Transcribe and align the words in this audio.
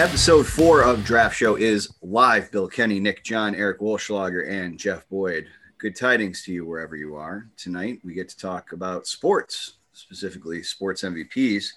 Episode 0.00 0.46
four 0.46 0.80
of 0.80 1.04
Draft 1.04 1.36
Show 1.36 1.56
is 1.56 1.92
live. 2.00 2.50
Bill 2.50 2.66
Kenny, 2.66 2.98
Nick 2.98 3.22
John, 3.22 3.54
Eric 3.54 3.80
Wolschlager, 3.80 4.50
and 4.50 4.78
Jeff 4.78 5.06
Boyd. 5.10 5.46
Good 5.76 5.94
tidings 5.94 6.42
to 6.44 6.52
you 6.54 6.64
wherever 6.64 6.96
you 6.96 7.16
are. 7.16 7.50
Tonight, 7.58 8.00
we 8.02 8.14
get 8.14 8.30
to 8.30 8.36
talk 8.38 8.72
about 8.72 9.06
sports, 9.06 9.74
specifically 9.92 10.62
sports 10.62 11.02
MVPs 11.02 11.72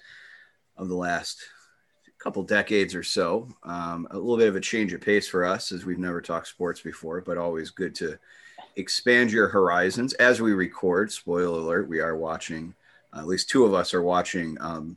of 0.78 0.88
the 0.88 0.96
last 0.96 1.44
couple 2.18 2.44
decades 2.44 2.96
or 2.96 3.04
so. 3.04 3.50
Um, 3.64 4.08
a 4.12 4.18
little 4.18 4.38
bit 4.38 4.48
of 4.48 4.56
a 4.56 4.62
change 4.62 4.94
of 4.94 5.02
pace 5.02 5.28
for 5.28 5.44
us 5.44 5.74
as 5.74 5.84
we've 5.84 6.00
never 6.00 6.22
talked 6.22 6.48
sports 6.48 6.80
before, 6.80 7.20
but 7.20 7.38
always 7.38 7.72
good 7.72 7.94
to 7.96 8.18
expand 8.78 9.34
your 9.34 9.50
horizons 9.50 10.14
as 10.14 10.40
we 10.40 10.54
record. 10.54 11.12
Spoiler 11.12 11.60
alert: 11.60 11.90
we 11.90 12.00
are 12.00 12.16
watching. 12.16 12.74
Uh, 13.14 13.20
at 13.20 13.28
least 13.28 13.50
two 13.50 13.66
of 13.66 13.74
us 13.74 13.94
are 13.94 14.02
watching 14.02 14.56
um, 14.62 14.96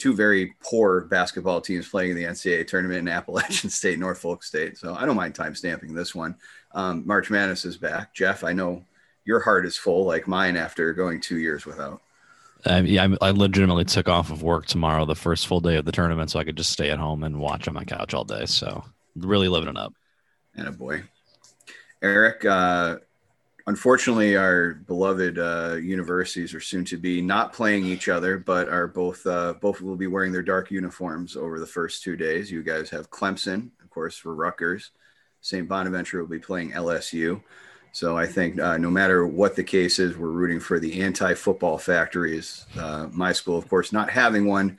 two 0.00 0.14
very 0.14 0.54
poor 0.64 1.02
basketball 1.02 1.60
teams 1.60 1.88
playing 1.88 2.10
in 2.10 2.16
the 2.16 2.24
NCAA 2.24 2.66
tournament 2.66 3.00
in 3.00 3.08
Appalachian 3.08 3.70
State, 3.70 3.98
Norfolk 3.98 4.42
State. 4.42 4.78
So 4.78 4.94
I 4.94 5.04
don't 5.04 5.16
mind 5.16 5.34
time 5.34 5.54
stamping 5.54 5.94
this 5.94 6.14
one. 6.14 6.34
Um, 6.72 7.06
March 7.06 7.30
Madness 7.30 7.64
is 7.64 7.76
back. 7.76 8.14
Jeff, 8.14 8.42
I 8.42 8.52
know 8.52 8.82
your 9.24 9.40
heart 9.40 9.66
is 9.66 9.76
full 9.76 10.06
like 10.06 10.26
mine 10.26 10.56
after 10.56 10.92
going 10.94 11.20
two 11.20 11.38
years 11.38 11.66
without. 11.66 12.00
I, 12.64 12.80
yeah, 12.80 13.08
I 13.20 13.30
legitimately 13.30 13.84
took 13.84 14.08
off 14.08 14.30
of 14.30 14.42
work 14.42 14.66
tomorrow, 14.66 15.04
the 15.04 15.14
first 15.14 15.46
full 15.46 15.60
day 15.60 15.76
of 15.76 15.84
the 15.84 15.92
tournament, 15.92 16.30
so 16.30 16.38
I 16.38 16.44
could 16.44 16.56
just 16.56 16.70
stay 16.70 16.90
at 16.90 16.98
home 16.98 17.22
and 17.22 17.38
watch 17.38 17.68
on 17.68 17.74
my 17.74 17.84
couch 17.84 18.12
all 18.12 18.24
day. 18.24 18.46
So 18.46 18.84
really 19.16 19.48
living 19.48 19.68
it 19.68 19.76
up. 19.76 19.94
And 20.56 20.68
a 20.68 20.72
boy, 20.72 21.02
Eric. 22.02 22.44
Uh, 22.44 22.96
unfortunately, 23.66 24.36
our 24.36 24.74
beloved 24.74 25.38
uh, 25.38 25.76
universities 25.76 26.54
are 26.54 26.60
soon 26.60 26.84
to 26.86 26.96
be 26.96 27.20
not 27.20 27.52
playing 27.52 27.84
each 27.84 28.08
other, 28.08 28.38
but 28.38 28.68
are 28.68 28.86
both 28.86 29.26
uh, 29.26 29.54
both 29.60 29.80
will 29.80 29.96
be 29.96 30.06
wearing 30.06 30.32
their 30.32 30.42
dark 30.42 30.70
uniforms 30.70 31.36
over 31.36 31.58
the 31.58 31.66
first 31.66 32.02
two 32.02 32.16
days. 32.16 32.50
You 32.50 32.62
guys 32.62 32.90
have 32.90 33.10
Clemson, 33.10 33.70
of 33.82 33.90
course, 33.90 34.16
for 34.16 34.34
Rutgers. 34.34 34.90
St. 35.40 35.68
Bonaventure 35.68 36.20
will 36.20 36.28
be 36.28 36.38
playing 36.38 36.72
LSU. 36.72 37.42
So 37.92 38.16
I 38.16 38.26
think 38.26 38.60
uh, 38.60 38.76
no 38.76 38.90
matter 38.90 39.26
what 39.26 39.56
the 39.56 39.64
case 39.64 39.98
is, 39.98 40.16
we're 40.16 40.28
rooting 40.28 40.60
for 40.60 40.78
the 40.78 41.02
anti-football 41.02 41.78
factories. 41.78 42.66
Uh, 42.78 43.08
my 43.10 43.32
school, 43.32 43.58
of 43.58 43.68
course, 43.68 43.92
not 43.92 44.10
having 44.10 44.46
one, 44.46 44.78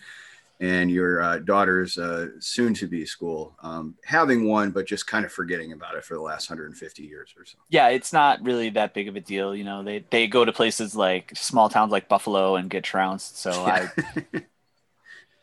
and 0.61 0.91
your 0.91 1.21
uh, 1.21 1.39
daughter's 1.39 1.97
uh, 1.97 2.27
soon-to-be 2.39 3.03
school 3.03 3.57
um, 3.63 3.95
having 4.05 4.47
one, 4.47 4.69
but 4.69 4.85
just 4.85 5.07
kind 5.07 5.25
of 5.25 5.31
forgetting 5.31 5.71
about 5.73 5.95
it 5.95 6.05
for 6.05 6.13
the 6.13 6.21
last 6.21 6.51
150 6.51 7.03
years 7.03 7.33
or 7.35 7.43
so. 7.45 7.57
Yeah, 7.69 7.87
it's 7.89 8.13
not 8.13 8.43
really 8.43 8.69
that 8.69 8.93
big 8.93 9.07
of 9.07 9.15
a 9.15 9.21
deal. 9.21 9.55
You 9.55 9.63
know, 9.63 9.83
they 9.83 10.05
they 10.11 10.27
go 10.27 10.45
to 10.45 10.53
places 10.53 10.95
like 10.95 11.31
small 11.35 11.67
towns 11.67 11.91
like 11.91 12.07
Buffalo 12.07 12.55
and 12.55 12.69
get 12.69 12.83
trounced. 12.83 13.39
So 13.39 13.51
I. 13.65 13.89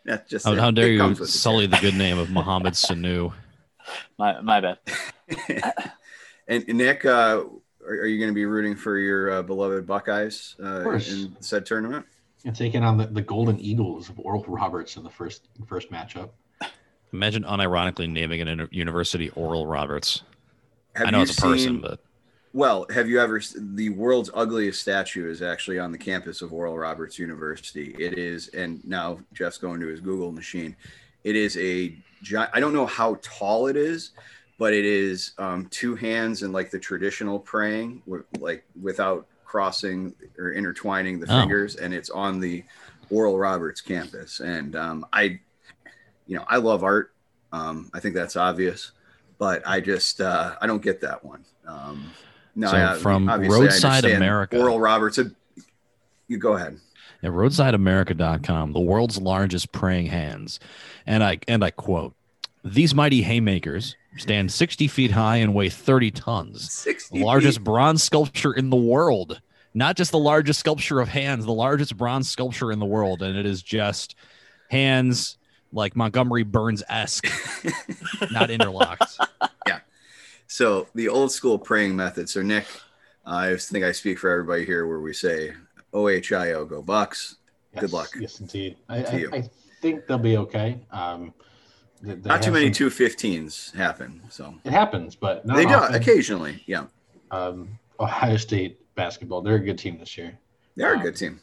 That's 0.04 0.30
just 0.30 0.46
how, 0.46 0.52
it. 0.52 0.58
how 0.58 0.70
dare 0.70 0.88
you 0.88 0.98
comes 0.98 1.18
the 1.18 1.26
sully 1.26 1.66
the 1.66 1.76
good 1.76 1.94
name 1.94 2.16
of 2.16 2.30
Mohammed 2.30 2.72
Sanu? 2.74 3.34
my 4.18 4.40
my 4.40 4.60
bad. 4.60 4.78
And 6.46 6.64
and 6.66 6.78
Nick, 6.78 7.04
uh, 7.04 7.44
are, 7.84 7.92
are 7.92 8.06
you 8.06 8.18
going 8.18 8.30
to 8.30 8.34
be 8.34 8.46
rooting 8.46 8.76
for 8.76 8.96
your 8.96 9.32
uh, 9.32 9.42
beloved 9.42 9.86
Buckeyes 9.86 10.56
uh, 10.62 10.88
in 10.90 11.36
said 11.40 11.66
tournament? 11.66 12.06
And 12.44 12.54
taking 12.54 12.82
on 12.84 12.96
the, 12.96 13.06
the 13.06 13.22
Golden 13.22 13.58
Eagles 13.60 14.08
of 14.08 14.18
Oral 14.20 14.44
Roberts 14.46 14.96
in 14.96 15.02
the 15.02 15.10
first 15.10 15.48
first 15.66 15.90
matchup. 15.90 16.30
Imagine 17.12 17.42
unironically 17.44 18.08
naming 18.08 18.40
an 18.42 18.48
uni- 18.48 18.68
university 18.70 19.30
Oral 19.30 19.66
Roberts. 19.66 20.22
Have 20.94 21.08
I 21.08 21.10
know 21.10 21.18
you 21.18 21.22
it's 21.24 21.38
a 21.38 21.42
person, 21.42 21.58
seen- 21.74 21.80
but 21.80 22.00
Well, 22.52 22.86
have 22.90 23.08
you 23.08 23.20
ever? 23.20 23.40
The 23.56 23.90
world's 23.90 24.30
ugliest 24.34 24.80
statue 24.80 25.30
is 25.30 25.42
actually 25.42 25.78
on 25.78 25.92
the 25.92 25.98
campus 25.98 26.42
of 26.42 26.52
Oral 26.52 26.76
Roberts 26.78 27.18
University. 27.18 27.94
It 27.98 28.18
is, 28.18 28.48
and 28.48 28.84
now 28.86 29.20
Jeff's 29.32 29.58
going 29.58 29.80
to 29.80 29.86
his 29.86 30.00
Google 30.00 30.32
machine. 30.32 30.76
It 31.24 31.34
is 31.36 31.56
a 31.56 31.96
giant. 32.22 32.50
I 32.54 32.60
don't 32.60 32.72
know 32.72 32.86
how 32.86 33.18
tall 33.22 33.66
it 33.68 33.76
is, 33.76 34.10
but 34.58 34.72
it 34.72 34.84
is 34.84 35.32
um, 35.38 35.66
two 35.70 35.94
hands 35.94 36.42
and 36.42 36.52
like 36.52 36.70
the 36.70 36.78
traditional 36.78 37.38
praying, 37.38 38.02
like 38.38 38.64
without 38.80 39.26
crossing 39.48 40.14
or 40.38 40.52
intertwining 40.52 41.18
the 41.18 41.26
Oh. 41.26 41.40
fingers, 41.40 41.76
and 41.76 41.94
it's 41.94 42.10
on 42.10 42.38
the 42.38 42.62
Oral 43.10 43.38
Roberts 43.38 43.80
campus. 43.80 44.40
And 44.40 44.76
um, 44.76 45.06
I, 45.12 45.40
you 46.26 46.36
know, 46.36 46.44
I 46.46 46.58
love 46.58 46.84
art. 46.84 47.12
Um, 47.50 47.90
I 47.94 48.00
think 48.00 48.14
that's 48.14 48.36
obvious, 48.36 48.92
but 49.38 49.66
I 49.66 49.80
just 49.80 50.20
uh, 50.20 50.54
I 50.60 50.66
don't 50.66 50.82
get 50.82 51.00
that 51.00 51.24
one. 51.24 51.44
Um, 51.66 52.12
no, 52.54 52.70
So 52.70 52.76
I- 52.76 52.94
from 52.98 53.26
Roadside 53.28 54.04
America. 54.04 54.58
Oral 54.58 54.78
Roberts. 54.78 55.18
You 56.28 56.36
go 56.36 56.52
ahead. 56.56 56.78
at 57.22 57.30
roadsideamerica.com, 57.30 58.72
the 58.74 58.80
world's 58.80 59.16
largest 59.18 59.72
praying 59.72 60.06
hands. 60.06 60.60
And 61.06 61.24
I 61.24 61.38
and 61.48 61.64
I 61.64 61.70
quote, 61.70 62.14
these 62.62 62.94
mighty 62.94 63.22
haymakers 63.22 63.96
stand 64.16 64.50
60 64.50 64.88
feet 64.88 65.10
high 65.10 65.36
and 65.36 65.54
weigh 65.54 65.68
30 65.68 66.10
tons. 66.10 66.72
60 66.72 67.18
The 67.18 67.24
largest 67.24 67.62
bronze 67.62 68.02
sculpture 68.02 68.52
in 68.52 68.70
the 68.70 68.76
world. 68.76 69.40
Not 69.74 69.96
just 69.96 70.10
the 70.10 70.18
largest 70.18 70.60
sculpture 70.60 71.00
of 71.00 71.08
hands, 71.08 71.44
the 71.44 71.52
largest 71.52 71.96
bronze 71.96 72.30
sculpture 72.30 72.72
in 72.72 72.78
the 72.78 72.86
world. 72.86 73.22
And 73.22 73.36
it 73.36 73.46
is 73.46 73.62
just 73.62 74.14
hands 74.70 75.38
like 75.72 75.94
Montgomery 75.94 76.42
Burns 76.42 76.82
esque, 76.88 77.28
not 78.32 78.50
interlocked. 78.50 79.18
Yeah. 79.66 79.80
So 80.46 80.88
the 80.94 81.08
old 81.08 81.30
school 81.30 81.58
praying 81.58 81.94
method. 81.94 82.28
So 82.28 82.42
Nick, 82.42 82.66
I 83.26 83.54
think 83.56 83.84
I 83.84 83.92
speak 83.92 84.18
for 84.18 84.30
everybody 84.30 84.64
here 84.64 84.86
where 84.86 85.00
we 85.00 85.12
say 85.12 85.52
OHIO 85.92 86.64
go 86.64 86.82
Bucks. 86.82 87.36
Good 87.78 87.92
luck 87.92 88.08
Yes, 88.18 88.40
indeed. 88.40 88.76
I, 88.88 89.04
I. 89.04 89.26
I 89.32 89.50
think 89.80 90.06
they'll 90.06 90.18
be 90.18 90.36
okay. 90.38 90.80
Um, 90.90 91.32
they- 92.02 92.14
they 92.14 92.28
Not 92.28 92.42
too 92.42 92.50
many 92.52 92.70
two 92.70 92.90
fifteens 92.90 93.72
happen. 93.76 94.22
So 94.30 94.54
It 94.64 94.72
happens, 94.72 95.14
but 95.14 95.44
not 95.46 95.56
they 95.56 95.64
do 95.66 95.74
often. 95.74 95.94
occasionally. 95.96 96.62
Yeah, 96.66 96.84
Um, 97.30 97.78
Ohio 98.00 98.36
State 98.36 98.78
basketball, 98.94 99.42
they're 99.42 99.56
a 99.56 99.60
good 99.60 99.78
team 99.78 99.98
this 99.98 100.16
year. 100.16 100.38
they're 100.76 100.94
a 100.94 100.96
Um, 100.96 101.02
good 101.02 101.16
team. 101.16 101.40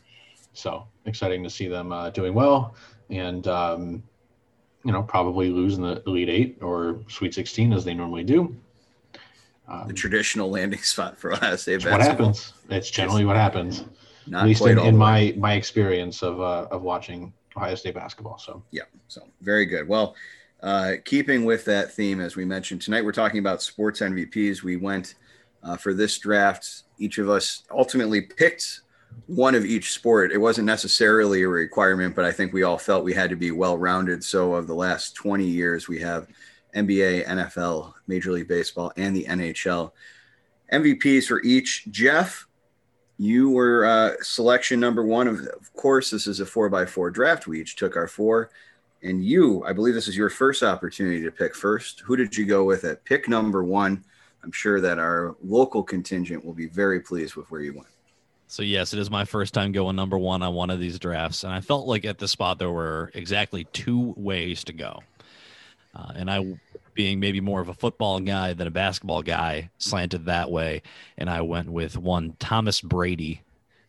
So 0.53 0.88
exciting 1.05 1.44
to 1.44 1.49
see 1.49 1.67
them 1.67 1.91
uh, 1.91 2.09
doing 2.11 2.33
well 2.33 2.75
and, 3.09 3.45
um, 3.47 4.01
you 4.85 4.91
know, 4.94 5.03
probably 5.03 5.49
lose 5.49 5.75
in 5.75 5.81
the 5.83 6.01
Elite 6.07 6.29
Eight 6.29 6.57
or 6.61 7.01
Sweet 7.09 7.33
16 7.33 7.73
as 7.73 7.83
they 7.83 7.94
normally 7.94 8.23
do. 8.23 8.55
Um, 9.67 9.88
The 9.88 9.94
traditional 9.94 10.49
landing 10.49 10.79
spot 10.83 11.17
for 11.17 11.33
Ohio 11.33 11.55
State 11.57 11.83
what 11.85 11.99
happens. 12.01 12.53
It's 12.69 12.89
generally 12.89 13.25
what 13.25 13.35
happens. 13.35 13.83
Not 14.27 14.44
at 14.44 14.47
least 14.47 14.65
in, 14.65 14.79
in 14.79 14.95
my 14.97 15.33
my 15.38 15.53
experience 15.53 16.23
of 16.23 16.39
uh, 16.39 16.67
of 16.71 16.81
watching 16.81 17.31
Ohio 17.57 17.75
State 17.75 17.94
basketball. 17.95 18.38
So 18.38 18.63
Yeah. 18.71 18.83
So 19.07 19.27
very 19.41 19.65
good. 19.65 19.88
Well, 19.88 20.15
uh, 20.65 20.93
keeping 21.05 21.45
with 21.45 21.63
that 21.65 21.93
theme, 21.93 22.19
as 22.19 22.35
we 22.35 22.43
mentioned 22.43 22.81
tonight, 22.81 23.05
we're 23.05 23.11
talking 23.11 23.37
about 23.37 23.61
sports 23.61 23.99
MVPs. 23.99 24.63
We 24.63 24.77
went 24.77 25.13
uh, 25.61 25.77
for 25.77 25.93
this 25.93 26.17
draft. 26.17 26.81
Each 26.97 27.19
of 27.19 27.29
us 27.29 27.65
ultimately 27.69 28.21
picked 28.21 28.81
one 29.27 29.53
of 29.53 29.63
each 29.63 29.93
sport. 29.93 30.31
It 30.31 30.39
wasn't 30.39 30.65
necessarily 30.65 31.43
a 31.43 31.47
requirement, 31.47 32.15
but 32.15 32.25
I 32.25 32.31
think 32.31 32.51
we 32.51 32.63
all 32.63 32.79
felt 32.79 33.03
we 33.03 33.13
had 33.13 33.29
to 33.29 33.35
be 33.35 33.51
well 33.51 33.77
rounded. 33.77 34.23
So, 34.23 34.55
of 34.55 34.65
the 34.65 34.73
last 34.73 35.13
20 35.13 35.45
years, 35.45 35.87
we 35.87 35.99
have 35.99 36.27
NBA, 36.75 37.27
NFL, 37.27 37.93
Major 38.07 38.31
League 38.31 38.47
Baseball, 38.47 38.91
and 38.97 39.15
the 39.15 39.25
NHL. 39.25 39.91
MVPs 40.73 41.27
for 41.27 41.43
each. 41.43 41.85
Jeff, 41.91 42.47
you 43.19 43.51
were 43.51 43.85
uh, 43.85 44.13
selection 44.23 44.79
number 44.79 45.05
one. 45.05 45.27
Of, 45.27 45.41
of 45.41 45.71
course, 45.73 46.09
this 46.09 46.25
is 46.25 46.39
a 46.39 46.45
four 46.45 46.69
by 46.69 46.87
four 46.87 47.11
draft. 47.11 47.45
We 47.45 47.61
each 47.61 47.75
took 47.75 47.95
our 47.95 48.07
four. 48.07 48.49
And 49.05 49.23
you, 49.23 49.63
I 49.63 49.71
believe 49.71 49.93
this 49.93 50.07
is 50.07 50.17
your 50.17 50.31
first 50.31 50.63
opportunity 50.63 51.21
to 51.21 51.31
pick 51.31 51.53
first. 51.53 51.99
Who 51.99 52.16
did 52.16 52.35
you 52.35 52.45
go 52.47 52.63
with 52.63 52.83
at 52.85 53.05
pick 53.05 53.29
number 53.29 53.63
one? 53.63 54.03
I'm 54.44 54.51
sure 54.51 54.81
that 54.81 54.97
our 54.97 55.35
local 55.44 55.83
contingent 55.83 56.44
will 56.44 56.53
be 56.53 56.65
very 56.65 57.00
pleased 57.00 57.35
with 57.35 57.50
where 57.51 57.62
you 57.62 57.74
went. 57.74 57.88
So 58.47 58.63
yes, 58.63 58.94
it 58.94 59.00
is 59.00 59.12
my 59.12 59.24
first 59.24 59.53
time 59.53 59.71
going 59.71 59.95
number 59.95 60.18
one 60.18 60.41
on 60.41 60.56
one 60.56 60.71
of 60.71 60.80
these 60.80 60.97
drafts, 60.97 61.44
and 61.44 61.53
I 61.53 61.62
felt 61.62 61.88
like 61.88 62.03
at 62.03 62.18
the 62.18 62.27
spot 62.27 62.57
there 62.57 62.71
were 62.71 63.12
exactly 63.13 63.65
two 63.74 64.15
ways 64.18 64.63
to 64.65 64.74
go. 64.74 65.03
Uh, 65.95 66.12
and 66.15 66.30
I, 66.30 66.57
being 66.95 67.19
maybe 67.19 67.41
more 67.41 67.62
of 67.62 67.69
a 67.69 67.74
football 67.75 68.19
guy 68.19 68.53
than 68.53 68.68
a 68.68 68.71
basketball 68.71 69.21
guy, 69.21 69.69
slanted 69.77 70.25
that 70.25 70.50
way, 70.50 70.81
and 71.18 71.30
I 71.30 71.41
went 71.41 71.69
with 71.69 71.95
one 71.95 72.35
Thomas 72.39 72.81
Brady, 72.81 73.41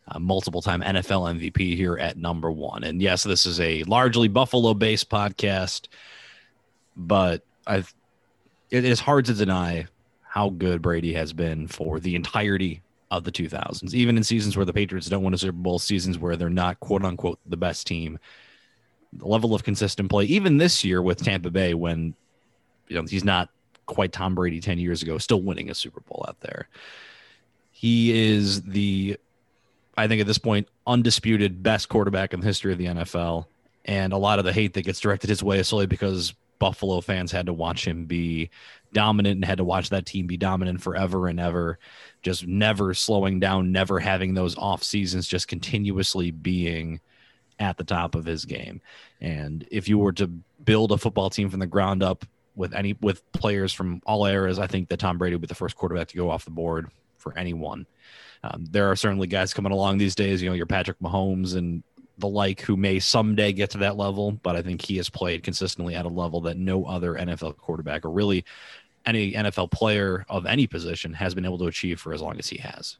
uh, 0.08 0.18
multiple-time 0.18 0.82
NFL 0.82 1.38
MVP 1.38 1.76
here 1.76 1.96
at 1.98 2.16
number 2.16 2.50
one. 2.50 2.84
And 2.84 3.00
yes, 3.02 3.24
this 3.24 3.46
is 3.46 3.60
a 3.60 3.82
largely 3.84 4.28
Buffalo-based 4.28 5.10
podcast, 5.10 5.88
but 6.96 7.42
I've 7.66 7.92
it 8.70 8.84
is 8.84 9.00
hard 9.00 9.24
to 9.26 9.34
deny 9.34 9.86
how 10.22 10.50
good 10.50 10.82
Brady 10.82 11.12
has 11.14 11.32
been 11.32 11.68
for 11.68 12.00
the 12.00 12.14
entirety 12.14 12.82
of 13.10 13.24
the 13.24 13.30
2000s, 13.30 13.94
even 13.94 14.16
in 14.16 14.24
seasons 14.24 14.56
where 14.56 14.66
the 14.66 14.72
Patriots 14.72 15.08
don't 15.08 15.22
win 15.22 15.34
a 15.34 15.38
Super 15.38 15.52
Bowl, 15.52 15.78
seasons 15.78 16.18
where 16.18 16.36
they're 16.36 16.50
not 16.50 16.80
quote 16.80 17.04
unquote 17.04 17.38
the 17.46 17.56
best 17.56 17.86
team. 17.86 18.18
The 19.12 19.26
level 19.26 19.54
of 19.54 19.62
consistent 19.62 20.10
play, 20.10 20.24
even 20.24 20.58
this 20.58 20.84
year 20.84 21.00
with 21.00 21.22
Tampa 21.22 21.50
Bay, 21.50 21.74
when 21.74 22.14
you 22.88 22.96
know 22.96 23.04
he's 23.04 23.24
not 23.24 23.48
quite 23.86 24.12
Tom 24.12 24.34
Brady 24.34 24.60
10 24.60 24.78
years 24.78 25.02
ago, 25.02 25.16
still 25.18 25.40
winning 25.40 25.70
a 25.70 25.74
Super 25.74 26.00
Bowl 26.00 26.24
out 26.28 26.40
there. 26.40 26.68
He 27.70 28.32
is 28.32 28.62
the, 28.62 29.16
I 29.96 30.08
think 30.08 30.20
at 30.20 30.26
this 30.26 30.38
point, 30.38 30.68
undisputed 30.86 31.62
best 31.62 31.88
quarterback 31.88 32.34
in 32.34 32.40
the 32.40 32.46
history 32.46 32.72
of 32.72 32.78
the 32.78 32.86
NFL. 32.86 33.46
And 33.84 34.12
a 34.12 34.18
lot 34.18 34.38
of 34.38 34.44
the 34.44 34.52
hate 34.52 34.74
that 34.74 34.82
gets 34.82 35.00
directed 35.00 35.30
his 35.30 35.42
way 35.42 35.58
is 35.58 35.68
solely 35.68 35.86
because 35.86 36.34
Buffalo 36.58 37.00
fans 37.00 37.32
had 37.32 37.46
to 37.46 37.52
watch 37.52 37.86
him 37.86 38.06
be 38.06 38.50
dominant 38.92 39.36
and 39.36 39.44
had 39.44 39.58
to 39.58 39.64
watch 39.64 39.90
that 39.90 40.06
team 40.06 40.26
be 40.26 40.36
dominant 40.36 40.82
forever 40.82 41.28
and 41.28 41.38
ever, 41.38 41.78
just 42.22 42.46
never 42.46 42.94
slowing 42.94 43.38
down, 43.40 43.72
never 43.72 44.00
having 44.00 44.34
those 44.34 44.56
off 44.56 44.82
seasons, 44.82 45.28
just 45.28 45.48
continuously 45.48 46.30
being 46.30 47.00
at 47.58 47.76
the 47.76 47.84
top 47.84 48.14
of 48.14 48.24
his 48.24 48.44
game. 48.44 48.80
And 49.20 49.66
if 49.70 49.88
you 49.88 49.98
were 49.98 50.12
to 50.12 50.26
build 50.64 50.92
a 50.92 50.98
football 50.98 51.30
team 51.30 51.48
from 51.48 51.60
the 51.60 51.66
ground 51.66 52.02
up 52.02 52.24
with 52.54 52.74
any 52.74 52.94
with 53.00 53.30
players 53.32 53.72
from 53.72 54.00
all 54.06 54.26
eras, 54.26 54.58
I 54.58 54.66
think 54.66 54.88
that 54.88 54.98
Tom 54.98 55.18
Brady 55.18 55.34
would 55.36 55.42
be 55.42 55.46
the 55.46 55.54
first 55.54 55.76
quarterback 55.76 56.08
to 56.08 56.16
go 56.16 56.30
off 56.30 56.44
the 56.44 56.50
board 56.50 56.90
for 57.18 57.36
anyone. 57.38 57.86
Um, 58.46 58.64
there 58.70 58.90
are 58.90 58.96
certainly 58.96 59.26
guys 59.26 59.54
coming 59.54 59.72
along 59.72 59.98
these 59.98 60.14
days, 60.14 60.42
you 60.42 60.48
know, 60.48 60.54
your 60.54 60.66
Patrick 60.66 60.98
Mahomes 61.00 61.56
and 61.56 61.82
the 62.18 62.28
like 62.28 62.60
who 62.60 62.76
may 62.76 62.98
someday 62.98 63.52
get 63.52 63.70
to 63.70 63.78
that 63.78 63.96
level, 63.96 64.32
but 64.32 64.56
I 64.56 64.62
think 64.62 64.82
he 64.82 64.96
has 64.96 65.08
played 65.08 65.42
consistently 65.42 65.94
at 65.94 66.06
a 66.06 66.08
level 66.08 66.40
that 66.42 66.56
no 66.56 66.84
other 66.84 67.14
NFL 67.14 67.56
quarterback 67.56 68.04
or 68.04 68.10
really 68.10 68.44
any 69.04 69.32
NFL 69.32 69.70
player 69.70 70.24
of 70.28 70.46
any 70.46 70.66
position 70.66 71.12
has 71.12 71.34
been 71.34 71.44
able 71.44 71.58
to 71.58 71.66
achieve 71.66 72.00
for 72.00 72.12
as 72.12 72.22
long 72.22 72.38
as 72.38 72.48
he 72.48 72.58
has. 72.58 72.96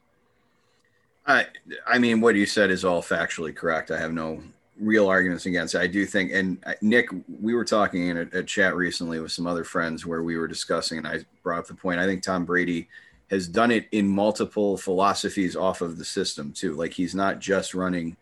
I, 1.25 1.47
I 1.85 1.97
mean, 1.97 2.21
what 2.21 2.35
you 2.35 2.45
said 2.45 2.71
is 2.71 2.85
all 2.85 3.01
factually 3.01 3.53
correct. 3.53 3.91
I 3.91 3.99
have 3.99 4.13
no 4.13 4.41
real 4.79 5.07
arguments 5.07 5.45
against 5.45 5.75
it. 5.75 5.79
I 5.79 5.87
do 5.87 6.05
think, 6.05 6.31
and 6.31 6.63
Nick, 6.81 7.09
we 7.41 7.53
were 7.53 7.65
talking 7.65 8.07
in 8.07 8.17
a, 8.17 8.39
a, 8.39 8.43
chat 8.43 8.75
recently 8.75 9.19
with 9.19 9.31
some 9.31 9.47
other 9.47 9.63
friends 9.63 10.05
where 10.05 10.23
we 10.23 10.37
were 10.37 10.47
discussing, 10.47 10.99
and 10.99 11.07
I 11.07 11.25
brought 11.43 11.59
up 11.59 11.67
the 11.67 11.73
point. 11.73 11.99
I 11.99 12.05
think 12.05 12.23
Tom 12.23 12.45
Brady 12.45 12.87
has 13.29 13.47
done 13.47 13.71
it 13.71 13.87
in 13.91 14.07
multiple 14.07 14.77
philosophies 14.77 15.55
off 15.55 15.81
of 15.81 15.97
the 15.97 16.05
system 16.05 16.51
too. 16.53 16.73
Like 16.73 16.93
he's 16.93 17.15
not 17.15 17.39
just 17.39 17.73
running 17.73 18.15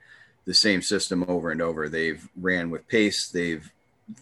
the 0.45 0.53
same 0.53 0.81
system 0.81 1.25
over 1.27 1.51
and 1.51 1.61
over. 1.61 1.89
They've 1.89 2.27
ran 2.35 2.69
with 2.69 2.87
pace. 2.87 3.29
They've 3.29 3.71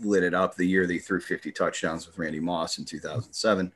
lit 0.02 0.24
it 0.24 0.34
up 0.34 0.56
the 0.56 0.66
year 0.66 0.88
they 0.88 0.98
threw 0.98 1.20
50 1.20 1.52
touchdowns 1.52 2.08
with 2.08 2.18
Randy 2.18 2.40
Moss 2.40 2.78
in 2.78 2.86
2007. 2.86 3.72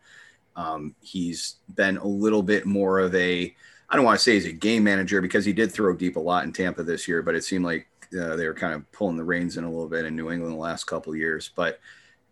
Um, 0.56 0.96
he's 1.02 1.58
been 1.76 1.98
a 1.98 2.08
little 2.08 2.42
bit 2.42 2.66
more 2.66 3.00
of 3.00 3.14
a, 3.14 3.54
I 3.90 3.96
don't 3.96 4.06
want 4.06 4.18
to 4.18 4.24
say 4.24 4.34
he's 4.34 4.46
a 4.46 4.52
game 4.52 4.84
manager 4.84 5.22
because 5.22 5.46
he 5.46 5.54
did 5.54 5.72
throw 5.72 5.94
deep 5.94 6.16
a 6.16 6.20
lot 6.20 6.46
in 6.46 6.54
Tampa 6.54 6.84
this 6.84 7.08
year, 7.08 7.22
but 7.22 7.36
it 7.36 7.44
seemed 7.44 7.66
like 7.66 7.88
uh, 8.20 8.36
they 8.36 8.48
were 8.48 8.54
kind 8.54 8.74
of 8.74 8.90
pulling 8.92 9.18
the 9.18 9.24
reins 9.24 9.58
in 9.58 9.64
a 9.64 9.70
little 9.70 9.90
bit 9.90 10.06
in 10.06 10.16
New 10.16 10.32
England 10.32 10.54
the 10.54 10.60
last 10.60 10.86
couple 10.86 11.16
years. 11.16 11.52
But 11.56 11.80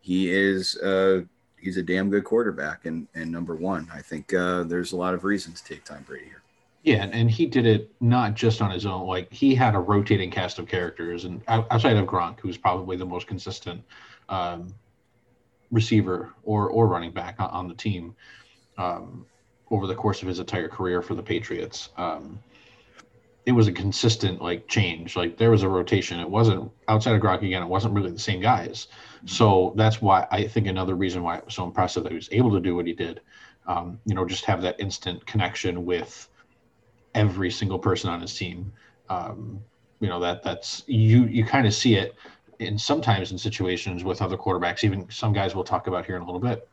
he 0.02 0.32
is, 0.32 0.78
he's 1.66 1.78
a 1.78 1.84
damn 1.84 2.10
good 2.10 2.24
quarterback 2.24 2.86
and, 2.86 3.08
and 3.16 3.32
number 3.32 3.56
one. 3.56 3.88
I 3.94 4.02
think 4.02 4.34
uh, 4.34 4.64
there's 4.64 4.92
a 4.92 4.96
lot 4.96 5.14
of 5.14 5.24
reasons 5.24 5.62
to 5.62 5.74
take 5.74 5.84
Tom 5.84 6.04
Brady 6.08 6.26
here. 6.26 6.42
Yeah, 6.84 7.10
and 7.12 7.32
he 7.32 7.48
did 7.48 7.66
it 7.66 7.92
not 8.00 8.36
just 8.36 8.62
on 8.62 8.70
his 8.70 8.86
own. 8.86 9.08
Like 9.08 9.34
he 9.34 9.56
had 9.56 9.74
a 9.74 9.80
rotating 9.80 10.30
cast 10.30 10.60
of 10.60 10.68
characters, 10.68 11.26
and 11.26 11.42
outside 11.48 11.98
of 11.98 12.06
Gronk, 12.06 12.40
who's 12.40 12.58
probably 12.58 12.96
the 12.96 13.06
most 13.06 13.26
consistent 13.26 13.82
um, 14.30 14.68
receiver 15.72 16.32
or 16.44 16.70
or 16.70 16.88
running 16.88 17.12
back 17.12 17.38
on, 17.40 17.50
on 17.50 17.68
the 17.68 17.74
team 17.74 18.16
um, 18.78 19.26
over 19.72 19.88
the 19.88 19.96
course 19.96 20.22
of 20.22 20.28
his 20.28 20.40
entire 20.40 20.68
career 20.68 21.02
for 21.02 21.16
the 21.16 21.24
Patriots. 21.24 21.90
Um, 21.98 22.38
it 23.46 23.52
was 23.52 23.68
a 23.68 23.72
consistent 23.72 24.42
like 24.42 24.68
change. 24.68 25.16
Like 25.16 25.38
there 25.38 25.52
was 25.52 25.64
a 25.64 25.70
rotation. 25.70 26.20
It 26.20 26.30
wasn't 26.30 26.72
outside 26.88 27.16
of 27.16 27.22
Gronk 27.22 27.44
again. 27.44 27.62
It 27.62 27.68
wasn't 27.68 27.94
really 27.94 28.12
the 28.12 28.20
same 28.20 28.42
guys. 28.42 28.88
Mm-hmm. 29.18 29.28
So 29.28 29.74
that's 29.76 30.02
why 30.02 30.28
I 30.32 30.48
think 30.48 30.68
another 30.68 30.96
reason 30.96 31.22
why 31.24 31.38
it 31.38 31.46
was 31.46 31.54
so 31.54 31.64
impressive 31.64 32.04
that 32.04 32.12
he 32.12 32.16
was 32.16 32.30
able 32.32 32.52
to 32.52 32.60
do 32.60 32.76
what 32.76 32.88
he 32.88 32.94
did. 32.94 33.22
Um, 33.68 34.00
you 34.06 34.16
know, 34.16 34.26
just 34.26 34.46
have 34.46 34.62
that 34.62 34.80
instant 34.80 35.26
connection 35.26 35.86
with 35.86 36.28
every 37.14 37.50
single 37.52 37.80
person 37.80 38.10
on 38.10 38.22
his 38.22 38.36
team. 38.36 38.72
Um, 39.10 39.62
you 40.00 40.10
know 40.10 40.20
that 40.20 40.44
that's 40.44 40.84
you 40.88 41.26
you 41.26 41.46
kind 41.46 41.66
of 41.66 41.74
see 41.74 41.96
it 41.96 42.16
in 42.60 42.78
sometimes 42.78 43.32
in 43.32 43.38
situations 43.38 44.04
with 44.04 44.22
other 44.22 44.38
quarterbacks. 44.38 44.84
Even 44.84 45.10
some 45.10 45.34
guys 45.34 45.56
we'll 45.56 45.64
talk 45.64 45.88
about 45.88 46.06
here 46.06 46.16
in 46.16 46.22
a 46.22 46.26
little 46.26 46.42
bit, 46.42 46.68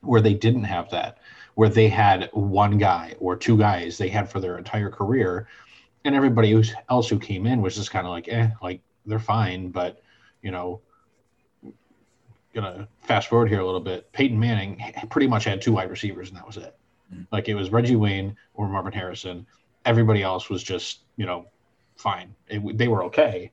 where 0.00 0.20
they 0.20 0.34
didn't 0.34 0.64
have 0.64 0.90
that, 0.90 1.18
where 1.54 1.68
they 1.68 1.88
had 1.88 2.28
one 2.32 2.78
guy 2.78 3.14
or 3.18 3.36
two 3.36 3.56
guys 3.56 3.98
they 3.98 4.08
had 4.08 4.30
for 4.30 4.40
their 4.40 4.58
entire 4.58 4.90
career, 4.90 5.48
and 6.04 6.14
everybody 6.14 6.62
else 6.88 7.08
who 7.08 7.18
came 7.18 7.46
in 7.46 7.60
was 7.62 7.76
just 7.76 7.90
kind 7.90 8.06
of 8.06 8.10
like, 8.10 8.28
eh, 8.28 8.50
like 8.62 8.80
they're 9.06 9.18
fine, 9.18 9.70
but 9.70 10.02
you 10.42 10.50
know, 10.50 10.80
gonna 12.54 12.88
fast 13.02 13.28
forward 13.28 13.48
here 13.48 13.60
a 13.60 13.64
little 13.64 13.80
bit. 13.80 14.10
Peyton 14.12 14.38
Manning 14.38 14.82
pretty 15.10 15.26
much 15.26 15.44
had 15.44 15.60
two 15.60 15.72
wide 15.72 15.90
receivers, 15.90 16.28
and 16.28 16.36
that 16.36 16.46
was 16.46 16.56
it. 16.56 16.76
Mm-hmm. 17.12 17.22
Like 17.30 17.48
it 17.48 17.54
was 17.54 17.70
Reggie 17.70 17.96
Wayne 17.96 18.36
or 18.54 18.68
Marvin 18.68 18.92
Harrison 18.92 19.46
everybody 19.84 20.22
else 20.22 20.50
was 20.50 20.62
just 20.62 21.00
you 21.16 21.26
know 21.26 21.46
fine. 21.96 22.34
It, 22.48 22.78
they 22.78 22.88
were 22.88 23.04
okay, 23.04 23.52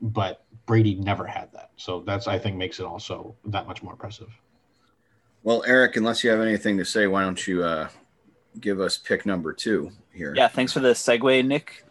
but 0.00 0.44
Brady 0.66 0.94
never 0.94 1.26
had 1.26 1.52
that. 1.52 1.70
So 1.76 2.00
that's 2.00 2.26
I 2.26 2.38
think 2.38 2.56
makes 2.56 2.80
it 2.80 2.86
also 2.86 3.34
that 3.46 3.66
much 3.66 3.82
more 3.82 3.92
impressive. 3.92 4.28
Well, 5.42 5.62
Eric, 5.66 5.96
unless 5.96 6.24
you 6.24 6.30
have 6.30 6.40
anything 6.40 6.76
to 6.78 6.84
say, 6.84 7.06
why 7.06 7.22
don't 7.22 7.46
you 7.46 7.62
uh, 7.62 7.88
give 8.60 8.80
us 8.80 8.96
pick 8.96 9.26
number 9.26 9.52
two 9.52 9.90
here? 10.12 10.34
Yeah, 10.36 10.48
thanks 10.48 10.72
for 10.72 10.80
the 10.80 10.90
segue, 10.90 11.44
Nick. 11.46 11.84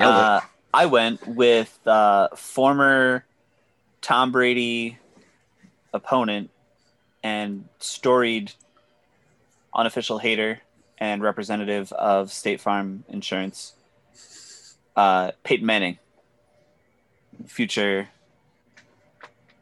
Uh, 0.00 0.40
I 0.72 0.86
went 0.86 1.26
with 1.26 1.78
uh, 1.86 2.28
former 2.34 3.24
Tom 4.00 4.32
Brady 4.32 4.98
opponent 5.92 6.50
and 7.22 7.68
storied 7.78 8.52
unofficial 9.74 10.18
hater 10.18 10.60
and 10.98 11.22
representative 11.22 11.92
of 11.92 12.32
State 12.32 12.60
Farm 12.60 13.04
Insurance, 13.08 13.74
uh, 14.96 15.32
Peyton 15.44 15.66
Manning, 15.66 15.98
future 17.46 18.08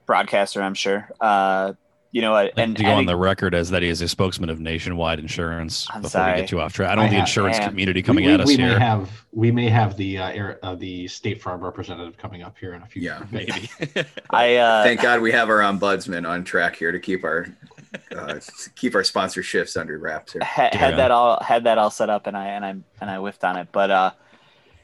broadcaster, 0.06 0.62
I'm 0.62 0.74
sure. 0.74 1.08
Uh, 1.20 1.74
you 2.12 2.20
know, 2.20 2.36
and 2.36 2.76
to 2.76 2.82
go 2.82 2.90
on 2.90 3.06
the 3.06 3.16
record 3.16 3.54
as 3.54 3.70
that 3.70 3.82
he 3.82 3.88
is 3.88 4.02
a 4.02 4.08
spokesman 4.08 4.50
of 4.50 4.58
Nationwide 4.58 5.20
Insurance. 5.20 5.86
I'm 5.90 6.02
before 6.02 6.10
sorry. 6.10 6.32
we 6.32 6.40
get 6.40 6.48
too 6.48 6.60
off 6.60 6.72
track, 6.72 6.90
I 6.90 6.94
don't 6.96 7.04
know 7.06 7.10
the 7.12 7.18
insurance 7.18 7.58
community 7.60 8.02
coming 8.02 8.24
we, 8.24 8.32
at 8.32 8.40
us 8.40 8.48
we 8.48 8.56
here. 8.56 8.78
May 8.78 8.84
have 8.84 9.26
we 9.32 9.50
may 9.52 9.68
have 9.68 9.96
the 9.96 10.18
uh, 10.18 10.30
air, 10.30 10.58
uh, 10.62 10.74
the 10.74 11.06
State 11.06 11.40
Farm 11.40 11.62
representative 11.62 12.16
coming 12.16 12.42
up 12.42 12.58
here 12.58 12.74
in 12.74 12.82
a 12.82 12.86
few. 12.86 13.02
Yeah, 13.02 13.24
maybe. 13.30 13.70
I 14.30 14.56
uh, 14.56 14.82
thank 14.82 15.00
God 15.00 15.20
we 15.20 15.30
have 15.30 15.48
our 15.48 15.58
ombudsman 15.58 16.28
on 16.28 16.42
track 16.42 16.74
here 16.74 16.90
to 16.90 16.98
keep 16.98 17.22
our 17.22 17.46
uh, 18.16 18.40
keep 18.74 18.96
our 18.96 19.02
sponsorships 19.02 19.80
under 19.80 19.96
wraps 19.98 20.32
here. 20.32 20.42
Had, 20.42 20.74
had 20.74 20.96
that 20.96 21.12
all 21.12 21.40
had 21.40 21.64
that 21.64 21.78
all 21.78 21.90
set 21.90 22.10
up, 22.10 22.26
and 22.26 22.36
I 22.36 22.48
and 22.48 22.64
I 22.64 22.70
and 22.70 23.10
I 23.10 23.18
whiffed 23.18 23.44
on 23.44 23.56
it. 23.56 23.68
But 23.70 23.90
uh, 23.92 24.10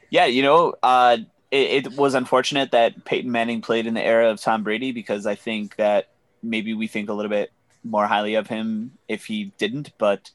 yeah, 0.09 0.27
you 0.27 0.43
know, 0.43 0.75
uh, 0.81 1.17
it, 1.51 1.87
it 1.87 1.97
was 1.97 2.13
unfortunate 2.13 2.71
that 2.71 3.03
Peyton 3.03 3.31
Manning 3.31 3.61
played 3.61 3.85
in 3.85 3.93
the 3.93 4.03
era 4.03 4.31
of 4.31 4.39
Tom 4.39 4.63
Brady 4.63 4.93
because 4.93 5.25
I 5.25 5.35
think 5.35 5.75
that 5.75 6.07
maybe 6.47 6.73
we 6.73 6.87
think 6.87 7.09
a 7.09 7.13
little 7.13 7.29
bit 7.29 7.51
more 7.83 8.07
highly 8.07 8.35
of 8.35 8.47
him 8.47 8.91
if 9.07 9.25
he 9.25 9.53
didn't. 9.57 9.91
But 9.97 10.31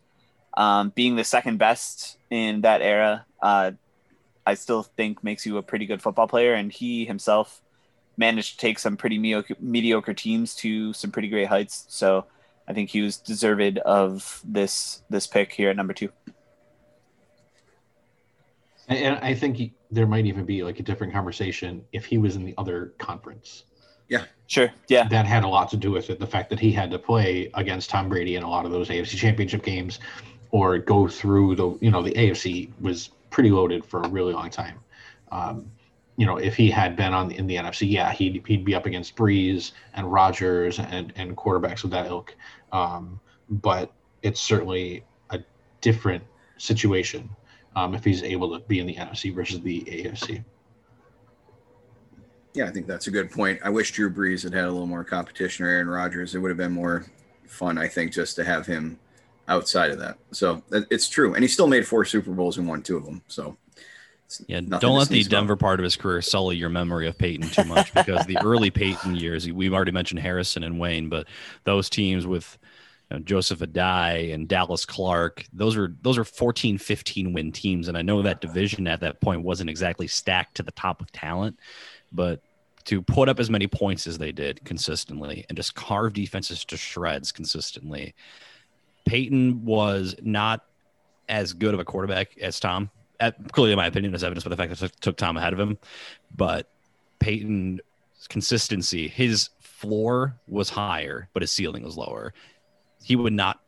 um, 0.55 0.91
being 0.91 1.17
the 1.17 1.25
second 1.25 1.59
best 1.59 2.19
in 2.31 2.61
that 2.63 2.83
era, 2.83 3.27
uh, 3.43 3.73
I 4.47 4.55
still 4.55 4.83
think 4.83 5.23
makes 5.23 5.47
you 5.47 5.57
a 5.57 5.63
pretty 5.63 5.87
good 5.87 6.03
football 6.03 6.29
player. 6.29 6.55
And 6.55 6.73
he 6.73 7.05
himself 7.05 7.63
managed 8.17 8.53
to 8.53 8.59
take 8.59 8.79
some 8.79 8.97
pretty 8.97 9.19
mediocre, 9.19 9.57
mediocre 9.61 10.15
teams 10.15 10.55
to 10.57 10.93
some 10.93 11.11
pretty 11.11 11.29
great 11.29 11.49
heights. 11.49 11.87
So 11.89 12.27
I 12.69 12.73
think 12.73 12.91
he 12.91 13.01
was 13.01 13.17
deserved 13.17 13.79
of 13.79 14.41
this 14.45 15.03
this 15.11 15.27
pick 15.27 15.53
here 15.53 15.71
at 15.71 15.77
number 15.77 15.93
two. 15.93 16.11
And 18.89 19.17
I 19.19 19.35
think 19.35 19.57
he, 19.57 19.75
there 19.91 20.07
might 20.07 20.27
even 20.27 20.45
be 20.45 20.63
like 20.63 20.81
a 20.81 20.83
different 20.83 21.13
conversation 21.13 21.85
if 21.93 22.05
he 22.05 22.19
was 22.19 22.37
in 22.37 22.45
the 22.45 22.55
other 22.59 22.95
conference. 22.99 23.65
Yeah, 24.13 24.25
sure. 24.47 24.71
Yeah, 24.89 25.09
that 25.09 25.27
had 25.27 25.43
a 25.43 25.49
lot 25.49 25.71
to 25.71 25.79
do 25.79 25.91
with 25.91 26.11
it. 26.11 26.19
The 26.19 26.27
fact 26.27 26.51
that 26.51 26.61
he 26.61 26.71
had 26.71 26.91
to 26.91 26.99
play 26.99 27.51
against 27.55 27.89
Tom 27.89 28.11
Brady 28.11 28.37
in 28.37 28.43
a 28.43 28.51
lot 28.51 28.67
of 28.67 28.71
those 28.71 28.91
AFC 28.91 29.17
Championship 29.17 29.63
games, 29.63 30.01
or 30.51 30.77
go 30.77 31.09
through 31.09 31.57
the 31.57 31.79
you 31.81 31.91
know 31.91 32.03
the 32.03 32.13
AFC 32.13 32.71
was 32.81 33.11
pretty 33.31 33.51
loaded 33.51 33.85
for 33.85 34.03
a 34.03 34.09
really 34.09 34.35
long 34.35 34.51
time. 34.51 34.79
Um, 35.31 35.73
you 36.19 36.27
know, 36.27 36.37
if 36.37 36.55
he 36.55 36.71
had 36.71 36.95
been 36.95 37.15
on 37.15 37.31
in 37.31 37.47
the 37.47 37.57
NFC, 37.57 37.91
yeah, 37.91 38.13
he'd 38.13 38.47
he'd 38.47 38.67
be 38.67 38.75
up 38.75 38.85
against 38.85 39.17
Brees 39.17 39.73
and 39.95 40.13
Rodgers 40.13 40.79
and 40.79 41.11
and 41.17 41.35
quarterbacks 41.35 41.85
of 41.85 41.91
that 41.91 42.07
ilk. 42.07 42.37
Um, 42.71 43.19
but 43.49 43.91
it's 44.21 44.41
certainly 44.41 45.05
a 45.31 45.41
different 45.81 46.23
situation 46.59 47.31
um, 47.77 47.95
if 47.95 48.05
he's 48.05 48.23
able 48.23 48.53
to 48.53 48.65
be 48.67 48.79
in 48.79 48.87
the 48.87 48.95
NFC 48.95 49.35
versus 49.35 49.61
the 49.63 49.81
AFC. 49.81 50.45
Yeah, 52.55 52.67
I 52.67 52.71
think 52.71 52.87
that's 52.87 53.07
a 53.07 53.11
good 53.11 53.31
point. 53.31 53.61
I 53.65 53.71
wish 53.71 53.93
Drew 53.93 54.13
Brees 54.13 54.43
had 54.43 54.53
had 54.53 54.65
a 54.65 54.71
little 54.71 54.87
more 54.87 55.05
competition 55.05 55.65
or 55.65 55.69
Aaron 55.69 55.89
Rodgers. 55.89 56.35
It 56.35 56.39
would 56.39 56.51
have 56.51 56.59
been 56.59 56.73
more 56.73 57.07
fun, 57.47 57.79
I 57.79 57.89
think, 57.89 58.13
just 58.13 58.37
to 58.37 58.45
have 58.45 58.67
him 58.67 58.99
outside 59.49 59.91
of 59.91 59.99
that. 59.99 60.19
So 60.33 60.63
it's 60.71 61.09
true, 61.09 61.35
and 61.35 61.43
he 61.43 61.49
still 61.49 61.67
made 61.67 61.87
four 61.87 62.05
Super 62.05 62.33
Bowls 62.33 62.59
and 62.59 62.69
won 62.69 62.83
two 62.83 62.97
of 62.97 63.05
them. 63.05 63.23
So 63.29 63.57
yeah, 64.47 64.61
don't 64.61 64.97
let 64.97 65.09
the 65.09 65.25
Denver 65.25 65.57
part 65.57 65.81
of 65.81 65.85
his 65.85 65.97
career 65.97 66.23
sully 66.23 66.57
your 66.57 66.71
memory 66.71 67.07
of 67.07 67.19
Peyton 67.19 67.49
too 67.49 67.65
much 67.65 67.93
because 67.95 68.25
the 68.27 68.39
early 68.43 68.71
Peyton 68.71 69.17
years, 69.17 69.51
we've 69.51 69.75
already 69.75 69.93
mentioned 69.93 70.21
Harrison 70.21 70.63
and 70.63 70.79
Wayne, 70.79 71.09
but 71.09 71.27
those 71.65 71.91
teams 71.91 72.27
with 72.27 72.59
you 73.11 73.19
know, 73.19 73.23
Joseph 73.23 73.61
Addai 73.61 74.33
and 74.33 74.49
Dallas 74.49 74.87
Clark, 74.87 75.45
those 75.53 75.77
are 75.77 75.95
those 76.03 76.19
are 76.19 76.25
14, 76.25 76.79
15 76.79 77.33
win 77.33 77.53
teams. 77.53 77.89
And 77.89 77.97
I 77.97 78.03
know 78.03 78.23
that 78.23 78.41
division 78.41 78.87
at 78.87 79.01
that 79.01 79.21
point 79.21 79.43
wasn't 79.43 79.71
exactly 79.71 80.07
stacked 80.07 80.57
to 80.57 80.63
the 80.63 80.73
top 80.73 81.01
of 81.01 81.13
talent, 81.13 81.59
but 82.13 82.41
to 82.85 83.03
put 83.03 83.29
up 83.29 83.39
as 83.39 83.51
many 83.51 83.67
points 83.67 84.07
as 84.07 84.19
they 84.19 84.33
did 84.33 84.65
consistently 84.65 85.45
and 85.49 85.57
just 85.57 85.75
carve 85.75 86.13
defenses 86.13 86.65
to 86.65 86.77
shreds 86.77 87.33
consistently. 87.33 88.15
Peyton 89.05 89.65
was 89.65 90.15
not 90.23 90.65
as 91.29 91.53
good 91.53 91.75
of 91.75 91.81
a 91.81 91.85
quarterback 91.85 92.37
as 92.39 92.59
Tom. 92.61 92.91
At, 93.21 93.53
clearly, 93.53 93.73
in 93.73 93.77
my 93.77 93.87
opinion, 93.87 94.15
is 94.15 94.25
evidenced 94.25 94.45
by 94.45 94.51
the 94.51 94.57
fact 94.57 94.71
that 94.71 94.83
it 94.83 95.01
took 95.01 95.17
Tom 95.17 95.37
ahead 95.37 95.53
of 95.53 95.61
him. 95.61 95.79
But 96.35 96.69
Peyton's 97.21 97.81
consistency, 98.29 99.07
his 99.09 99.51
floor 99.61 100.37
was 100.49 100.69
higher, 100.69 101.29
but 101.33 101.43
his 101.43 101.53
ceiling 101.53 101.85
was 101.85 101.97
lower. 101.97 102.35
He 103.03 103.17
would 103.17 103.33
not. 103.33 103.61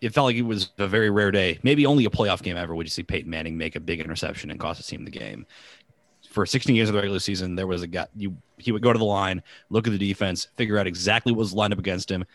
It 0.00 0.12
felt 0.12 0.26
like 0.26 0.36
it 0.36 0.42
was 0.42 0.70
a 0.78 0.86
very 0.86 1.10
rare 1.10 1.30
day. 1.30 1.58
Maybe 1.62 1.86
only 1.86 2.04
a 2.04 2.10
playoff 2.10 2.42
game 2.42 2.56
ever 2.56 2.74
would 2.74 2.86
you 2.86 2.90
see 2.90 3.02
Peyton 3.02 3.30
Manning 3.30 3.56
make 3.56 3.76
a 3.76 3.80
big 3.80 4.00
interception 4.00 4.50
and 4.50 4.60
cost 4.60 4.78
his 4.78 4.86
team 4.86 5.04
the 5.04 5.10
game 5.10 5.46
for 6.36 6.44
16 6.44 6.76
years 6.76 6.90
of 6.90 6.92
the 6.92 6.98
regular 6.98 7.18
season, 7.18 7.54
there 7.54 7.66
was 7.66 7.80
a 7.80 7.86
guy 7.86 8.06
you 8.14 8.36
he 8.58 8.70
would 8.70 8.82
go 8.82 8.92
to 8.92 8.98
the 8.98 9.04
line, 9.06 9.42
look 9.70 9.86
at 9.86 9.90
the 9.90 9.98
defense, 9.98 10.48
figure 10.58 10.76
out 10.78 10.86
exactly 10.86 11.32
what 11.32 11.38
was 11.38 11.54
lined 11.54 11.72
up 11.72 11.78
against 11.78 12.10
him, 12.10 12.26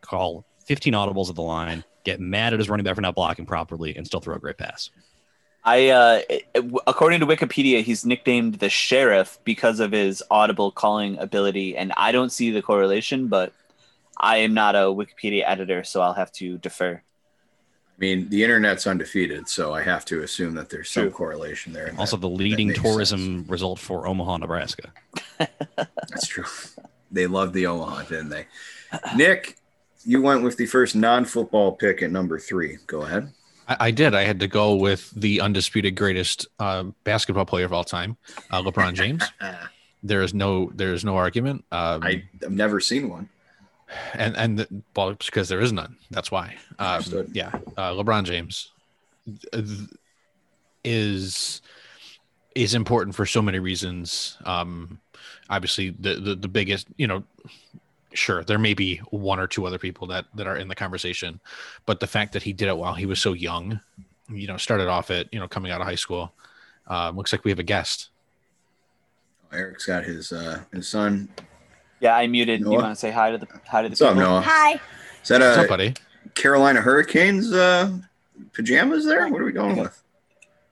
call 0.00 0.46
15 0.64 0.94
audibles 0.94 1.28
at 1.28 1.34
the 1.34 1.42
line, 1.42 1.84
get 2.04 2.20
mad 2.20 2.54
at 2.54 2.58
his 2.58 2.70
running 2.70 2.84
back 2.84 2.94
for 2.94 3.02
not 3.02 3.14
blocking 3.14 3.44
properly, 3.44 3.94
and 3.94 4.06
still 4.06 4.20
throw 4.20 4.34
a 4.34 4.38
great 4.38 4.56
pass. 4.56 4.88
I, 5.62 5.90
uh, 5.90 6.20
according 6.86 7.20
to 7.20 7.26
Wikipedia, 7.26 7.82
he's 7.82 8.06
nicknamed 8.06 8.54
the 8.60 8.70
sheriff 8.70 9.38
because 9.44 9.78
of 9.78 9.92
his 9.92 10.22
audible 10.30 10.70
calling 10.70 11.18
ability, 11.18 11.76
and 11.76 11.92
I 11.98 12.12
don't 12.12 12.32
see 12.32 12.50
the 12.50 12.62
correlation, 12.62 13.28
but 13.28 13.52
I 14.16 14.38
am 14.38 14.54
not 14.54 14.74
a 14.74 14.88
Wikipedia 14.88 15.42
editor, 15.46 15.84
so 15.84 16.00
I'll 16.00 16.14
have 16.14 16.32
to 16.32 16.56
defer. 16.56 17.02
I 17.96 17.98
mean, 17.98 18.28
the 18.28 18.44
internet's 18.44 18.86
undefeated, 18.86 19.48
so 19.48 19.72
I 19.72 19.82
have 19.82 20.04
to 20.06 20.22
assume 20.22 20.54
that 20.56 20.68
there's 20.68 20.90
some 20.90 21.04
True. 21.04 21.10
correlation 21.12 21.72
there. 21.72 21.94
Also, 21.96 22.16
that, 22.16 22.20
the 22.20 22.28
leading 22.28 22.74
tourism 22.74 23.38
sense. 23.38 23.48
result 23.48 23.78
for 23.78 24.06
Omaha, 24.06 24.36
Nebraska. 24.36 24.92
That's 25.38 26.26
true. 26.26 26.44
They 27.10 27.26
loved 27.26 27.54
the 27.54 27.66
Omaha, 27.66 28.02
didn't 28.02 28.28
they? 28.28 28.46
Nick, 29.16 29.56
you 30.04 30.20
went 30.20 30.42
with 30.42 30.58
the 30.58 30.66
first 30.66 30.94
non-football 30.94 31.72
pick 31.72 32.02
at 32.02 32.10
number 32.10 32.38
three. 32.38 32.76
Go 32.86 33.02
ahead. 33.02 33.32
I, 33.66 33.76
I 33.80 33.90
did. 33.92 34.14
I 34.14 34.24
had 34.24 34.40
to 34.40 34.48
go 34.48 34.74
with 34.74 35.10
the 35.12 35.40
undisputed 35.40 35.96
greatest 35.96 36.48
uh, 36.58 36.84
basketball 37.04 37.46
player 37.46 37.64
of 37.64 37.72
all 37.72 37.84
time, 37.84 38.18
uh, 38.50 38.60
LeBron 38.62 38.92
James. 38.92 39.24
there 40.02 40.20
is 40.20 40.34
no, 40.34 40.70
there 40.74 40.92
is 40.92 41.02
no 41.02 41.16
argument. 41.16 41.64
Um, 41.72 42.02
I, 42.02 42.24
I've 42.44 42.50
never 42.50 42.78
seen 42.78 43.08
one 43.08 43.30
and 44.14 44.36
and 44.36 44.58
the, 44.58 44.82
well, 44.94 45.14
because 45.14 45.48
there 45.48 45.60
is 45.60 45.72
none. 45.72 45.96
That's 46.10 46.30
why. 46.30 46.56
Um, 46.78 47.02
yeah, 47.32 47.50
uh, 47.76 47.92
LeBron 47.92 48.24
James 48.24 48.72
is 50.84 51.62
is 52.54 52.74
important 52.74 53.14
for 53.14 53.26
so 53.26 53.42
many 53.42 53.58
reasons. 53.58 54.38
Um, 54.44 55.00
obviously, 55.48 55.90
the, 55.90 56.14
the 56.14 56.34
the 56.34 56.48
biggest, 56.48 56.88
you 56.96 57.06
know, 57.06 57.22
sure 58.12 58.42
there 58.44 58.58
may 58.58 58.74
be 58.74 58.96
one 59.10 59.38
or 59.38 59.46
two 59.46 59.66
other 59.66 59.78
people 59.78 60.06
that 60.08 60.26
that 60.34 60.46
are 60.46 60.56
in 60.56 60.68
the 60.68 60.74
conversation, 60.74 61.40
but 61.84 62.00
the 62.00 62.06
fact 62.06 62.32
that 62.32 62.42
he 62.42 62.52
did 62.52 62.68
it 62.68 62.76
while 62.76 62.94
he 62.94 63.06
was 63.06 63.20
so 63.20 63.32
young, 63.32 63.80
you 64.28 64.46
know, 64.46 64.56
started 64.56 64.88
off 64.88 65.10
at 65.10 65.32
you 65.32 65.38
know 65.38 65.48
coming 65.48 65.70
out 65.70 65.80
of 65.80 65.86
high 65.86 65.94
school. 65.94 66.32
Um, 66.88 67.16
looks 67.16 67.32
like 67.32 67.44
we 67.44 67.50
have 67.50 67.58
a 67.58 67.64
guest. 67.64 68.10
Eric's 69.52 69.86
got 69.86 70.04
his 70.04 70.32
uh, 70.32 70.62
his 70.72 70.88
son 70.88 71.28
yeah, 72.00 72.16
I 72.16 72.26
muted. 72.26 72.62
Noah? 72.62 72.72
You 72.72 72.78
want 72.78 72.92
to 72.92 72.96
say 72.96 73.10
hi 73.10 73.30
to 73.30 73.38
the 73.38 73.46
hi 73.66 73.82
to 73.82 73.88
the 73.88 73.92
What's 73.92 74.00
people? 74.00 74.12
Up, 74.12 74.16
Noah? 74.16 74.40
Hi. 74.42 74.80
Is 75.22 75.28
that 75.28 75.42
a 75.42 75.46
What's 75.46 75.58
up, 75.58 75.68
buddy? 75.68 75.94
Carolina 76.34 76.80
Hurricanes 76.80 77.52
uh, 77.52 77.90
pajamas 78.52 79.06
there? 79.06 79.28
What 79.28 79.40
are 79.40 79.44
we 79.44 79.52
going 79.52 79.76
with? 79.76 80.02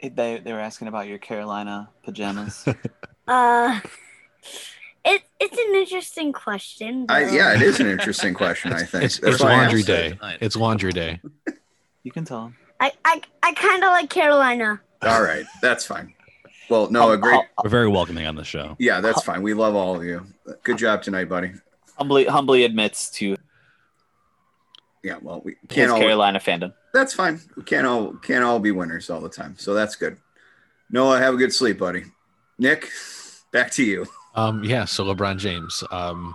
They 0.03 0.39
they 0.39 0.53
were 0.53 0.61
asking 0.61 0.89
about 0.89 1.09
your 1.09 1.19
Carolina 1.19 1.89
pajamas. 2.03 2.67
uh 3.29 3.81
it, 5.05 5.23
it's 5.39 5.59
an 5.59 5.75
interesting 5.75 6.33
question. 6.33 7.07
I, 7.11 7.29
yeah, 7.29 7.55
it 7.55 7.61
is 7.61 7.79
an 7.79 7.89
interesting 7.89 8.33
question. 8.33 8.73
I 8.73 8.85
think 8.85 9.05
it's, 9.05 9.19
it's 9.19 9.41
laundry 9.41 9.83
day. 9.83 10.19
It's 10.41 10.57
laundry 10.57 10.93
day. 10.93 11.21
You 12.03 12.11
can 12.11 12.25
tell 12.25 12.47
him. 12.47 12.57
I 12.81 12.93
I, 13.05 13.23
I 13.43 13.53
kind 13.53 13.85
of 13.85 13.91
like 13.91 14.11
Carolina. 14.11 14.81
All 15.03 15.23
right, 15.23 15.45
that's 15.61 15.85
fine. 15.85 16.14
Well, 16.69 16.91
no, 16.91 17.11
a 17.11 17.19
great. 17.19 17.41
We're 17.63 17.71
very 17.71 17.89
welcoming 17.89 18.27
on 18.27 18.37
the 18.37 18.45
show. 18.45 18.77
Yeah, 18.79 19.01
that's 19.01 19.23
fine. 19.23 19.43
We 19.43 19.55
love 19.55 19.75
all 19.75 19.97
of 19.97 20.05
you. 20.05 20.27
Good 20.63 20.79
job 20.79 21.03
tonight, 21.03 21.29
buddy. 21.29 21.53
Humbly, 21.99 22.25
humbly 22.25 22.65
admits 22.65 23.11
to. 23.13 23.37
Yeah, 25.03 25.19
well, 25.21 25.43
we 25.45 25.57
can't 25.69 25.91
all, 25.91 25.99
Carolina 25.99 26.41
fandom. 26.41 26.73
That's 26.95 27.13
fine. 27.13 27.41
We 27.57 27.63
can't 27.63 27.87
all 27.87 28.15
can't 28.15 28.45
all 28.45 28.59
be 28.59 28.71
winners 28.71 29.11
all 29.11 29.21
the 29.21 29.29
time, 29.29 29.55
so 29.59 29.75
that's 29.75 29.97
good. 29.97 30.17
Noah, 30.91 31.19
have 31.19 31.35
a 31.35 31.37
good 31.37 31.53
sleep, 31.53 31.79
buddy. 31.79 32.05
Nick, 32.59 32.89
back 33.53 33.71
to 33.73 33.85
you. 33.85 34.07
Um, 34.35 34.65
yeah. 34.65 34.85
So 34.85 35.05
LeBron 35.05 35.39
James, 35.39 35.85
um, 35.91 36.35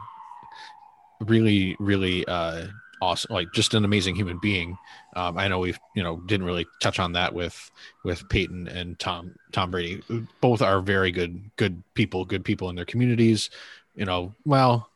really, 1.22 1.76
really, 1.80 2.26
uh, 2.28 2.68
awesome. 3.02 3.34
Like 3.34 3.52
just 3.54 3.74
an 3.74 3.86
amazing 3.86 4.16
human 4.16 4.40
being. 4.40 4.78
Um, 5.16 5.38
I 5.38 5.48
know 5.48 5.60
we've 5.60 5.80
you 5.96 6.04
know 6.04 6.18
didn't 6.18 6.46
really 6.46 6.66
touch 6.82 7.00
on 7.00 7.14
that 7.14 7.34
with 7.34 7.72
with 8.04 8.28
Peyton 8.30 8.68
and 8.68 8.98
Tom 9.00 9.36
Tom 9.52 9.72
Brady. 9.72 10.02
Both 10.42 10.62
are 10.62 10.82
very 10.82 11.12
good 11.12 11.50
good 11.56 11.84
people, 11.94 12.26
good 12.26 12.44
people 12.44 12.70
in 12.70 12.76
their 12.76 12.86
communities. 12.86 13.50
You 13.96 14.06
know, 14.06 14.34
well, 14.46 14.90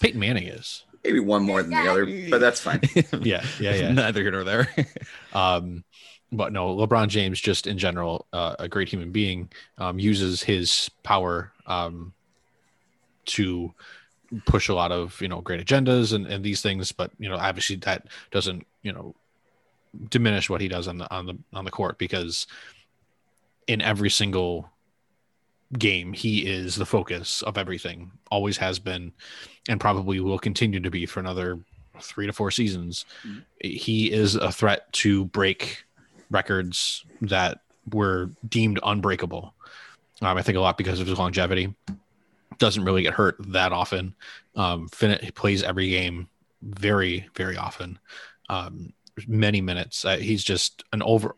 Peyton 0.00 0.20
Manning 0.20 0.48
is 0.48 0.84
maybe 1.04 1.20
one 1.20 1.42
more 1.42 1.62
than 1.62 1.70
the 1.70 1.90
other, 1.90 2.06
but 2.30 2.40
that's 2.40 2.60
fine. 2.60 2.80
yeah, 3.20 3.44
yeah, 3.58 3.74
yeah. 3.74 3.92
Neither 3.92 4.22
here 4.22 4.30
nor 4.30 4.44
there. 4.44 4.74
um, 5.32 5.84
but 6.32 6.52
no, 6.52 6.76
LeBron 6.76 7.08
James, 7.08 7.40
just 7.40 7.66
in 7.66 7.76
general, 7.76 8.26
uh, 8.32 8.54
a 8.58 8.68
great 8.68 8.88
human 8.88 9.10
being, 9.10 9.50
um, 9.78 9.98
uses 9.98 10.42
his 10.42 10.88
power 11.02 11.52
um, 11.66 12.12
to 13.26 13.74
push 14.46 14.68
a 14.68 14.74
lot 14.74 14.92
of 14.92 15.20
you 15.20 15.28
know 15.28 15.40
great 15.40 15.64
agendas 15.64 16.12
and, 16.12 16.26
and 16.26 16.44
these 16.44 16.62
things. 16.62 16.92
But 16.92 17.10
you 17.18 17.28
know, 17.28 17.36
obviously 17.36 17.76
that 17.76 18.06
doesn't 18.30 18.66
you 18.82 18.92
know 18.92 19.14
diminish 20.08 20.48
what 20.48 20.60
he 20.60 20.68
does 20.68 20.88
on 20.88 20.98
the 20.98 21.12
on 21.12 21.26
the 21.26 21.38
on 21.52 21.64
the 21.64 21.70
court 21.70 21.98
because 21.98 22.46
in 23.66 23.80
every 23.80 24.10
single 24.10 24.70
game 25.78 26.12
he 26.12 26.46
is 26.46 26.76
the 26.76 26.86
focus 26.86 27.42
of 27.42 27.56
everything 27.56 28.10
always 28.30 28.56
has 28.56 28.78
been 28.78 29.12
and 29.68 29.80
probably 29.80 30.18
will 30.18 30.38
continue 30.38 30.80
to 30.80 30.90
be 30.90 31.06
for 31.06 31.20
another 31.20 31.58
three 32.00 32.26
to 32.26 32.32
four 32.32 32.50
seasons 32.50 33.04
mm-hmm. 33.24 33.40
he 33.60 34.10
is 34.10 34.34
a 34.34 34.50
threat 34.50 34.92
to 34.92 35.26
break 35.26 35.84
records 36.30 37.04
that 37.20 37.60
were 37.92 38.30
deemed 38.48 38.80
unbreakable 38.82 39.54
um, 40.22 40.36
i 40.36 40.42
think 40.42 40.56
a 40.58 40.60
lot 40.60 40.76
because 40.76 40.98
of 40.98 41.06
his 41.06 41.18
longevity 41.18 41.72
doesn't 42.60 42.84
really 42.84 43.02
get 43.02 43.14
hurt 43.14 43.36
that 43.40 43.72
often 43.72 44.14
um, 44.54 44.88
he 45.00 45.30
plays 45.32 45.62
every 45.64 45.90
game 45.90 46.28
very 46.62 47.28
very 47.34 47.56
often 47.56 47.98
um, 48.48 48.92
many 49.28 49.60
minutes. 49.60 50.04
Uh, 50.04 50.16
he's 50.16 50.44
just 50.44 50.84
an 50.92 51.02
over. 51.02 51.36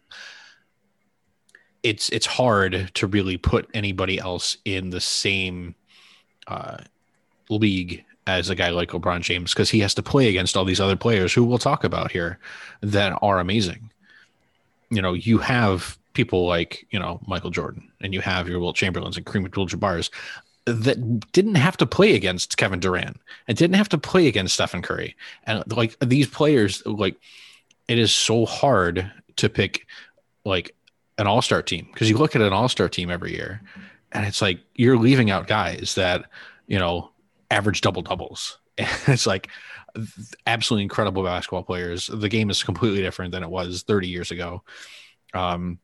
It's 1.83 2.09
it's 2.11 2.27
hard 2.27 2.91
to 2.95 3.07
really 3.07 3.37
put 3.37 3.69
anybody 3.75 4.19
else 4.19 4.57
in 4.65 4.91
the 4.91 5.01
same 5.01 5.75
uh, 6.47 6.79
league 7.51 8.05
as 8.27 8.51
a 8.51 8.55
guy 8.55 8.71
like 8.71 8.91
LeBron 8.91 9.21
James 9.21 9.53
because 9.53 9.71
he 9.71 9.81
has 9.81 9.95
to 9.95 10.03
play 10.03 10.29
against 10.29 10.57
all 10.57 10.65
these 10.65 10.81
other 10.81 10.97
players 10.97 11.33
who 11.33 11.45
we'll 11.45 11.59
talk 11.59 11.83
about 11.83 12.13
here 12.13 12.39
that 12.83 13.19
are 13.21 13.41
amazing. 13.41 13.91
You 14.91 15.03
know, 15.03 15.15
you 15.15 15.39
have 15.39 15.99
people 16.13 16.47
like 16.47 16.87
you 16.91 17.01
know 17.01 17.21
Michael 17.27 17.51
Jordan, 17.51 17.91
and 18.01 18.15
you 18.15 18.21
have 18.21 18.49
your 18.49 18.61
Wilt 18.61 18.77
Chamberlains 18.77 19.17
and 19.17 19.27
Kareem 19.27 19.45
Abdul-Jabbar's 19.45 20.11
that 20.67 21.33
didn't 21.33 21.57
have 21.57 21.77
to 21.79 21.87
play 21.87 22.15
against 22.15 22.57
Kevin 22.57 22.81
Durant. 22.81 23.21
And 23.49 23.57
didn't 23.57 23.77
have 23.77 23.89
to 23.91 23.99
play 23.99 24.29
against 24.29 24.55
Stephen 24.55 24.83
Curry, 24.83 25.17
and 25.45 25.65
like 25.73 25.99
these 26.01 26.29
players, 26.29 26.85
like 26.87 27.17
it 27.89 27.99
is 27.99 28.15
so 28.15 28.47
hard 28.47 29.11
to 29.37 29.49
pick 29.49 29.87
like 30.45 30.75
an 31.19 31.27
all-star 31.27 31.63
team 31.63 31.89
because 31.93 32.09
you 32.09 32.17
look 32.17 32.35
at 32.35 32.43
an 32.43 32.53
all-star 32.53 32.89
team 32.89 33.11
every 33.11 33.33
year 33.33 33.61
and 34.13 34.27
it's 34.27 34.43
like 34.43 34.61
you're 34.75 34.97
leaving 34.97 35.31
out 35.31 35.47
guys 35.47 35.95
that 35.95 36.25
you 36.67 36.79
know 36.79 37.11
average 37.51 37.81
double 37.81 38.03
doubles 38.03 38.59
it's 38.79 39.27
like 39.27 39.49
absolutely 40.47 40.83
incredible 40.83 41.23
basketball 41.23 41.63
players. 41.63 42.07
The 42.07 42.29
game 42.29 42.51
is 42.51 42.63
completely 42.63 43.03
different 43.03 43.33
than 43.33 43.43
it 43.43 43.51
was 43.51 43.83
30 43.83 44.09
years 44.09 44.31
ago. 44.31 44.63
Um 45.35 45.79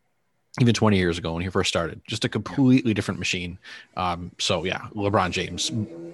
even 0.61 0.75
20 0.75 0.97
years 0.97 1.19
ago 1.19 1.33
when 1.33 1.43
he 1.43 1.49
first 1.49 1.69
started 1.69 2.01
just 2.07 2.25
a 2.25 2.29
completely 2.29 2.95
different 2.95 3.19
machine. 3.19 3.59
Um 3.97 4.33
so 4.39 4.65
yeah 4.65 4.89
lebron 4.95 5.31
james 5.31 5.71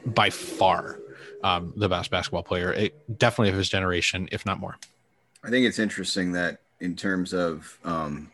by 0.07 0.31
far 0.31 1.01
um 1.43 1.73
the 1.77 1.89
best 1.89 2.11
basketball 2.11 2.43
player 2.43 2.73
it, 2.73 3.19
definitely 3.19 3.51
of 3.51 3.57
his 3.57 3.69
generation 3.69 4.29
if 4.33 4.45
not 4.47 4.59
more. 4.59 4.77
I 5.45 5.51
think 5.51 5.67
it's 5.67 5.79
interesting 5.79 6.33
that 6.33 6.61
in 6.81 6.97
terms 6.97 7.35
of 7.35 7.79
um, 7.85 8.31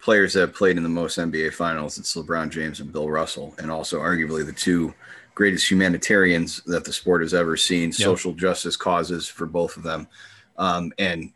players 0.00 0.32
that 0.32 0.40
have 0.40 0.54
played 0.54 0.76
in 0.76 0.82
the 0.82 0.88
most 0.88 1.18
NBA 1.18 1.52
finals, 1.52 1.98
it's 1.98 2.14
LeBron 2.16 2.50
James 2.50 2.80
and 2.80 2.92
Bill 2.92 3.08
Russell, 3.08 3.54
and 3.58 3.70
also 3.70 4.00
arguably 4.00 4.44
the 4.44 4.52
two 4.52 4.94
greatest 5.34 5.70
humanitarians 5.70 6.62
that 6.64 6.84
the 6.84 6.92
sport 6.92 7.20
has 7.22 7.34
ever 7.34 7.56
seen, 7.56 7.88
yep. 7.88 7.94
social 7.94 8.32
justice 8.32 8.76
causes 8.76 9.28
for 9.28 9.46
both 9.46 9.76
of 9.76 9.82
them, 9.82 10.08
um, 10.56 10.92
and 10.98 11.32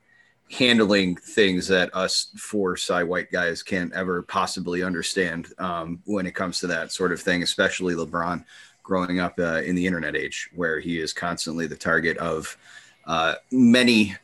handling 0.50 1.16
things 1.16 1.68
that 1.68 1.94
us 1.94 2.28
four 2.36 2.76
side 2.76 3.04
white 3.04 3.30
guys 3.30 3.62
can't 3.62 3.92
ever 3.92 4.22
possibly 4.22 4.82
understand 4.82 5.48
um, 5.58 6.00
when 6.06 6.26
it 6.26 6.34
comes 6.34 6.60
to 6.60 6.66
that 6.66 6.90
sort 6.90 7.12
of 7.12 7.20
thing, 7.20 7.42
especially 7.42 7.94
LeBron 7.94 8.44
growing 8.82 9.20
up 9.20 9.38
uh, 9.38 9.60
in 9.62 9.74
the 9.74 9.86
internet 9.86 10.16
age, 10.16 10.48
where 10.54 10.80
he 10.80 10.98
is 10.98 11.12
constantly 11.12 11.66
the 11.66 11.76
target 11.76 12.16
of 12.16 12.56
uh, 13.06 13.34
many, 13.52 14.16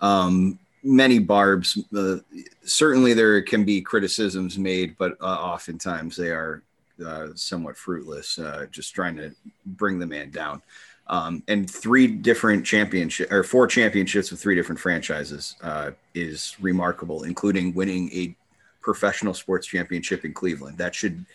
um, 0.00 0.58
many 0.84 1.18
barbs. 1.18 1.78
Uh, 1.96 2.16
certainly, 2.64 3.14
there 3.14 3.42
can 3.42 3.64
be 3.64 3.80
criticisms 3.80 4.56
made, 4.56 4.96
but 4.98 5.16
uh, 5.20 5.24
oftentimes 5.24 6.16
they 6.16 6.30
are 6.30 6.62
uh, 7.04 7.28
somewhat 7.34 7.76
fruitless, 7.76 8.38
uh, 8.38 8.66
just 8.70 8.94
trying 8.94 9.16
to 9.16 9.34
bring 9.66 9.98
the 9.98 10.06
man 10.06 10.30
down. 10.30 10.62
Um, 11.08 11.42
and 11.48 11.68
three 11.68 12.06
different 12.06 12.64
championship 12.64 13.30
or 13.30 13.42
four 13.42 13.66
championships 13.66 14.30
with 14.30 14.40
three 14.40 14.54
different 14.54 14.80
franchises 14.80 15.56
uh, 15.62 15.90
is 16.14 16.56
remarkable, 16.60 17.24
including 17.24 17.74
winning 17.74 18.10
a 18.12 18.34
professional 18.80 19.34
sports 19.34 19.66
championship 19.66 20.24
in 20.24 20.32
Cleveland. 20.32 20.78
That 20.78 20.94
should 20.94 21.26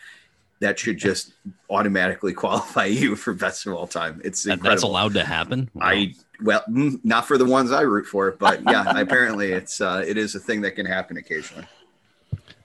that 0.59 0.79
should 0.79 0.97
just 0.97 1.33
automatically 1.69 2.33
qualify 2.43 2.85
you 2.85 3.15
for 3.15 3.33
best 3.33 3.67
of 3.67 3.73
all 3.73 3.87
time. 3.87 4.21
It's 4.23 4.43
That- 4.43 4.61
that's 4.63 4.83
allowed 4.83 5.13
to 5.13 5.23
happen. 5.23 5.69
Wow. 5.73 5.85
I 5.87 6.13
well, 6.41 6.63
mm, 6.69 6.99
not 7.03 7.27
for 7.27 7.37
the 7.37 7.45
ones 7.45 7.71
I 7.71 7.81
root 7.81 8.05
for, 8.05 8.31
but 8.31 8.63
yeah, 8.63 8.85
apparently 8.99 9.51
it's 9.51 9.81
uh, 9.81 10.03
it 10.05 10.17
is 10.17 10.35
a 10.35 10.39
thing 10.39 10.61
that 10.61 10.71
can 10.71 10.85
happen 10.85 11.17
occasionally. 11.17 11.67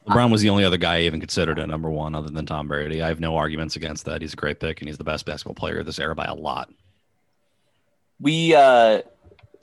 LeBron 0.09 0.33
was 0.33 0.43
the 0.43 0.51
only 0.51 0.65
other 0.65 0.77
guy 0.77 0.97
I 0.97 1.01
even 1.03 1.21
considered 1.21 1.61
at 1.61 1.69
number 1.69 1.89
one, 1.89 2.15
other 2.15 2.29
than 2.29 2.45
Tom 2.45 2.67
Brady. 2.67 3.03
I 3.03 3.09
have 3.09 3.21
no 3.21 3.37
arguments 3.37 3.77
against 3.77 4.05
that. 4.07 4.21
He's 4.21 4.33
a 4.33 4.37
great 4.37 4.59
pick, 4.59 4.81
and 4.81 4.89
he's 4.89 4.99
the 4.99 5.05
best 5.05 5.25
basketball 5.25 5.55
player 5.55 5.79
of 5.79 5.87
this 5.87 6.01
era 6.01 6.15
by 6.15 6.25
a 6.25 6.35
lot. 6.35 6.71
We 8.21 8.55
uh 8.55 9.03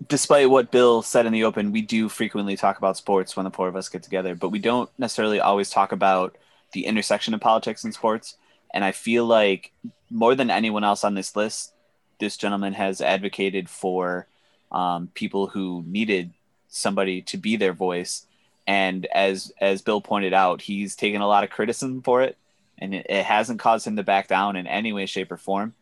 despite 0.08 0.50
what 0.50 0.72
bill 0.72 1.01
said 1.01 1.25
in 1.25 1.34
the 1.34 1.44
open 1.44 1.72
we 1.72 1.82
do 1.82 2.10
frequently 2.10 2.56
talk 2.56 2.77
about 2.77 2.98
sports 2.98 3.36
when 3.36 3.44
the 3.44 3.51
four 3.51 3.68
of 3.68 3.75
us 3.75 3.89
get 3.89 4.03
together 4.03 4.36
but 4.36 4.50
we 4.50 4.60
don't 4.60 4.89
necessarily 4.98 5.39
always 5.39 5.70
talk 5.70 5.91
about 5.91 6.38
the 6.72 6.86
intersection 6.86 7.34
of 7.34 7.41
politics 7.41 7.84
and 7.84 7.94
sports. 7.94 8.38
And 8.74 8.84
i 8.84 8.91
feel 8.91 9.25
like 9.25 9.72
more 10.10 10.36
than 10.36 10.50
anyone 10.50 10.84
else 10.84 11.03
on 11.03 11.15
this 11.15 11.36
list 11.36 11.74
this 12.20 12.38
gentleman 12.38 12.74
has 12.74 13.01
advocated 13.01 13.70
for 13.70 14.27
um, 14.72 15.10
people 15.13 15.48
who 15.48 15.84
needed 15.88 16.34
somebody 16.68 17.22
to 17.24 17.38
be 17.38 17.56
their 17.56 17.74
voice. 17.74 18.25
And 18.68 19.06
as 19.08 19.51
as 19.60 19.82
bill 19.82 20.01
pointed 20.01 20.34
out 20.34 20.62
he's 20.62 20.96
taken 20.96 21.22
a 21.22 21.27
lot 21.27 21.44
of 21.44 21.50
criticism 21.50 22.01
for 22.01 22.22
it 22.22 22.38
and 22.77 22.94
it, 22.94 23.06
it 23.10 23.25
hasn't 23.25 23.60
caused 23.60 23.88
him 23.88 23.96
to 23.96 24.03
back 24.03 24.27
down 24.27 24.56
in 24.56 24.68
any 24.68 24.94
way 24.94 25.06
shape 25.06 25.32
or 25.32 25.38
form. 25.38 25.74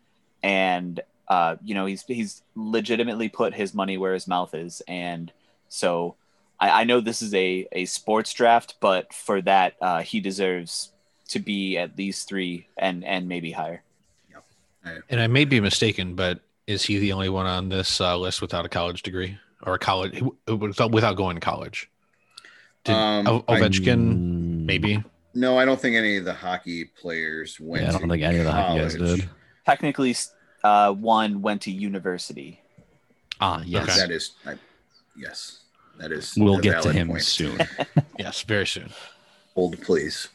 And 0.41 1.01
uh, 1.27 1.55
you 1.63 1.75
know, 1.75 1.85
he's 1.85 2.03
he's 2.03 2.41
legitimately 2.55 3.29
put 3.29 3.53
his 3.53 3.73
money 3.73 3.97
where 3.97 4.13
his 4.13 4.27
mouth 4.27 4.53
is, 4.53 4.81
and 4.87 5.31
so 5.69 6.15
I, 6.59 6.81
I 6.81 6.83
know 6.83 7.01
this 7.01 7.21
is 7.21 7.33
a 7.33 7.67
a 7.71 7.85
sports 7.85 8.33
draft, 8.33 8.75
but 8.79 9.13
for 9.13 9.41
that, 9.41 9.75
uh, 9.81 10.01
he 10.01 10.19
deserves 10.19 10.91
to 11.29 11.39
be 11.39 11.77
at 11.77 11.97
least 11.97 12.27
three 12.27 12.67
and 12.77 13.03
and 13.03 13.27
maybe 13.27 13.51
higher. 13.51 13.83
And 15.09 15.19
I 15.19 15.27
may 15.27 15.43
be 15.43 15.59
mistaken, 15.59 16.15
but 16.15 16.39
is 16.65 16.83
he 16.83 16.97
the 16.97 17.11
only 17.11 17.27
one 17.27 17.45
on 17.45 17.67
this 17.67 17.99
uh, 17.99 18.17
list 18.17 18.41
without 18.41 18.65
a 18.65 18.69
college 18.69 19.03
degree 19.03 19.37
or 19.63 19.73
a 19.73 19.79
college 19.79 20.23
without 20.47 20.91
without 20.91 21.17
going 21.17 21.35
to 21.35 21.41
college? 21.41 21.89
Did 22.85 22.93
Um, 22.93 23.25
Ovechkin 23.25 23.97
Mm, 23.97 24.65
maybe? 24.65 25.03
No, 25.33 25.57
I 25.57 25.65
don't 25.65 25.79
think 25.79 25.95
any 25.95 26.17
of 26.17 26.25
the 26.25 26.33
hockey 26.33 26.85
players 26.85 27.59
went. 27.59 27.83
Yeah, 27.83 27.89
I 27.89 27.91
don't 27.91 28.01
to 28.03 28.07
think 28.07 28.23
any 28.23 28.37
of 28.39 28.45
the 28.45 28.51
hockey 28.51 28.79
guys 28.79 28.95
did. 28.95 29.29
Technically, 29.65 30.15
uh, 30.63 30.93
one 30.93 31.41
went 31.41 31.61
to 31.63 31.71
university. 31.71 32.61
Ah, 33.39 33.61
yes. 33.65 33.97
That 33.97 34.11
is, 34.11 34.31
I, 34.45 34.55
yes, 35.15 35.61
that 35.99 36.11
is. 36.11 36.33
We'll 36.37 36.59
get 36.59 36.81
to 36.83 36.91
him 36.91 37.09
point. 37.09 37.23
soon. 37.23 37.59
Yes, 38.19 38.41
very 38.41 38.65
soon. 38.65 38.89
Hold 39.53 39.79
please. 39.83 40.29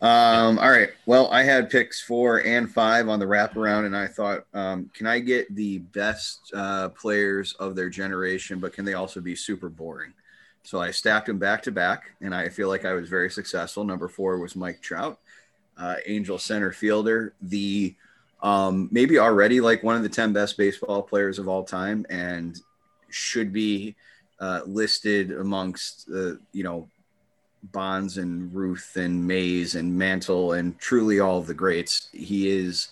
Um, 0.00 0.58
all 0.58 0.70
right. 0.70 0.88
Well, 1.06 1.30
I 1.30 1.42
had 1.42 1.70
picks 1.70 2.00
four 2.00 2.38
and 2.38 2.72
five 2.72 3.08
on 3.08 3.20
the 3.20 3.26
wraparound, 3.26 3.86
and 3.86 3.96
I 3.96 4.08
thought, 4.08 4.46
um, 4.54 4.90
can 4.94 5.06
I 5.06 5.20
get 5.20 5.54
the 5.54 5.78
best 5.78 6.50
uh, 6.54 6.88
players 6.88 7.52
of 7.60 7.76
their 7.76 7.88
generation, 7.88 8.58
but 8.58 8.72
can 8.72 8.84
they 8.84 8.94
also 8.94 9.20
be 9.20 9.36
super 9.36 9.68
boring? 9.68 10.12
So 10.64 10.80
I 10.80 10.90
stacked 10.90 11.26
them 11.26 11.38
back 11.38 11.62
to 11.64 11.70
back, 11.72 12.10
and 12.20 12.34
I 12.34 12.48
feel 12.48 12.68
like 12.68 12.84
I 12.84 12.94
was 12.94 13.08
very 13.08 13.30
successful. 13.30 13.84
Number 13.84 14.08
four 14.08 14.38
was 14.38 14.56
Mike 14.56 14.80
Trout, 14.80 15.20
uh, 15.76 15.96
Angel 16.06 16.38
center 16.38 16.72
fielder, 16.72 17.34
the 17.40 17.94
um, 18.42 18.88
maybe 18.90 19.18
already 19.18 19.60
like 19.60 19.82
one 19.82 19.96
of 19.96 20.02
the 20.02 20.08
10 20.08 20.32
best 20.32 20.56
baseball 20.56 21.02
players 21.02 21.38
of 21.38 21.48
all 21.48 21.64
time, 21.64 22.04
and 22.10 22.60
should 23.08 23.52
be 23.52 23.94
uh, 24.40 24.60
listed 24.66 25.30
amongst 25.32 26.06
the, 26.06 26.40
you 26.52 26.64
know, 26.64 26.88
Bonds 27.64 28.18
and 28.18 28.52
Ruth 28.52 28.96
and 28.96 29.24
Mays 29.24 29.76
and 29.76 29.96
Mantle 29.96 30.54
and 30.54 30.76
truly 30.80 31.20
all 31.20 31.40
the 31.40 31.54
greats. 31.54 32.08
He 32.12 32.50
is 32.50 32.88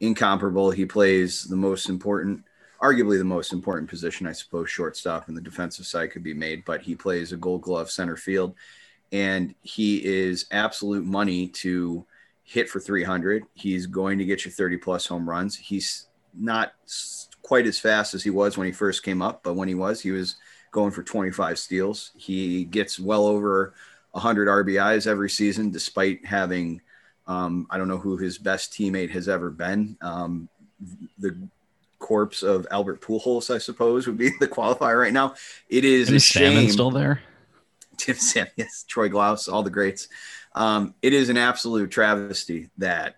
incomparable. 0.00 0.70
He 0.70 0.84
plays 0.84 1.44
the 1.44 1.56
most 1.56 1.88
important, 1.88 2.44
arguably 2.82 3.16
the 3.16 3.24
most 3.24 3.52
important 3.52 3.88
position, 3.88 4.26
I 4.26 4.32
suppose, 4.32 4.68
shortstop 4.68 5.28
and 5.28 5.36
the 5.36 5.40
defensive 5.40 5.86
side 5.86 6.10
could 6.10 6.22
be 6.22 6.34
made, 6.34 6.64
but 6.66 6.82
he 6.82 6.94
plays 6.94 7.32
a 7.32 7.38
gold 7.38 7.62
glove 7.62 7.90
center 7.90 8.16
field. 8.16 8.54
And 9.12 9.54
he 9.62 10.04
is 10.04 10.46
absolute 10.50 11.04
money 11.04 11.48
to 11.48 12.04
hit 12.50 12.68
for 12.68 12.80
300. 12.80 13.44
He's 13.54 13.86
going 13.86 14.18
to 14.18 14.24
get 14.24 14.44
you 14.44 14.50
30 14.50 14.78
plus 14.78 15.06
home 15.06 15.28
runs. 15.30 15.54
He's 15.54 16.08
not 16.34 16.72
quite 17.42 17.64
as 17.64 17.78
fast 17.78 18.12
as 18.12 18.24
he 18.24 18.30
was 18.30 18.58
when 18.58 18.66
he 18.66 18.72
first 18.72 19.04
came 19.04 19.22
up, 19.22 19.44
but 19.44 19.54
when 19.54 19.68
he 19.68 19.76
was, 19.76 20.00
he 20.00 20.10
was 20.10 20.34
going 20.72 20.90
for 20.90 21.04
25 21.04 21.60
steals. 21.60 22.10
He 22.16 22.64
gets 22.64 22.98
well 22.98 23.24
over 23.26 23.74
100 24.10 24.48
RBIs 24.48 25.06
every 25.06 25.30
season, 25.30 25.70
despite 25.70 26.26
having, 26.26 26.80
um, 27.28 27.68
I 27.70 27.78
don't 27.78 27.86
know 27.86 27.98
who 27.98 28.16
his 28.16 28.36
best 28.36 28.72
teammate 28.72 29.10
has 29.10 29.28
ever 29.28 29.50
been. 29.50 29.96
Um, 30.00 30.48
the 31.20 31.36
corpse 32.00 32.42
of 32.42 32.66
Albert 32.72 33.00
Pujols, 33.00 33.54
I 33.54 33.58
suppose, 33.58 34.08
would 34.08 34.18
be 34.18 34.30
the 34.40 34.48
qualifier 34.48 34.98
right 34.98 35.12
now. 35.12 35.34
It 35.68 35.84
is 35.84 36.08
Tim 36.08 36.16
a 36.16 36.18
shame. 36.18 36.70
still 36.70 36.90
there? 36.90 37.22
Tim 38.00 38.16
Sam, 38.16 38.46
yes, 38.56 38.84
Troy 38.88 39.08
Glaus, 39.08 39.52
all 39.52 39.62
the 39.62 39.70
greats. 39.70 40.08
Um, 40.54 40.94
it 41.02 41.12
is 41.12 41.28
an 41.28 41.36
absolute 41.36 41.90
travesty 41.90 42.70
that 42.78 43.16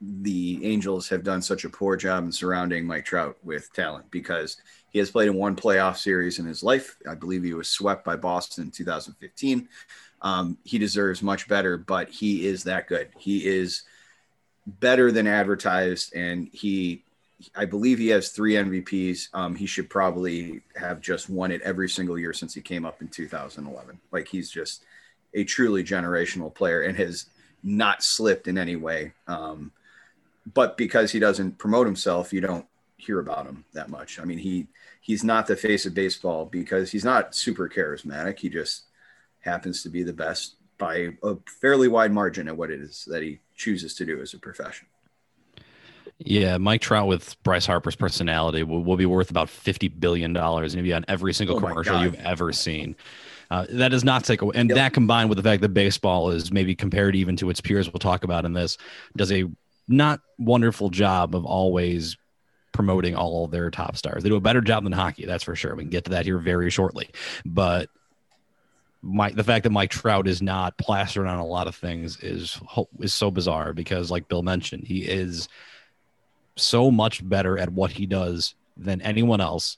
the 0.00 0.64
Angels 0.64 1.08
have 1.08 1.24
done 1.24 1.42
such 1.42 1.64
a 1.64 1.70
poor 1.70 1.96
job 1.96 2.24
in 2.24 2.32
surrounding 2.32 2.86
Mike 2.86 3.04
Trout 3.04 3.36
with 3.42 3.72
talent 3.72 4.10
because 4.10 4.58
he 4.90 4.98
has 4.98 5.10
played 5.10 5.28
in 5.28 5.34
one 5.34 5.56
playoff 5.56 5.96
series 5.96 6.38
in 6.38 6.46
his 6.46 6.62
life. 6.62 6.96
I 7.08 7.14
believe 7.14 7.42
he 7.42 7.54
was 7.54 7.68
swept 7.68 8.04
by 8.04 8.16
Boston 8.16 8.64
in 8.64 8.70
2015. 8.70 9.68
Um, 10.22 10.58
he 10.64 10.78
deserves 10.78 11.22
much 11.22 11.48
better, 11.48 11.76
but 11.76 12.08
he 12.10 12.46
is 12.46 12.64
that 12.64 12.88
good. 12.88 13.08
He 13.18 13.46
is 13.46 13.84
better 14.66 15.10
than 15.10 15.26
advertised, 15.26 16.14
and 16.14 16.48
he, 16.52 17.04
I 17.54 17.66
believe, 17.66 17.98
he 17.98 18.08
has 18.08 18.30
three 18.30 18.54
MVPs. 18.54 19.28
Um, 19.32 19.54
he 19.54 19.66
should 19.66 19.88
probably 19.88 20.60
have 20.76 21.00
just 21.00 21.30
won 21.30 21.52
it 21.52 21.62
every 21.62 21.88
single 21.88 22.18
year 22.18 22.32
since 22.32 22.54
he 22.54 22.60
came 22.60 22.84
up 22.84 23.00
in 23.00 23.08
2011. 23.08 24.00
Like 24.10 24.28
he's 24.28 24.50
just 24.50 24.84
a 25.34 25.44
truly 25.44 25.84
generational 25.84 26.52
player 26.52 26.82
and 26.82 26.96
has 26.96 27.26
not 27.62 28.02
slipped 28.02 28.48
in 28.48 28.58
any 28.58 28.76
way. 28.76 29.12
Um, 29.26 29.72
but 30.52 30.76
because 30.76 31.12
he 31.12 31.18
doesn't 31.18 31.58
promote 31.58 31.86
himself, 31.86 32.32
you 32.32 32.40
don't 32.40 32.66
hear 32.96 33.20
about 33.20 33.46
him 33.46 33.64
that 33.72 33.88
much. 33.88 34.18
I 34.18 34.24
mean, 34.24 34.38
he 34.38 34.66
he's 35.00 35.24
not 35.24 35.46
the 35.46 35.56
face 35.56 35.86
of 35.86 35.94
baseball 35.94 36.44
because 36.46 36.90
he's 36.90 37.04
not 37.04 37.34
super 37.34 37.68
charismatic. 37.68 38.38
He 38.38 38.48
just 38.48 38.84
happens 39.40 39.82
to 39.82 39.88
be 39.88 40.02
the 40.02 40.12
best 40.12 40.56
by 40.78 41.14
a 41.22 41.36
fairly 41.60 41.88
wide 41.88 42.12
margin 42.12 42.48
at 42.48 42.56
what 42.56 42.70
it 42.70 42.80
is 42.80 43.04
that 43.10 43.22
he 43.22 43.40
chooses 43.56 43.94
to 43.94 44.06
do 44.06 44.20
as 44.20 44.34
a 44.34 44.38
profession. 44.38 44.86
Yeah, 46.20 46.58
Mike 46.58 46.80
Trout 46.80 47.06
with 47.06 47.40
Bryce 47.44 47.64
Harper's 47.66 47.94
personality 47.94 48.62
will, 48.64 48.82
will 48.82 48.96
be 48.96 49.06
worth 49.06 49.30
about 49.30 49.48
fifty 49.48 49.88
billion 49.88 50.32
dollars, 50.32 50.74
and 50.74 50.82
be 50.82 50.92
on 50.92 51.04
every 51.08 51.32
single 51.32 51.56
Oh 51.56 51.60
commercial 51.60 52.02
you've 52.02 52.16
ever 52.16 52.52
seen. 52.52 52.96
Uh, 53.50 53.66
that 53.70 53.88
does 53.88 54.04
not 54.04 54.24
take 54.24 54.42
away, 54.42 54.52
and 54.56 54.68
Yep. 54.68 54.76
that 54.76 54.92
combined 54.92 55.30
with 55.30 55.36
the 55.36 55.42
fact 55.42 55.62
that 55.62 55.70
baseball 55.70 56.30
is 56.30 56.52
maybe 56.52 56.74
compared 56.74 57.16
even 57.16 57.36
to 57.36 57.48
its 57.50 57.60
peers, 57.60 57.90
we'll 57.90 58.00
talk 58.00 58.24
about 58.24 58.44
in 58.44 58.52
this, 58.52 58.76
does 59.16 59.32
a 59.32 59.44
not 59.86 60.20
wonderful 60.38 60.90
job 60.90 61.34
of 61.34 61.46
always 61.46 62.16
promoting 62.72 63.14
all 63.16 63.46
their 63.46 63.70
top 63.70 63.96
stars. 63.96 64.22
They 64.22 64.28
do 64.28 64.36
a 64.36 64.40
better 64.40 64.60
job 64.60 64.84
than 64.84 64.92
hockey, 64.92 65.24
that's 65.24 65.44
for 65.44 65.56
sure. 65.56 65.74
We 65.74 65.84
can 65.84 65.90
get 65.90 66.04
to 66.04 66.10
that 66.10 66.26
here 66.26 66.38
very 66.38 66.68
shortly, 66.68 67.08
but 67.46 67.88
Mike, 69.00 69.36
the 69.36 69.44
fact 69.44 69.62
that 69.62 69.70
Mike 69.70 69.90
Trout 69.90 70.26
is 70.26 70.42
not 70.42 70.76
plastered 70.76 71.26
on 71.28 71.38
a 71.38 71.46
lot 71.46 71.68
of 71.68 71.76
things 71.76 72.18
is 72.18 72.60
is 72.98 73.14
so 73.14 73.30
bizarre 73.30 73.72
because, 73.72 74.10
like 74.10 74.28
Bill 74.28 74.42
mentioned, 74.42 74.84
he 74.84 75.02
is 75.02 75.48
so 76.58 76.90
much 76.90 77.26
better 77.26 77.58
at 77.58 77.72
what 77.72 77.92
he 77.92 78.06
does 78.06 78.54
than 78.76 79.00
anyone 79.02 79.40
else. 79.40 79.76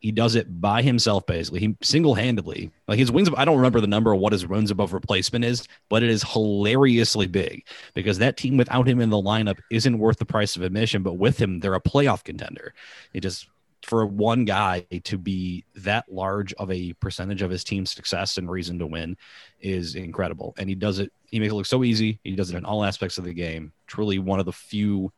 He 0.00 0.10
does 0.10 0.34
it 0.34 0.60
by 0.60 0.82
himself, 0.82 1.26
basically. 1.26 1.60
He 1.60 1.76
single 1.80 2.14
handedly, 2.14 2.72
like 2.88 2.98
his 2.98 3.12
wins. 3.12 3.30
I 3.36 3.44
don't 3.44 3.56
remember 3.56 3.80
the 3.80 3.86
number 3.86 4.12
of 4.12 4.18
what 4.18 4.32
his 4.32 4.46
wins 4.46 4.72
above 4.72 4.92
replacement 4.92 5.44
is, 5.44 5.68
but 5.88 6.02
it 6.02 6.10
is 6.10 6.24
hilariously 6.24 7.28
big 7.28 7.64
because 7.94 8.18
that 8.18 8.36
team 8.36 8.56
without 8.56 8.88
him 8.88 9.00
in 9.00 9.10
the 9.10 9.22
lineup 9.22 9.60
isn't 9.70 9.98
worth 9.98 10.18
the 10.18 10.24
price 10.24 10.56
of 10.56 10.62
admission. 10.62 11.04
But 11.04 11.14
with 11.14 11.40
him, 11.40 11.60
they're 11.60 11.74
a 11.74 11.80
playoff 11.80 12.24
contender. 12.24 12.74
It 13.14 13.20
just 13.20 13.46
for 13.82 14.06
one 14.06 14.44
guy 14.44 14.86
to 15.04 15.18
be 15.18 15.64
that 15.74 16.04
large 16.10 16.52
of 16.54 16.70
a 16.70 16.92
percentage 16.94 17.42
of 17.42 17.50
his 17.50 17.64
team's 17.64 17.90
success 17.90 18.38
and 18.38 18.50
reason 18.50 18.78
to 18.78 18.86
win 18.86 19.16
is 19.60 19.94
incredible. 19.94 20.54
And 20.56 20.68
he 20.68 20.74
does 20.74 20.98
it, 20.98 21.12
he 21.30 21.40
makes 21.40 21.52
it 21.52 21.56
look 21.56 21.66
so 21.66 21.84
easy. 21.84 22.18
He 22.22 22.36
does 22.36 22.50
it 22.50 22.56
in 22.56 22.64
all 22.64 22.84
aspects 22.84 23.18
of 23.18 23.24
the 23.24 23.34
game. 23.34 23.72
Truly 23.86 24.18
one 24.18 24.40
of 24.40 24.46
the 24.46 24.52
few 24.52 25.12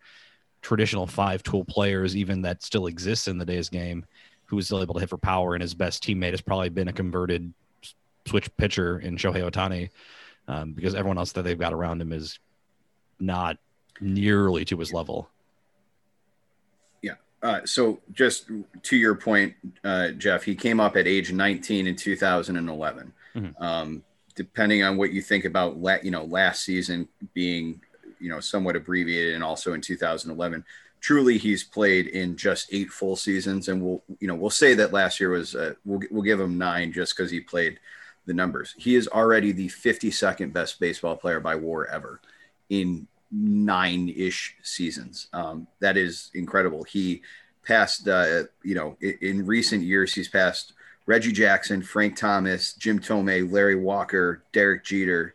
traditional 0.64 1.07
five 1.07 1.42
tool 1.42 1.62
players, 1.62 2.16
even 2.16 2.40
that 2.42 2.62
still 2.62 2.87
exists 2.87 3.29
in 3.29 3.37
the 3.37 3.44
day's 3.44 3.68
game, 3.68 4.05
who 4.46 4.59
is 4.59 4.64
still 4.64 4.81
able 4.81 4.94
to 4.94 5.00
hit 5.00 5.11
for 5.11 5.18
power. 5.18 5.55
And 5.55 5.61
his 5.61 5.74
best 5.74 6.03
teammate 6.03 6.31
has 6.31 6.40
probably 6.40 6.70
been 6.70 6.88
a 6.88 6.92
converted 6.92 7.53
switch 8.27 8.55
pitcher 8.57 8.98
in 8.98 9.16
Shohei 9.16 9.48
Ohtani, 9.48 9.90
um, 10.48 10.72
because 10.72 10.94
everyone 10.94 11.18
else 11.18 11.33
that 11.33 11.42
they've 11.42 11.59
got 11.59 11.74
around 11.74 12.00
him 12.00 12.12
is 12.12 12.38
not 13.20 13.59
nearly 14.00 14.64
to 14.64 14.79
his 14.79 14.90
level. 14.92 15.29
Yeah. 17.03 17.16
Uh, 17.42 17.61
so 17.66 18.00
just 18.12 18.50
to 18.85 18.96
your 18.96 19.14
point, 19.14 19.55
uh, 19.85 20.12
Jeff, 20.12 20.44
he 20.44 20.55
came 20.55 20.81
up 20.81 20.96
at 20.96 21.07
age 21.07 21.31
19 21.31 21.87
in 21.87 21.94
2011. 21.94 23.12
Mhm. 23.35 23.61
Um, 23.61 24.03
depending 24.35 24.83
on 24.83 24.96
what 24.96 25.12
you 25.12 25.20
think 25.20 25.44
about, 25.44 25.77
la- 25.77 26.00
you 26.03 26.11
know, 26.11 26.24
last 26.24 26.64
season 26.64 27.07
being, 27.35 27.83
you 28.25 28.31
know, 28.31 28.41
somewhat 28.41 28.77
abbreviated, 28.77 29.35
and 29.35 29.45
also 29.45 29.75
in 29.75 29.83
2011, 29.83 30.65
truly 31.01 31.37
he's 31.37 31.63
played 31.63 32.07
in 32.07 32.37
just 32.37 32.73
eight 32.73 32.91
full 32.91 33.17
seasons, 33.17 33.69
and 33.69 33.83
we'll, 33.83 34.03
you 34.19 34.27
know, 34.27 34.35
we'll 34.35 34.49
say 34.49 34.73
that 34.73 34.95
last 34.95 35.21
year 35.21 35.31
was, 35.31 35.55
uh, 35.55 35.75
we'll 35.85 36.01
we'll 36.11 36.23
give 36.23 36.41
him 36.41 36.57
nine 36.57 36.91
just 36.91 37.15
because 37.15 37.31
he 37.31 37.41
played 37.41 37.79
the 38.25 38.33
numbers. 38.33 38.75
He 38.79 38.95
is 38.95 39.09
already 39.09 39.53
the 39.53 39.69
52nd 39.69 40.55
best 40.55 40.81
baseball 40.81 41.17
player 41.17 41.41
by 41.41 41.57
WAR 41.57 41.87
ever 41.87 42.21
in 42.71 43.07
nine 43.31 44.09
ish 44.17 44.57
seasons. 44.63 45.29
Um, 45.35 45.67
that 45.81 45.99
is 45.99 46.31
incredible. 46.33 46.85
He 46.85 47.21
passed, 47.67 48.09
uh, 48.09 48.45
you 48.63 48.75
know, 48.75 48.97
in, 49.03 49.19
in 49.21 49.47
recent 49.47 49.83
years, 49.83 50.15
he's 50.15 50.29
passed 50.29 50.73
Reggie 51.07 51.33
Jackson, 51.33 51.83
Frank 51.83 52.17
Thomas, 52.17 52.73
Jim 52.75 52.99
Thome, 52.99 53.53
Larry 53.53 53.77
Walker, 53.77 54.43
Derek 54.53 54.85
Jeter, 54.85 55.35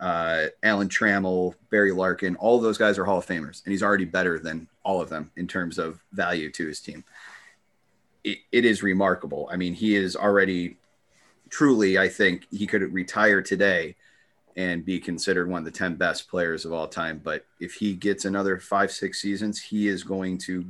uh, 0.00 0.46
Alan 0.62 0.88
Trammell, 0.88 1.54
Barry 1.70 1.92
Larkin. 1.92 2.36
All 2.36 2.58
those 2.58 2.78
guys 2.78 2.98
are 2.98 3.04
Hall 3.04 3.18
of 3.18 3.26
Famers, 3.26 3.62
and 3.64 3.72
he's 3.72 3.82
already 3.82 4.06
better 4.06 4.38
than 4.38 4.66
all 4.82 5.00
of 5.00 5.08
them 5.08 5.30
in 5.36 5.46
terms 5.46 5.78
of 5.78 6.00
value 6.12 6.50
to 6.52 6.66
his 6.66 6.80
team. 6.80 7.04
It, 8.24 8.38
it 8.50 8.64
is 8.64 8.82
remarkable. 8.82 9.48
I 9.52 9.56
mean, 9.56 9.74
he 9.74 9.94
is 9.94 10.16
already 10.16 10.76
truly, 11.50 11.98
I 11.98 12.08
think 12.08 12.46
he 12.50 12.66
could 12.66 12.82
retire 12.92 13.42
today 13.42 13.96
and 14.56 14.84
be 14.84 14.98
considered 14.98 15.48
one 15.48 15.58
of 15.58 15.64
the 15.64 15.70
10 15.70 15.94
best 15.96 16.28
players 16.28 16.64
of 16.64 16.72
all 16.72 16.88
time. 16.88 17.20
But 17.22 17.44
if 17.60 17.74
he 17.74 17.94
gets 17.94 18.24
another 18.24 18.58
five, 18.58 18.90
six 18.90 19.20
seasons, 19.20 19.60
he 19.60 19.88
is 19.88 20.02
going 20.02 20.38
to 20.38 20.66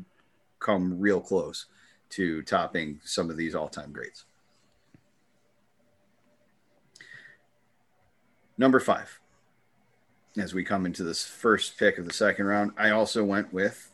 come 0.59 1.01
real 1.01 1.21
close 1.21 1.67
to 2.11 2.43
topping 2.43 3.01
some 3.05 3.31
of 3.31 3.37
these 3.37 3.55
all 3.55 3.69
time 3.69 3.93
greats. 3.93 4.25
Number 8.59 8.81
five, 8.81 9.20
as 10.41 10.55
we 10.55 10.65
come 10.65 10.87
into 10.87 11.05
this 11.05 11.25
first 11.25 11.79
pick 11.79 11.99
of 11.99 12.07
the 12.07 12.13
second 12.13 12.47
round, 12.47 12.73
I 12.77 12.91
also 12.91 13.25
went 13.25 13.53
with 13.53 13.91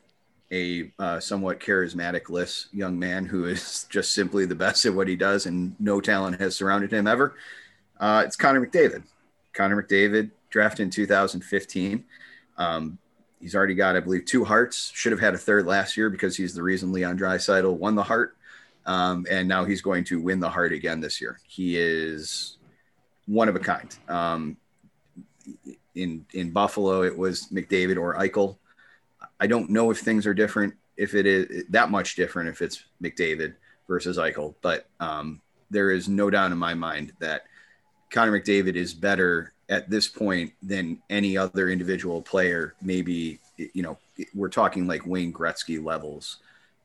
a 0.53 0.93
uh, 0.99 1.19
somewhat 1.21 1.61
charismatic 1.61 2.29
list 2.29 2.73
young 2.73 2.99
man 2.99 3.27
who 3.27 3.47
is 3.47 3.87
just 3.91 4.15
simply 4.15 4.47
the 4.47 4.55
best 4.55 4.85
at 4.85 4.95
what 4.95 5.09
he 5.09 5.17
does, 5.17 5.47
and 5.47 5.75
no 5.81 6.01
talent 6.01 6.41
has 6.41 6.57
surrounded 6.57 6.93
him 6.93 7.07
ever. 7.07 7.35
Uh, 7.99 8.23
it's 8.25 8.37
Connor 8.37 8.65
McDavid. 8.65 9.03
Connor 9.53 9.83
McDavid, 9.83 10.31
drafted 10.51 10.85
in 10.85 10.91
2015. 10.91 12.05
Um, 12.59 12.99
he's 13.41 13.55
already 13.55 13.75
got, 13.75 13.97
I 13.97 14.01
believe, 14.01 14.27
two 14.27 14.45
Harts. 14.45 14.93
Should 14.95 15.13
have 15.13 15.21
had 15.21 15.35
a 15.35 15.39
third 15.39 15.67
last 15.67 15.97
year 15.97 16.11
because 16.11 16.37
he's 16.37 16.55
the 16.55 16.63
reason 16.63 16.93
Leon 16.93 17.19
Draisaitl 17.19 17.77
won 17.77 17.95
the 17.95 18.03
Hart, 18.03 18.37
um, 18.85 19.27
and 19.31 19.49
now 19.49 19.65
he's 19.65 19.83
going 19.83 20.05
to 20.05 20.21
win 20.21 20.41
the 20.41 20.51
Hart 20.51 20.73
again 20.73 21.01
this 21.01 21.21
year. 21.21 21.39
He 21.47 21.77
is 21.77 22.59
one 23.27 23.49
of 23.49 23.57
a 23.57 23.61
kind. 23.61 23.97
Um, 24.09 24.57
in 25.97 26.25
in 26.33 26.53
Buffalo, 26.53 27.03
it 27.03 27.17
was 27.17 27.49
McDavid 27.49 27.97
or 27.97 28.15
Eichel. 28.15 28.57
I 29.41 29.47
don't 29.47 29.71
know 29.71 29.91
if 29.91 29.99
things 29.99 30.27
are 30.27 30.35
different, 30.35 30.75
if 30.97 31.15
it 31.15 31.27
is 31.27 31.65
that 31.71 31.91
much 31.91 32.15
different, 32.15 32.49
if 32.49 32.63
it's 32.63 32.85
McDavid 33.03 33.55
versus 33.89 34.19
Eichel, 34.19 34.55
but 34.63 34.89
um, 35.01 35.41
there 35.71 35.91
is 35.91 36.09
no 36.09 36.31
doubt 36.31 36.53
in 36.53 36.59
my 36.59 36.75
mind 36.75 37.13
that 37.19 37.45
Connor 38.11 38.41
McDavid 38.41 38.77
is 38.77 38.95
better 38.95 39.53
at 39.69 39.91
this 39.91 40.09
point 40.09 40.53
than 40.63 41.03
any 41.11 41.37
other 41.37 41.69
individual 41.69 42.23
player. 42.23 42.75
Maybe, 42.81 43.41
you 43.57 43.83
know, 43.83 43.99
we're 44.35 44.49
talking 44.49 44.87
like 44.87 45.07
Wayne 45.07 45.33
Gretzky 45.33 45.85
levels 45.85 46.39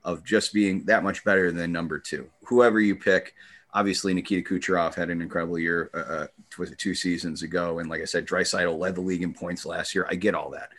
of 0.04 0.24
just 0.24 0.54
being 0.54 0.84
that 0.86 1.04
much 1.04 1.24
better 1.24 1.52
than 1.52 1.72
number 1.72 2.00
two. 2.00 2.28
Whoever 2.46 2.80
you 2.80 2.96
pick, 2.96 3.36
obviously 3.74 4.14
Nikita 4.14 4.48
Kucherov 4.48 4.96
had 4.96 5.10
an 5.10 5.22
incredible 5.22 5.60
year, 5.60 5.90
uh, 5.94 6.28
uh, 6.60 6.66
two 6.78 6.96
seasons 6.96 7.44
ago? 7.44 7.80
And 7.80 7.90
like 7.90 8.02
I 8.02 8.06
said, 8.06 8.28
Draisaitl 8.28 8.78
led 8.78 8.96
the 8.96 9.02
league 9.02 9.24
in 9.24 9.34
points 9.34 9.66
last 9.66 9.96
year. 9.96 10.08
I 10.10 10.16
get 10.16 10.36
all 10.36 10.50
that. 10.52 10.70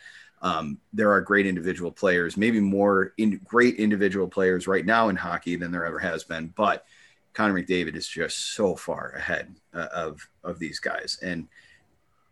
Um, 0.41 0.77
there 0.91 1.11
are 1.11 1.21
great 1.21 1.47
individual 1.47 1.89
players, 1.89 2.35
maybe 2.35 2.59
more 2.59 3.13
in, 3.17 3.39
great 3.45 3.77
individual 3.77 4.27
players 4.27 4.67
right 4.67 4.85
now 4.85 5.07
in 5.07 5.15
hockey 5.15 5.55
than 5.55 5.71
there 5.71 5.85
ever 5.85 5.99
has 5.99 6.25
been, 6.25 6.53
but 6.57 6.85
Connor 7.33 7.53
McDavid 7.53 7.95
is 7.95 8.07
just 8.07 8.53
so 8.53 8.75
far 8.75 9.13
ahead 9.15 9.55
uh, 9.73 9.87
of 9.93 10.29
of 10.43 10.59
these 10.59 10.79
guys, 10.79 11.17
and 11.21 11.47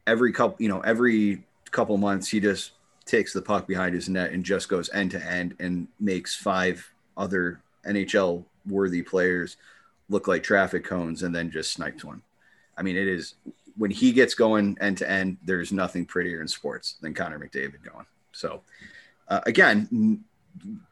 every 0.06 0.32
couple, 0.32 0.58
you 0.60 0.70
know, 0.70 0.82
every 0.82 1.44
couple 1.72 1.98
months 1.98 2.28
he 2.28 2.40
just 2.40 2.72
takes 3.06 3.34
the 3.34 3.42
puck 3.42 3.66
behind 3.66 3.96
his 3.96 4.10
net 4.10 4.32
and 4.32 4.44
just 4.44 4.70
goes 4.70 4.90
end 4.94 5.12
to 5.12 5.26
end 5.26 5.56
and 5.60 5.88
makes 6.00 6.36
five 6.36 6.88
other 7.18 7.62
NHL 7.86 8.44
worthy 8.68 9.02
players 9.02 9.58
look 10.12 10.28
like 10.28 10.44
traffic 10.44 10.84
cones, 10.84 11.24
and 11.24 11.34
then 11.34 11.50
just 11.50 11.72
snipes 11.72 12.06
one. 12.06 12.22
I 12.78 12.84
mean, 12.84 12.96
it 12.96 13.08
is 13.08 13.36
when 13.78 13.90
he 13.90 14.12
gets 14.12 14.36
going 14.36 14.78
end 14.80 14.98
to 15.00 15.10
end. 15.10 15.38
There's 15.44 15.72
nothing 15.72 16.06
prettier 16.06 16.42
in 16.42 16.48
sports 16.48 16.96
than 17.02 17.14
Connor 17.14 17.40
McDavid 17.40 17.84
going. 17.84 18.06
So, 18.34 18.62
uh, 19.28 19.42
again, 19.46 20.24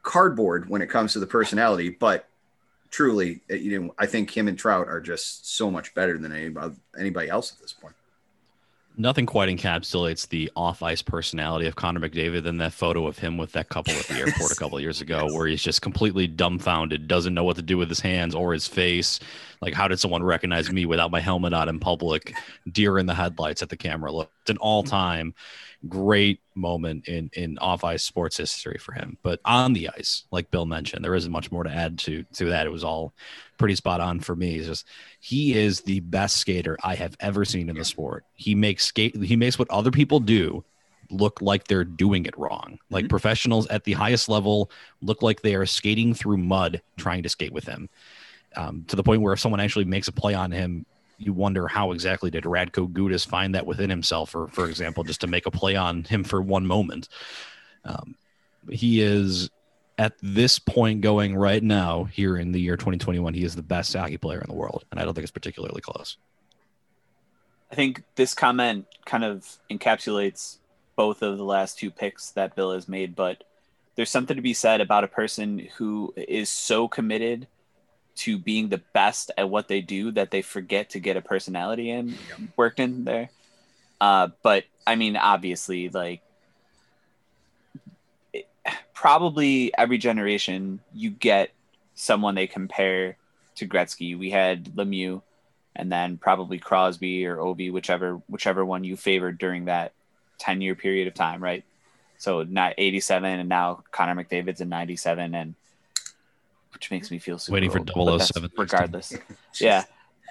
cardboard 0.02 0.68
when 0.68 0.82
it 0.82 0.88
comes 0.88 1.12
to 1.12 1.20
the 1.20 1.26
personality, 1.26 1.90
but 1.90 2.26
truly, 2.90 3.40
uh, 3.50 3.54
you 3.54 3.80
know, 3.80 3.94
I 3.98 4.06
think 4.06 4.34
him 4.36 4.48
and 4.48 4.58
Trout 4.58 4.88
are 4.88 5.00
just 5.00 5.54
so 5.56 5.70
much 5.70 5.94
better 5.94 6.18
than 6.18 6.32
anybody 6.32 6.74
anybody 6.98 7.28
else 7.28 7.52
at 7.52 7.60
this 7.60 7.72
point. 7.72 7.94
Nothing 8.96 9.24
quite 9.24 9.48
encapsulates 9.48 10.28
the 10.28 10.50
off 10.54 10.82
ice 10.82 11.00
personality 11.00 11.66
of 11.66 11.74
Connor 11.76 12.00
McDavid 12.00 12.42
than 12.42 12.58
that 12.58 12.72
photo 12.74 13.06
of 13.06 13.18
him 13.18 13.38
with 13.38 13.52
that 13.52 13.68
couple 13.70 13.94
at 13.94 14.04
the 14.06 14.14
airport 14.18 14.52
a 14.52 14.56
couple 14.56 14.76
of 14.76 14.82
years 14.82 15.00
ago, 15.00 15.24
Yes. 15.26 15.34
where 15.34 15.46
he's 15.46 15.62
just 15.62 15.80
completely 15.80 16.26
dumbfounded, 16.26 17.08
doesn't 17.08 17.32
know 17.32 17.44
what 17.44 17.56
to 17.56 17.62
do 17.62 17.78
with 17.78 17.88
his 17.88 18.00
hands 18.00 18.34
or 18.34 18.52
his 18.52 18.66
face. 18.66 19.18
Like, 19.62 19.72
how 19.74 19.88
did 19.88 20.00
someone 20.00 20.22
recognize 20.22 20.70
me 20.70 20.84
without 20.86 21.10
my 21.10 21.20
helmet 21.20 21.54
on 21.54 21.68
in 21.68 21.78
public? 21.80 22.34
Deer 22.70 22.98
in 22.98 23.06
the 23.06 23.14
headlights 23.14 23.62
at 23.62 23.68
the 23.70 23.76
camera. 23.76 24.12
Look, 24.12 24.30
it's 24.42 24.50
an 24.50 24.58
all 24.58 24.82
time 24.82 25.34
great 25.88 26.40
moment 26.54 27.08
in 27.08 27.30
in 27.32 27.56
off 27.56 27.84
ice 27.84 28.02
sports 28.02 28.36
history 28.36 28.76
for 28.78 28.92
him. 28.92 29.16
But 29.22 29.40
on 29.46 29.72
the 29.72 29.88
ice, 29.88 30.24
like 30.30 30.50
Bill 30.50 30.66
mentioned, 30.66 31.02
there 31.02 31.14
isn't 31.14 31.32
much 31.32 31.50
more 31.50 31.64
to 31.64 31.70
add 31.70 31.98
to 32.00 32.22
to 32.34 32.46
that. 32.50 32.66
It 32.66 32.70
was 32.70 32.84
all 32.84 33.14
pretty 33.60 33.76
spot 33.76 34.00
on 34.00 34.18
for 34.18 34.34
me. 34.34 34.56
It's 34.56 34.66
just 34.66 34.86
he 35.20 35.56
is 35.56 35.82
the 35.82 36.00
best 36.00 36.38
skater 36.38 36.76
I 36.82 36.96
have 36.96 37.14
ever 37.20 37.44
seen 37.44 37.68
in 37.68 37.76
the 37.76 37.84
sport. 37.84 38.24
He 38.34 38.54
makes 38.56 38.86
skate 38.86 39.14
he 39.22 39.36
makes 39.36 39.58
what 39.58 39.70
other 39.70 39.90
people 39.90 40.18
do 40.18 40.64
look 41.10 41.42
like 41.42 41.64
they're 41.64 41.84
doing 41.84 42.24
it 42.24 42.36
wrong. 42.38 42.78
Like 42.88 43.04
Mhm. 43.04 43.10
professionals 43.10 43.66
at 43.66 43.84
the 43.84 43.92
highest 43.92 44.28
level 44.28 44.70
look 45.02 45.22
like 45.22 45.42
they 45.42 45.54
are 45.54 45.66
skating 45.66 46.14
through 46.14 46.38
mud 46.38 46.80
trying 46.96 47.22
to 47.22 47.28
skate 47.28 47.52
with 47.52 47.66
him. 47.66 47.88
Um, 48.56 48.84
to 48.88 48.96
the 48.96 49.02
point 49.02 49.20
where 49.22 49.32
if 49.32 49.40
someone 49.40 49.60
actually 49.60 49.84
makes 49.84 50.08
a 50.08 50.12
play 50.12 50.34
on 50.34 50.50
him, 50.50 50.86
you 51.18 51.32
wonder 51.34 51.68
how 51.68 51.92
exactly 51.92 52.30
did 52.30 52.44
Radko 52.44 52.90
Gudas 52.90 53.26
find 53.26 53.54
that 53.54 53.66
within 53.66 53.90
himself, 53.90 54.34
or 54.34 54.48
for 54.48 54.68
example, 54.68 55.04
just 55.04 55.20
to 55.20 55.26
make 55.26 55.46
a 55.46 55.50
play 55.50 55.76
on 55.76 56.04
him 56.04 56.24
for 56.24 56.40
one 56.40 56.66
moment. 56.66 57.08
Um, 57.84 58.14
he 58.70 59.02
is 59.02 59.50
at 60.00 60.14
this 60.22 60.58
point 60.58 61.02
going 61.02 61.36
right 61.36 61.62
now 61.62 62.04
here 62.04 62.38
in 62.38 62.52
the 62.52 62.60
year 62.60 62.74
2021. 62.74 63.34
He 63.34 63.44
is 63.44 63.54
the 63.54 63.60
best 63.60 63.94
hockey 63.94 64.16
player 64.16 64.40
in 64.40 64.48
the 64.48 64.54
world, 64.54 64.86
and 64.90 64.98
I 64.98 65.04
don't 65.04 65.12
think 65.12 65.24
it's 65.24 65.30
particularly 65.30 65.82
close. 65.82 66.16
I 67.70 67.74
think 67.74 68.02
this 68.14 68.32
comment 68.32 68.86
kind 69.04 69.24
of 69.24 69.46
encapsulates 69.70 70.56
both 70.96 71.20
of 71.20 71.36
the 71.36 71.44
last 71.44 71.78
two 71.78 71.90
picks 71.90 72.30
that 72.30 72.56
Bill 72.56 72.72
has 72.72 72.88
made, 72.88 73.14
but 73.14 73.44
there's 73.94 74.10
something 74.10 74.36
to 74.36 74.42
be 74.42 74.54
said 74.54 74.80
about 74.80 75.04
a 75.04 75.08
person 75.08 75.68
who 75.76 76.14
is 76.16 76.48
so 76.48 76.88
committed 76.88 77.46
to 78.16 78.38
being 78.38 78.70
the 78.70 78.82
best 78.94 79.30
at 79.36 79.50
what 79.50 79.68
they 79.68 79.82
do 79.82 80.12
that 80.12 80.30
they 80.30 80.40
forget 80.40 80.88
to 80.90 80.98
get 80.98 81.18
a 81.18 81.22
personality 81.22 81.90
in 81.90 82.14
worked 82.56 82.80
in 82.80 83.04
there. 83.04 83.28
Uh, 84.00 84.28
but 84.42 84.64
I 84.86 84.94
mean, 84.94 85.16
obviously, 85.16 85.90
like 85.90 86.22
probably 89.00 89.72
every 89.78 89.96
generation 89.96 90.78
you 90.92 91.08
get 91.08 91.50
someone 91.94 92.34
they 92.34 92.46
compare 92.46 93.16
to 93.54 93.66
Gretzky. 93.66 94.18
We 94.18 94.28
had 94.28 94.66
Lemieux 94.76 95.22
and 95.74 95.90
then 95.90 96.18
probably 96.18 96.58
Crosby 96.58 97.24
or 97.24 97.36
Ovi, 97.36 97.72
whichever 97.72 98.20
whichever 98.28 98.62
one 98.62 98.84
you 98.84 98.96
favored 98.96 99.38
during 99.38 99.64
that 99.64 99.92
ten 100.36 100.60
year 100.60 100.74
period 100.74 101.08
of 101.08 101.14
time, 101.14 101.42
right? 101.42 101.64
So 102.18 102.42
not 102.42 102.74
eighty 102.76 103.00
seven, 103.00 103.40
and 103.40 103.48
now 103.48 103.82
Connor 103.90 104.22
McDavid's 104.22 104.60
in 104.60 104.68
ninety 104.68 104.96
seven, 104.96 105.34
and 105.34 105.54
which 106.74 106.90
makes 106.90 107.10
me 107.10 107.18
feel 107.18 107.38
super 107.38 107.54
Waiting 107.54 107.70
for 107.70 107.78
old, 107.78 108.18
but 108.18 108.26
007. 108.26 108.50
Regardless, 108.58 109.16
yeah. 109.60 109.84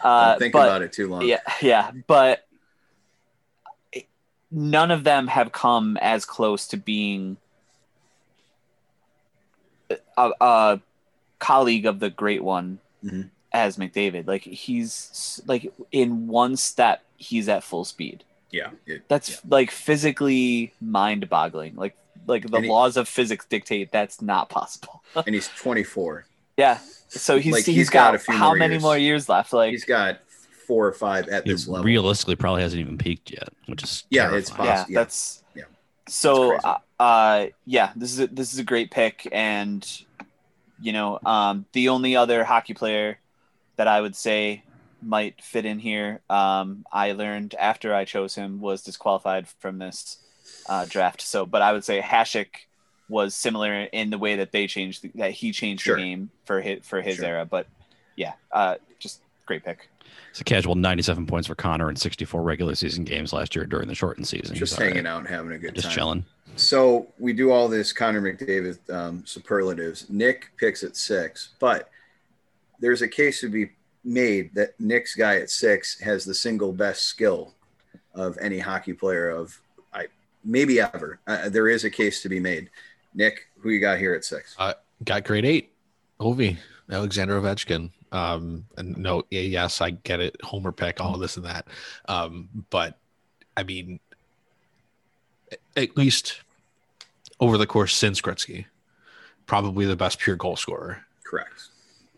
Uh, 0.04 0.34
Don't 0.34 0.40
think 0.40 0.54
but- 0.54 0.68
about 0.68 0.84
it 0.84 0.94
too 0.94 1.08
long. 1.10 1.24
yeah, 1.24 1.40
yeah, 1.60 1.90
but 2.06 2.46
none 4.52 4.92
of 4.92 5.04
them 5.04 5.26
have 5.26 5.52
come 5.52 5.98
as 5.98 6.24
close 6.24 6.68
to 6.68 6.78
being 6.78 7.38
a, 10.18 10.32
a 10.42 10.80
colleague 11.40 11.86
of 11.86 12.00
the 12.00 12.10
great 12.10 12.44
one 12.44 12.80
Mhm. 13.04 13.30
as 13.54 13.78
McDavid. 13.78 14.28
Like 14.28 14.44
he's 14.44 15.42
like 15.48 15.72
in 15.92 16.28
one 16.28 16.56
step, 16.58 17.04
he's 17.18 17.48
at 17.50 17.64
full 17.64 17.86
speed. 17.86 18.24
Yeah. 18.52 18.72
it- 18.86 19.08
That's 19.08 19.30
yeah. 19.30 19.36
like 19.48 19.72
physically 19.72 20.74
mind-boggling. 20.82 21.76
Like 21.76 21.96
like 22.28 22.46
the 22.50 22.58
And 22.58 22.66
he- 22.66 22.72
laws 22.72 22.98
of 22.98 23.08
physics 23.08 23.46
dictate 23.46 23.92
that's 23.92 24.22
not 24.22 24.50
possible. 24.50 25.02
and 25.26 25.34
he's 25.34 25.48
24. 25.50 26.26
yeah. 26.58 26.80
So 27.08 27.40
he's 27.40 27.54
Like, 27.54 27.66
he's 27.66 27.76
he's 27.76 27.90
got, 27.90 28.12
got 28.12 28.16
a 28.16 28.20
few 28.20 28.36
how 28.36 28.48
more 28.50 28.56
many 28.58 28.74
years. 28.76 28.84
more 28.84 28.98
years 28.98 29.30
left? 29.30 29.52
Like 29.54 29.72
He's 29.72 29.86
got 29.86 30.20
four 30.68 30.86
or 30.86 30.92
five 30.92 31.28
at 31.30 31.44
He 31.46 31.52
this 31.52 31.68
level. 31.68 31.84
realistically 31.86 32.36
probably 32.36 32.62
hasn't 32.62 32.80
even 32.82 32.98
peaked 33.00 33.32
yet, 33.32 33.50
which 33.66 33.82
is 33.82 34.04
Yeah, 34.12 34.36
it's 34.36 34.50
terrifying. 34.50 34.68
yeah, 34.68 34.76
possible. 34.76 34.94
yeah. 34.94 35.00
that's 35.00 35.44
Yeah. 35.56 35.64
So 36.10 36.58
uh, 36.58 36.78
uh, 37.00 37.48
yeah, 37.66 37.92
this 37.96 38.12
is 38.14 38.20
a, 38.20 38.28
this 38.28 38.54
is 38.54 38.60
a 38.60 38.64
great 38.64 38.92
pick, 38.92 39.28
and 39.32 39.86
you 40.82 40.94
know, 40.94 41.20
um, 41.26 41.66
the 41.74 41.90
only 41.90 42.16
other 42.16 42.44
hockey 42.44 42.74
player 42.74 43.20
that 43.76 43.88
I 43.88 44.02
would 44.02 44.16
say 44.16 44.64
might 45.02 45.42
fit 45.42 45.66
in 45.66 45.80
here, 45.80 46.22
um, 46.30 46.86
I 46.92 47.14
learned 47.14 47.56
after 47.56 47.94
I 47.94 48.06
chose 48.06 48.36
him 48.36 48.60
was 48.60 48.82
disqualified 48.82 49.48
from 49.48 49.78
this 49.80 50.18
uh, 50.68 50.86
draft. 50.86 51.22
So, 51.22 51.46
but 51.46 51.62
I 51.62 51.72
would 51.74 51.84
say 51.86 52.02
Hasek 52.02 52.48
was 53.08 53.34
similar 53.34 53.84
in 53.84 54.10
the 54.10 54.18
way 54.18 54.36
that 54.38 54.52
they 54.52 54.68
changed 54.68 55.02
the, 55.04 55.12
that 55.16 55.32
he 55.32 55.52
changed 55.52 55.84
Sure. 55.84 55.96
the 55.96 56.02
game 56.04 56.30
for 56.46 56.62
his 56.62 56.86
for 56.86 57.02
his 57.02 57.18
Sure. 57.18 57.26
era. 57.26 57.46
But 57.46 57.68
yeah, 58.16 58.34
uh, 58.52 58.76
just 59.00 59.22
great 59.46 59.64
pick. 59.64 59.90
It's 60.32 60.42
a 60.42 60.44
casual 60.44 60.76
97 60.76 61.26
points 61.26 61.48
for 61.48 61.56
Connor 61.56 61.90
in 61.90 61.96
64 61.96 62.42
regular 62.42 62.76
season 62.76 63.04
games 63.04 63.34
last 63.34 63.56
year 63.56 63.66
during 63.66 63.88
the 63.88 63.96
shortened 63.96 64.28
season. 64.28 64.56
Just 64.56 64.74
He's 64.74 64.80
hanging 64.80 65.06
right. 65.06 65.12
out 65.12 65.20
and 65.20 65.28
having 65.28 65.52
a 65.52 65.58
good 65.58 65.76
just 65.76 65.88
time. 65.88 65.96
chilling. 65.96 66.26
So 66.56 67.08
we 67.20 67.34
do 67.34 67.52
all 67.52 67.68
this 67.68 67.94
Connor 67.94 68.22
McDavid 68.22 68.78
um, 68.94 69.26
superlatives. 69.26 70.10
Nick 70.10 70.52
picks 70.58 70.84
at 70.84 70.96
six, 70.96 71.50
but 71.60 71.90
there's 72.80 73.02
a 73.02 73.08
case 73.08 73.42
to 73.42 73.50
be 73.50 73.72
made 74.04 74.54
that 74.56 74.80
Nick's 74.80 75.16
guy 75.16 75.38
at 75.38 75.50
six 75.50 76.00
has 76.00 76.26
the 76.26 76.34
single 76.34 76.72
best 76.72 77.04
skill 77.04 77.54
of 78.16 78.38
any 78.42 78.60
hockey 78.60 78.94
player 78.94 79.30
of 79.30 79.60
I 79.94 80.08
maybe 80.44 80.80
ever. 80.80 81.20
Uh, 81.28 81.50
there 81.50 81.68
is 81.68 81.84
a 81.84 81.90
case 81.90 82.22
to 82.24 82.30
be 82.30 82.40
made. 82.40 82.70
Nick, 83.14 83.48
who 83.60 83.70
you 83.70 83.80
got 83.80 84.00
here 84.00 84.14
at 84.14 84.24
six? 84.24 84.56
got 85.04 85.24
grade 85.24 85.46
eight. 85.46 85.72
Ovi, 86.20 86.58
Alexander 86.92 87.40
Ovechkin. 87.40 87.92
Um, 88.12 88.66
and 88.78 88.98
no, 88.98 89.24
yes, 89.30 89.82
I 89.82 89.92
get 89.92 90.20
it. 90.20 90.36
Homer 90.44 90.72
pick, 90.72 91.00
all 91.00 91.18
this 91.18 91.38
and 91.38 91.46
that. 91.46 91.68
Um, 92.08 92.50
but 92.70 92.98
I 93.56 93.64
mean, 93.64 94.00
at 95.76 95.96
least 95.96 96.42
over 97.40 97.58
the 97.58 97.68
course 97.68 97.94
since 97.94 98.22
Gretzky, 98.22 98.66
probably 99.46 99.86
the 99.86 99.96
best 99.96 100.20
pure 100.20 100.36
goal 100.36 100.56
scorer. 100.56 101.06
Correct. 101.24 101.70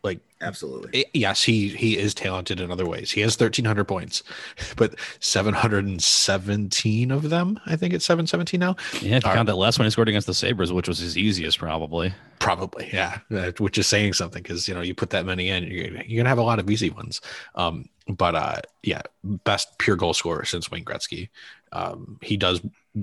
Like, 0.03 0.19
Absolutely. 0.41 1.01
eh, 1.01 1.03
yes, 1.13 1.43
he 1.43 1.69
he 1.69 1.97
is 1.97 2.13
talented 2.13 2.59
in 2.59 2.71
other 2.71 2.85
ways. 2.85 3.11
He 3.11 3.21
has 3.21 3.35
thirteen 3.35 3.65
hundred 3.65 3.85
points, 3.85 4.23
but 4.75 4.95
seven 5.19 5.53
hundred 5.53 5.85
and 5.85 6.01
seventeen 6.01 7.11
of 7.11 7.29
them. 7.29 7.59
I 7.65 7.75
think 7.75 7.93
it's 7.93 8.05
seven 8.05 8.27
seventeen 8.27 8.59
now. 8.59 8.75
Yeah, 9.01 9.17
if 9.17 9.23
you 9.23 9.29
All 9.29 9.35
count 9.35 9.47
that 9.47 9.55
last 9.55 9.79
one 9.79 9.85
he 9.85 9.91
scored 9.91 10.09
against 10.09 10.27
the 10.27 10.33
Sabres, 10.33 10.73
which 10.73 10.87
was 10.87 10.99
his 10.99 11.17
easiest 11.17 11.59
probably. 11.59 12.13
Probably, 12.39 12.89
yeah. 12.91 13.19
Uh, 13.31 13.51
which 13.59 13.77
is 13.77 13.85
saying 13.87 14.13
something 14.13 14.41
because 14.41 14.67
you 14.67 14.73
know 14.73 14.81
you 14.81 14.95
put 14.95 15.11
that 15.11 15.25
many 15.25 15.49
in, 15.49 15.63
you're, 15.65 16.01
you're 16.03 16.17
gonna 16.23 16.29
have 16.29 16.39
a 16.39 16.43
lot 16.43 16.59
of 16.59 16.69
easy 16.69 16.89
ones. 16.89 17.21
Um, 17.55 17.87
but 18.07 18.35
uh, 18.35 18.61
yeah, 18.83 19.01
best 19.23 19.77
pure 19.77 19.95
goal 19.95 20.13
scorer 20.13 20.45
since 20.45 20.71
Wayne 20.71 20.85
Gretzky. 20.85 21.29
Um, 21.71 22.17
he 22.21 22.35
does 22.35 22.61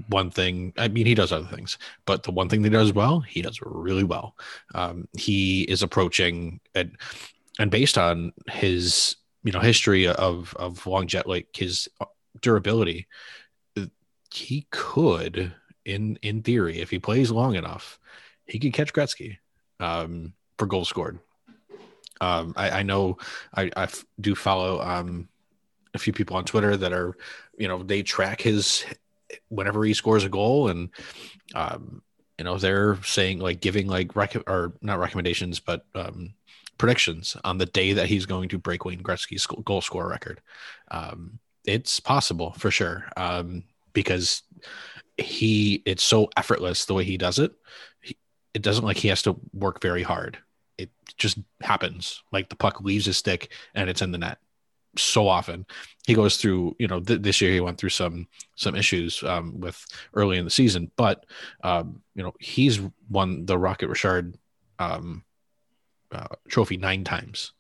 one 0.09 0.31
thing. 0.31 0.73
I 0.77 0.89
mean, 0.89 1.07
he 1.07 1.15
does 1.15 1.33
other 1.33 1.47
things, 1.47 1.79
but 2.05 2.23
the 2.25 2.31
one 2.31 2.49
thing 2.49 2.63
that 2.63 2.69
he 2.73 2.77
does 2.77 2.93
well, 2.93 3.21
he 3.21 3.41
does 3.41 3.61
really 3.63 4.05
well. 4.05 4.37
Um, 4.75 5.09
he 5.17 5.63
is 5.63 5.83
approaching 5.83 6.61
and 6.75 6.97
and 7.59 7.71
based 7.71 7.99
on 7.99 8.33
his 8.49 9.17
you 9.45 9.53
know 9.53 9.61
history 9.61 10.07
of 10.07 10.55
of 10.57 10.87
long 10.87 11.07
jet 11.07 11.27
like 11.27 11.49
his 11.55 11.89
durability, 12.41 13.07
he 14.33 14.67
could 14.71 15.55
in 15.85 16.19
in 16.23 16.43
theory 16.43 16.81
if 16.81 16.91
he 16.91 16.99
plays 16.99 17.31
long 17.31 17.55
enough 17.55 17.99
he 18.49 18.59
could 18.59 18.73
catch 18.73 18.93
Gretzky 18.93 19.39
um, 19.79 20.33
for 20.59 20.67
goals 20.67 20.89
scored. 20.89 21.21
Um, 22.21 22.55
I, 22.57 22.71
I 22.71 22.83
know 22.83 23.19
I 23.55 23.89
do 24.21 24.35
follow 24.35 24.81
um, 24.81 25.29
a 25.95 25.99
few 25.99 26.13
people 26.13 26.37
on 26.37 26.45
Twitter 26.45 26.77
that 26.77 26.93
are, 26.93 27.17
you 27.57 27.69
know, 27.69 27.83
they 27.83 28.03
track 28.03 28.41
his 28.41 28.85
whenever 29.49 29.85
he 29.85 29.95
scores 29.95 30.25
a 30.25 30.29
goal, 30.29 30.69
and 30.69 30.89
um, 31.55 32.03
you 32.39 32.45
know 32.45 32.57
they're 32.57 33.01
saying 33.05 33.39
like 33.39 33.61
giving 33.61 33.87
like 33.87 34.17
rec- 34.17 34.49
or 34.49 34.73
not 34.83 34.99
recommendations, 34.99 35.61
but 35.61 35.85
um, 35.95 36.35
predictions 36.79 37.37
on 37.45 37.59
the 37.59 37.67
day 37.67 37.93
that 37.93 38.07
he's 38.07 38.27
going 38.27 38.49
to 38.51 38.59
break 38.59 38.85
Wayne 38.85 39.03
Gretzky's 39.03 39.47
goal 39.47 39.81
score 39.81 40.09
record. 40.09 40.41
Um, 40.91 41.39
it's 41.65 42.01
possible 42.01 42.53
for 42.53 42.71
sure 42.71 43.11
um, 43.17 43.65
because 43.93 44.43
he 45.17 45.83
it's 45.85 46.05
so 46.05 46.31
effortless 46.37 46.85
the 46.85 46.95
way 46.95 47.03
he 47.03 47.19
does 47.19 47.41
it 47.41 47.53
it 48.55 48.63
doesn't 48.63 48.85
like 48.85 48.97
he 48.97 49.09
has 49.09 49.23
to 49.23 49.37
work 49.53 49.81
very 49.81 50.03
hard. 50.03 50.39
It 50.79 50.91
just 51.17 51.39
happens. 51.61 52.23
Like 52.33 52.49
the 52.49 52.57
puck 52.57 52.81
leaves 52.81 53.07
his 53.07 53.17
stick 53.17 53.53
and 53.75 53.89
it's 53.89 54.03
in 54.03 54.11
the 54.11 54.19
net. 54.19 54.39
So 54.97 55.29
often 55.29 55.67
he 56.07 56.15
goes 56.15 56.39
through, 56.39 56.75
you 56.79 56.89
know, 56.89 56.99
th- 56.99 57.23
this 57.23 57.41
year 57.41 57.53
he 57.53 57.61
went 57.61 57.79
through 57.79 57.91
some 57.91 58.27
some 58.57 58.75
issues 58.75 59.23
um, 59.23 59.61
with 59.61 59.85
early 60.15 60.39
in 60.39 60.45
the 60.45 60.51
season, 60.51 60.91
but 60.97 61.25
um, 61.63 62.03
you 62.15 62.23
know 62.23 62.33
he's 62.41 62.81
won 63.09 63.47
the 63.47 63.59
Rocket 63.59 63.89
Richard 63.89 64.37
um, 64.79 65.23
uh, 66.13 66.27
trophy 66.49 66.77
nine 66.77 67.05
times. 67.05 67.53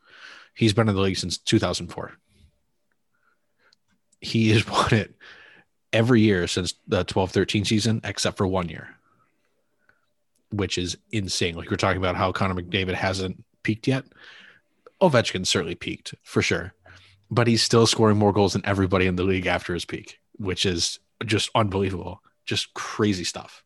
He's 0.55 0.73
been 0.73 0.89
in 0.89 0.95
the 0.95 1.01
league 1.01 1.17
since 1.17 1.39
2004. 1.39 2.13
He 4.21 4.51
has 4.51 4.67
won 4.69 4.95
it 4.95 5.15
every 5.93 6.21
year 6.21 6.47
since 6.47 6.75
the 6.87 7.05
12 7.05 7.31
13 7.31 7.65
season, 7.65 8.01
except 8.05 8.37
for 8.37 8.47
one 8.47 8.69
year 8.69 8.99
which 10.51 10.79
is 10.79 10.97
insane. 11.13 11.55
Like 11.55 11.71
we're 11.71 11.77
talking 11.77 11.99
about 11.99 12.17
how 12.17 12.33
Connor 12.33 12.55
McDavid 12.55 12.95
hasn't 12.95 13.45
peaked 13.63 13.87
yet. 13.87 14.05
Ovechkin 15.01 15.47
certainly 15.47 15.75
peaked 15.75 16.15
for 16.23 16.43
sure, 16.43 16.75
but 17.31 17.47
he's 17.47 17.63
still 17.63 17.87
scoring 17.87 18.17
more 18.17 18.33
goals 18.33 18.55
than 18.55 18.67
everybody 18.67 19.07
in 19.07 19.17
the 19.17 19.25
league 19.25 19.47
after 19.47 19.75
his 19.75 19.85
peak, 19.85 20.19
which 20.37 20.67
is 20.67 20.99
just 21.25 21.51
unbelievable. 21.55 22.23
Just 22.45 22.75
crazy 22.75 23.25
stuff. 23.25 23.63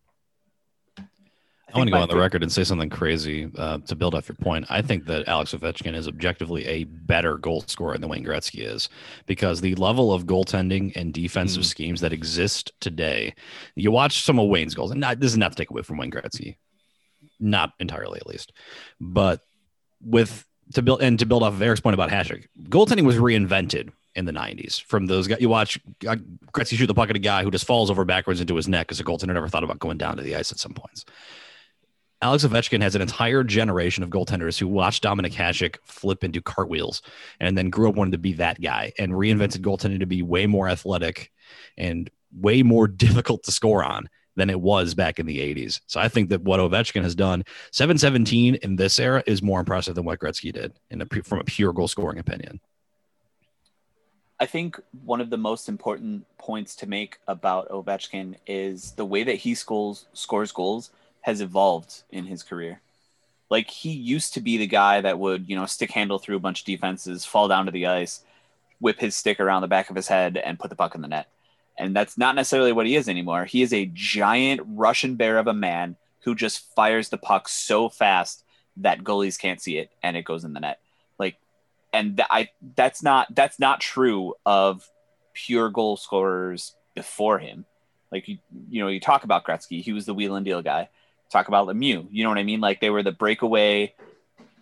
I 1.74 1.78
want 1.78 1.88
to 1.88 1.92
go 1.92 2.00
on 2.02 2.08
the 2.08 2.16
record 2.16 2.42
and 2.42 2.52
say 2.52 2.64
something 2.64 2.90
crazy 2.90 3.50
uh, 3.56 3.78
to 3.78 3.94
build 3.94 4.14
off 4.14 4.28
your 4.28 4.37
point. 4.37 4.66
I 4.68 4.82
think 4.82 5.06
that 5.06 5.26
Alex 5.26 5.54
Ovechkin 5.54 5.94
is 5.94 6.06
objectively 6.06 6.66
a 6.66 6.85
better 6.85 7.38
goal 7.38 7.64
scorer 7.66 7.96
than 7.98 8.08
Wayne 8.08 8.24
Gretzky 8.24 8.61
is 8.66 8.88
because 9.26 9.61
the 9.61 9.74
level 9.76 10.12
of 10.12 10.24
goaltending 10.26 10.92
and 10.96 11.14
defensive 11.14 11.62
Mhm. 11.62 11.66
schemes 11.66 12.00
that 12.02 12.12
exist 12.12 12.72
today. 12.80 13.35
You 13.74 13.90
watch 13.90 14.22
some 14.22 14.38
of 14.38 14.48
Wayne's 14.48 14.74
goals, 14.74 14.90
and 14.90 15.00
not, 15.00 15.20
this 15.20 15.32
is 15.32 15.38
not 15.38 15.52
to 15.52 15.56
take 15.56 15.70
away 15.70 15.82
from 15.82 15.96
Wayne 15.96 16.11
Gretzky, 16.11 16.56
not 17.40 17.72
entirely 17.80 18.18
at 18.18 18.26
least, 18.26 18.52
but 19.00 19.40
with 20.00 20.46
to 20.74 20.82
build 20.82 21.02
and 21.02 21.18
to 21.18 21.26
build 21.26 21.42
off 21.42 21.52
of 21.54 21.62
Eric's 21.62 21.80
point 21.80 21.94
about 21.94 22.11
Hasek, 22.11 22.46
goaltending 22.68 23.04
was 23.04 23.16
reinvented 23.16 23.90
in 24.14 24.24
the 24.26 24.32
90s 24.32 24.78
from 24.78 25.06
those 25.06 25.26
guys. 25.26 25.40
You 25.40 25.48
watch 25.48 25.78
uh, 26.06 26.16
Gretzky 26.52 26.76
shoot 26.76 26.87
the 26.87 26.94
puck 26.94 27.08
at 27.11 27.16
a 27.16 27.18
guy 27.18 27.42
who 27.44 27.50
just 27.50 27.66
falls 27.66 27.90
over 27.90 28.04
backwards 28.04 28.40
into 28.40 28.54
his 28.56 28.68
neck 28.68 28.87
because 28.87 29.00
a 29.00 29.04
goaltender 29.04 29.32
never 29.35 29.48
thought 29.48 29.64
about 29.64 29.78
going 29.78 29.96
down 29.98 30.16
to 30.18 30.22
the 30.22 30.37
ice 30.37 30.52
at 30.52 30.58
some 30.58 30.72
points. 30.74 31.04
Alex 32.22 32.44
Ovechkin 32.44 32.80
has 32.82 32.94
an 32.94 33.02
entire 33.02 33.42
generation 33.42 34.04
of 34.04 34.11
goaltenders 34.11 34.56
who 34.56 34.68
watched 34.68 35.02
Dominik 35.02 35.32
Hasek 35.32 35.76
flip 35.82 36.22
into 36.22 36.40
cartwheels 36.40 37.02
and 37.40 37.58
then 37.58 37.68
grew 37.68 37.88
up 37.88 37.96
wanting 37.96 38.12
to 38.12 38.18
be 38.18 38.35
that 38.35 38.61
guy 38.61 38.92
and 38.96 39.12
reinvented 39.12 39.58
goaltending 39.58 39.98
to 39.98 40.06
be 40.06 40.22
way 40.22 40.46
more 40.46 40.68
athletic 40.68 41.32
and 41.76 42.08
way 42.32 42.62
more 42.62 42.87
difficult 43.06 43.42
to 43.42 43.50
score 43.50 43.82
on 43.82 44.08
than 44.37 44.50
it 44.50 44.61
was 44.61 44.94
back 44.94 45.18
in 45.18 45.26
the 45.26 45.38
80s. 45.38 45.80
So 45.88 46.00
I 46.00 46.08
think 46.08 46.30
that 46.30 46.42
what 46.42 46.61
Ovechkin 46.61 47.02
has 47.02 47.16
done, 47.16 47.42
717 47.72 48.54
in 48.54 48.76
this 48.76 49.00
era 49.00 49.24
is 49.26 49.42
more 49.42 49.58
impressive 49.58 49.96
than 49.96 50.04
what 50.04 50.20
Gretzky 50.20 50.52
did 50.52 50.78
in 50.90 51.02
a, 51.02 51.06
from 51.24 51.40
a 51.40 51.44
pure 51.44 51.72
goal 51.72 51.88
scoring 51.88 52.18
opinion. 52.18 52.61
I 54.38 54.46
think 54.46 54.80
one 55.04 55.20
of 55.20 55.28
the 55.28 55.37
most 55.37 55.68
important 55.68 56.24
points 56.38 56.76
to 56.76 56.88
make 56.88 57.18
about 57.26 57.68
Ovechkin 57.68 58.37
is 58.46 58.92
the 58.92 59.04
way 59.04 59.24
that 59.24 59.37
he 59.37 59.54
scores 59.54 60.06
scores 60.14 60.50
goals 60.50 60.90
has 61.22 61.40
evolved 61.40 62.02
in 62.11 62.26
his 62.26 62.42
career. 62.42 62.80
Like 63.50 63.68
he 63.68 63.90
used 63.90 64.35
to 64.35 64.40
be 64.40 64.56
the 64.56 64.66
guy 64.66 65.00
that 65.00 65.18
would, 65.18 65.48
you 65.48 65.56
know, 65.56 65.66
stick 65.66 65.90
handle 65.90 66.18
through 66.18 66.37
a 66.37 66.40
bunch 66.40 66.61
of 66.61 66.66
defenses, 66.66 67.24
fall 67.24 67.48
down 67.48 67.66
to 67.66 67.72
the 67.72 67.87
ice, 67.87 68.22
whip 68.80 68.98
his 68.98 69.14
stick 69.14 69.40
around 69.40 69.62
the 69.62 69.68
back 69.68 69.90
of 69.90 69.96
his 69.96 70.08
head, 70.08 70.37
and 70.37 70.58
put 70.58 70.70
the 70.70 70.76
puck 70.76 70.94
in 70.94 71.02
the 71.02 71.08
net. 71.08 71.28
And 71.78 71.94
that's 71.94 72.16
not 72.16 72.35
necessarily 72.35 72.72
what 72.72 72.87
he 72.87 72.96
is 72.96 73.08
anymore. 73.08 73.44
He 73.44 73.62
is 73.62 73.72
a 73.72 73.90
giant 73.92 74.61
Russian 74.66 75.16
bear 75.16 75.38
of 75.38 75.46
a 75.46 75.54
man 75.54 75.96
who 76.20 76.35
just 76.35 76.74
fires 76.74 77.08
the 77.08 77.18
puck 77.18 77.48
so 77.48 77.88
fast 77.88 78.44
that 78.78 79.04
goalies 79.04 79.38
can't 79.38 79.61
see 79.61 79.78
it 79.78 79.90
and 80.02 80.16
it 80.16 80.24
goes 80.24 80.44
in 80.44 80.52
the 80.52 80.61
net. 80.61 80.80
Like 81.18 81.37
and 81.92 82.16
th- 82.16 82.28
I 82.30 82.48
that's 82.76 83.02
not 83.02 83.35
that's 83.35 83.58
not 83.58 83.80
true 83.80 84.35
of 84.46 84.88
pure 85.35 85.70
goal 85.70 85.96
scorers 85.96 86.74
before 86.94 87.38
him. 87.38 87.64
Like 88.11 88.28
you 88.28 88.38
you 88.68 88.82
know 88.82 88.88
you 88.88 89.00
talk 89.00 89.24
about 89.24 89.44
Gretzky, 89.44 89.82
he 89.82 89.92
was 89.92 90.06
the 90.06 90.14
wheel 90.14 90.37
and 90.37 90.44
deal 90.44 90.62
guy. 90.62 90.88
Talk 91.33 91.49
about 91.49 91.66
Lemieux. 91.66 92.07
You 92.11 92.23
know 92.23 92.29
what 92.29 92.38
I 92.38 92.45
mean? 92.45 92.61
Like 92.61 92.81
they 92.81 92.90
were 92.90 93.03
the 93.03 93.12
breakaway, 93.12 93.95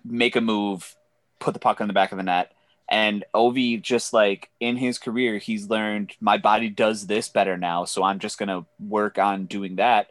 make 0.04 0.37
a 0.37 0.40
move, 0.40 0.94
put 1.38 1.54
the 1.54 1.61
puck 1.61 1.80
in 1.80 1.88
the 1.88 1.92
back 1.92 2.12
of 2.12 2.18
the 2.18 2.24
net. 2.24 2.52
And 2.88 3.24
Ovi, 3.35 3.80
just 3.80 4.12
like 4.12 4.50
in 4.59 4.76
his 4.76 4.98
career, 4.98 5.38
he's 5.38 5.68
learned 5.68 6.12
my 6.20 6.38
body 6.38 6.68
does 6.68 7.06
this 7.06 7.28
better 7.28 7.56
now. 7.56 7.85
So 7.85 8.02
I'm 8.02 8.18
just 8.18 8.38
going 8.38 8.48
to 8.48 8.66
work 8.80 9.18
on 9.18 9.46
doing 9.46 9.76
that. 9.76 10.11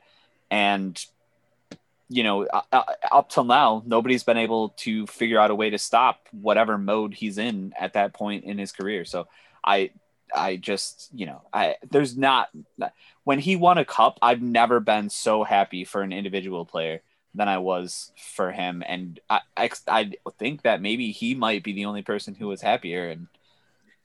And, 0.49 0.97
you 2.07 2.23
know, 2.23 2.45
uh, 2.45 2.61
uh, 2.71 2.83
up 3.11 3.29
till 3.29 3.43
now, 3.43 3.83
nobody's 3.85 4.23
been 4.23 4.37
able 4.37 4.69
to 4.77 5.07
figure 5.07 5.39
out 5.39 5.51
a 5.51 5.55
way 5.55 5.69
to 5.69 5.77
stop 5.77 6.27
whatever 6.31 6.77
mode 6.77 7.13
he's 7.13 7.37
in 7.37 7.73
at 7.77 7.93
that 7.93 8.13
point 8.13 8.45
in 8.45 8.57
his 8.57 8.71
career. 8.71 9.03
So 9.03 9.27
I, 9.63 9.91
I 10.35 10.55
just, 10.55 11.09
you 11.13 11.25
know, 11.25 11.41
I, 11.53 11.75
there's 11.89 12.17
not, 12.17 12.49
when 13.23 13.39
he 13.39 13.55
won 13.55 13.77
a 13.77 13.85
cup, 13.85 14.19
I've 14.21 14.41
never 14.41 14.79
been 14.79 15.09
so 15.09 15.43
happy 15.43 15.85
for 15.85 16.01
an 16.01 16.13
individual 16.13 16.65
player 16.65 17.01
than 17.35 17.47
I 17.47 17.59
was 17.59 18.11
for 18.17 18.51
him. 18.51 18.83
And 18.85 19.19
I, 19.29 19.41
I, 19.55 19.69
I 19.87 20.11
think 20.37 20.63
that 20.63 20.81
maybe 20.81 21.11
he 21.11 21.35
might 21.35 21.63
be 21.63 21.73
the 21.73 21.85
only 21.85 22.01
person 22.01 22.35
who 22.35 22.47
was 22.47 22.61
happier. 22.61 23.09
And 23.09 23.27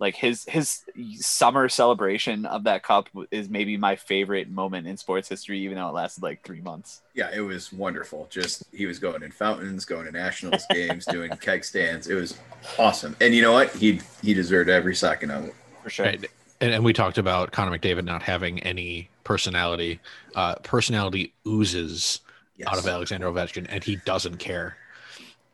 like 0.01 0.17
his 0.17 0.45
his 0.47 0.83
summer 1.21 1.69
celebration 1.69 2.47
of 2.47 2.65
that 2.65 2.83
cup 2.83 3.09
is 3.31 3.49
maybe 3.49 3.77
my 3.77 3.95
favorite 3.95 4.51
moment 4.51 4.89
in 4.89 4.97
sports 4.97 5.29
history, 5.29 5.61
even 5.61 5.77
though 5.77 5.89
it 5.89 5.95
lasted 5.95 6.23
like 6.23 6.43
three 6.43 6.61
months. 6.61 7.01
Yeah, 7.15 7.31
it 7.33 7.41
was 7.41 7.73
wonderful. 7.73 8.27
Just 8.29 8.65
he 8.73 8.87
was 8.87 8.99
going 8.99 9.23
in 9.23 9.31
fountains, 9.31 9.85
going 9.85 10.07
to 10.07 10.13
nationals 10.13 10.65
games, 10.71 11.07
doing 11.07 11.31
keg 11.37 11.65
stands. 11.65 12.09
It 12.09 12.15
was 12.15 12.37
awesome. 12.79 13.17
And 13.21 13.35
you 13.35 13.41
know 13.41 13.53
what? 13.53 13.75
He 13.75 14.01
he 14.21 14.35
deserved 14.35 14.69
every 14.69 14.97
second 14.97 15.31
of 15.31 15.45
it. 15.45 15.55
For 15.85 15.91
sure. 15.91 16.07
Right. 16.07 16.25
And, 16.61 16.73
and 16.73 16.85
we 16.85 16.93
talked 16.93 17.19
about 17.19 17.53
Connor 17.53 17.79
McDavid 17.79 18.05
not 18.05 18.23
having 18.23 18.61
any 18.61 19.11
personality. 19.23 20.01
Uh, 20.35 20.57
personality 20.57 21.33
oozes 21.47 22.21
yes. 22.57 22.69
out 22.69 22.79
of 22.79 22.87
Alexander 22.87 23.27
Ovechkin, 23.31 23.67
and 23.69 23.85
he 23.85 23.97
doesn't 23.97 24.39
care. 24.39 24.77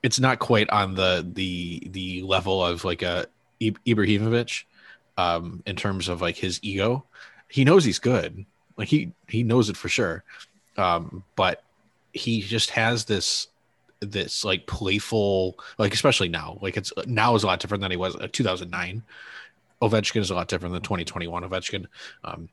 It's 0.02 0.20
not 0.20 0.38
quite 0.38 0.70
on 0.70 0.94
the 0.94 1.28
the 1.34 1.82
the 1.90 2.22
level 2.22 2.64
of 2.64 2.84
like 2.84 3.02
a 3.02 3.26
Ibrahimovic 3.60 4.64
um, 5.18 5.62
in 5.66 5.76
terms 5.76 6.08
of 6.08 6.22
like 6.22 6.36
his 6.36 6.60
ego. 6.62 7.04
He 7.48 7.64
knows 7.64 7.84
he's 7.84 7.98
good, 7.98 8.46
like 8.76 8.88
he 8.88 9.12
he 9.28 9.42
knows 9.42 9.68
it 9.68 9.76
for 9.76 9.88
sure, 9.88 10.22
um, 10.76 11.24
but 11.36 11.64
he 12.12 12.40
just 12.40 12.70
has 12.70 13.04
this 13.04 13.48
this 14.00 14.44
like 14.44 14.66
playful 14.66 15.58
like 15.76 15.92
especially 15.92 16.28
now 16.28 16.58
like 16.62 16.78
it's 16.78 16.90
now 17.06 17.34
is 17.34 17.42
a 17.42 17.46
lot 17.46 17.60
different 17.60 17.82
than 17.82 17.90
he 17.90 17.98
was 17.98 18.16
uh, 18.16 18.28
2009 18.32 19.02
ovechkin 19.80 20.20
is 20.20 20.30
a 20.30 20.34
lot 20.34 20.48
different 20.48 20.72
than 20.72 20.82
2021 20.82 21.42
ovechkin. 21.44 21.86
Um, 22.24 22.48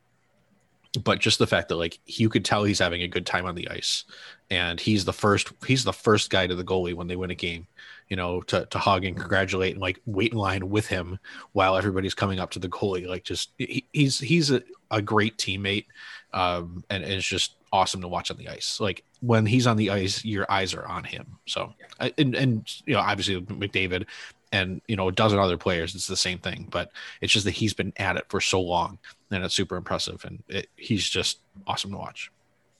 but 1.04 1.18
just 1.18 1.38
the 1.38 1.46
fact 1.46 1.68
that 1.68 1.76
like 1.76 1.98
you 2.06 2.28
could 2.28 2.44
tell 2.44 2.64
he's 2.64 2.78
having 2.78 3.02
a 3.02 3.08
good 3.08 3.26
time 3.26 3.46
on 3.46 3.54
the 3.54 3.68
ice 3.68 4.04
and 4.50 4.80
he's 4.80 5.04
the 5.04 5.12
first 5.12 5.52
he's 5.66 5.84
the 5.84 5.92
first 5.92 6.30
guy 6.30 6.46
to 6.46 6.54
the 6.54 6.64
goalie 6.64 6.94
when 6.94 7.06
they 7.06 7.16
win 7.16 7.30
a 7.30 7.34
game 7.34 7.66
you 8.08 8.16
know 8.16 8.40
to, 8.42 8.66
to 8.66 8.78
hug 8.78 9.04
and 9.04 9.16
congratulate 9.16 9.72
and 9.72 9.80
like 9.80 10.00
wait 10.06 10.32
in 10.32 10.38
line 10.38 10.68
with 10.70 10.86
him 10.86 11.18
while 11.52 11.76
everybody's 11.76 12.14
coming 12.14 12.40
up 12.40 12.50
to 12.50 12.58
the 12.58 12.68
goalie. 12.68 13.06
Like 13.06 13.24
just 13.24 13.50
he, 13.58 13.84
he's 13.92 14.18
he's 14.18 14.50
a, 14.50 14.62
a 14.90 15.02
great 15.02 15.36
teammate 15.36 15.86
um 16.32 16.84
and, 16.90 17.02
and, 17.04 17.12
it's 17.12 17.26
just 17.26 17.56
awesome 17.72 18.00
to 18.00 18.08
watch 18.08 18.30
on 18.30 18.38
the 18.38 18.48
ice. 18.48 18.80
Like 18.80 19.04
when 19.20 19.44
he's 19.44 19.66
on 19.66 19.76
the 19.76 19.90
ice 19.90 20.24
your 20.24 20.50
eyes 20.50 20.74
are 20.74 20.86
on 20.86 21.04
him. 21.04 21.38
So 21.46 21.74
and 22.00 22.34
and 22.34 22.82
you 22.86 22.94
know 22.94 23.00
obviously 23.00 23.40
mcdavid 23.42 24.06
and 24.52 24.80
you 24.88 24.96
know 24.96 25.08
a 25.08 25.12
dozen 25.12 25.38
other 25.38 25.58
players 25.58 25.94
it's 25.94 26.06
the 26.06 26.16
same 26.16 26.38
thing 26.38 26.66
but 26.70 26.90
it's 27.20 27.32
just 27.32 27.44
that 27.44 27.52
he's 27.52 27.74
been 27.74 27.92
at 27.96 28.16
it 28.16 28.24
for 28.28 28.40
so 28.40 28.60
long 28.60 28.98
and 29.30 29.44
it's 29.44 29.54
super 29.54 29.76
impressive 29.76 30.24
and 30.24 30.42
it, 30.48 30.68
he's 30.76 31.08
just 31.08 31.40
awesome 31.66 31.90
to 31.90 31.96
watch. 31.96 32.30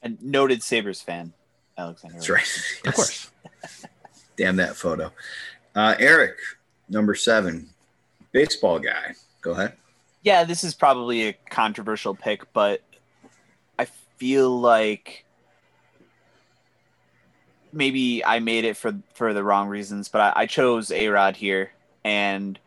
And 0.02 0.20
noted 0.22 0.62
sabres 0.62 1.00
fan 1.00 1.32
alexander 1.76 2.14
that's 2.16 2.28
right. 2.30 2.40
Yes. 2.40 2.80
of 2.86 2.94
course. 2.94 3.30
Damn 4.36 4.56
that 4.56 4.76
photo. 4.76 5.12
Uh, 5.74 5.94
eric 5.98 6.36
number 6.88 7.14
seven 7.14 7.68
baseball 8.32 8.78
guy. 8.78 9.14
Go 9.40 9.52
ahead. 9.52 9.74
Yeah 10.22 10.44
this 10.44 10.64
is 10.64 10.74
probably 10.74 11.28
a 11.28 11.32
controversial 11.50 12.14
pick 12.14 12.50
but 12.52 12.82
i 13.78 13.86
feel 14.16 14.58
like 14.58 15.24
maybe 17.72 18.24
I 18.24 18.38
made 18.40 18.64
it 18.64 18.76
for 18.76 18.94
for 19.14 19.34
the 19.34 19.44
wrong 19.44 19.68
reasons, 19.68 20.08
but 20.08 20.20
I, 20.20 20.42
I 20.42 20.46
chose 20.46 20.90
A 20.90 21.08
Rod 21.08 21.36
here, 21.36 21.72
and 22.04 22.58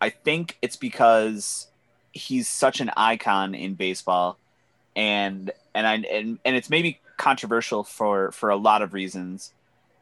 I 0.00 0.10
think 0.10 0.58
it's 0.62 0.76
because 0.76 1.68
he's 2.12 2.48
such 2.48 2.80
an 2.80 2.90
icon 2.96 3.54
in 3.54 3.74
baseball, 3.74 4.38
and 4.96 5.50
and 5.74 5.86
I 5.86 5.94
and, 5.94 6.38
and 6.44 6.56
it's 6.56 6.70
maybe 6.70 7.00
controversial 7.16 7.84
for 7.84 8.32
for 8.32 8.50
a 8.50 8.56
lot 8.56 8.82
of 8.82 8.94
reasons. 8.94 9.52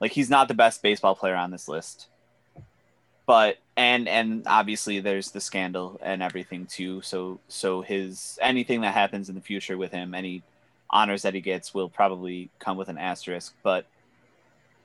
Like 0.00 0.12
he's 0.12 0.30
not 0.30 0.48
the 0.48 0.54
best 0.54 0.82
baseball 0.82 1.14
player 1.14 1.36
on 1.36 1.50
this 1.50 1.68
list, 1.68 2.08
but 3.26 3.58
and 3.76 4.08
and 4.08 4.44
obviously 4.46 5.00
there's 5.00 5.30
the 5.30 5.40
scandal 5.40 6.00
and 6.02 6.22
everything 6.22 6.66
too. 6.66 7.02
So 7.02 7.38
so 7.48 7.82
his 7.82 8.38
anything 8.40 8.80
that 8.80 8.94
happens 8.94 9.28
in 9.28 9.34
the 9.34 9.40
future 9.40 9.76
with 9.76 9.92
him, 9.92 10.14
any 10.14 10.42
honors 10.90 11.22
that 11.22 11.34
he 11.34 11.40
gets 11.40 11.72
will 11.72 11.88
probably 11.88 12.50
come 12.58 12.76
with 12.76 12.88
an 12.88 12.98
asterisk, 12.98 13.54
but 13.62 13.86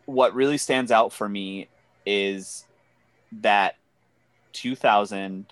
what 0.05 0.33
really 0.33 0.57
stands 0.57 0.91
out 0.91 1.11
for 1.13 1.27
me 1.27 1.67
is 2.05 2.65
that 3.41 3.75
2000 4.53 5.45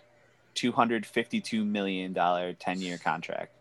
252 0.55 1.65
million 1.65 2.13
dollar 2.13 2.53
10 2.53 2.81
year 2.81 2.97
contract. 2.97 3.51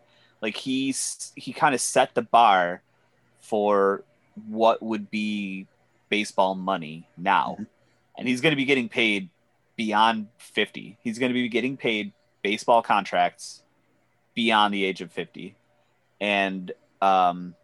Like 0.41 0.55
he's 0.57 1.31
he 1.35 1.53
kind 1.53 1.73
of 1.73 1.81
set 1.81 2.13
the 2.13 2.21
bar 2.21 2.81
for 3.39 4.03
what 4.47 4.81
would 4.81 5.09
be 5.09 5.67
baseball 6.09 6.55
money 6.55 7.07
now. 7.17 7.53
Mm-hmm. 7.53 7.63
and 8.17 8.27
he's 8.27 8.41
going 8.41 8.51
to 8.51 8.57
be 8.57 8.65
getting 8.65 8.89
paid 8.89 9.29
beyond 9.75 10.27
50 10.37 10.99
he's 11.01 11.17
going 11.17 11.31
to 11.31 11.33
be 11.33 11.49
getting 11.49 11.77
paid 11.77 12.13
baseball 12.43 12.83
contracts 12.83 13.63
beyond 14.35 14.71
the 14.71 14.85
age 14.85 15.01
of 15.01 15.11
50 15.11 15.55
and 16.21 16.71
um 17.01 17.55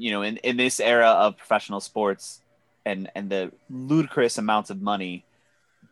you 0.00 0.10
know, 0.10 0.22
in, 0.22 0.38
in 0.38 0.56
this 0.56 0.80
era 0.80 1.08
of 1.08 1.36
professional 1.36 1.80
sports 1.80 2.40
and 2.84 3.10
and 3.14 3.30
the 3.30 3.52
ludicrous 3.68 4.38
amounts 4.38 4.70
of 4.70 4.80
money 4.80 5.24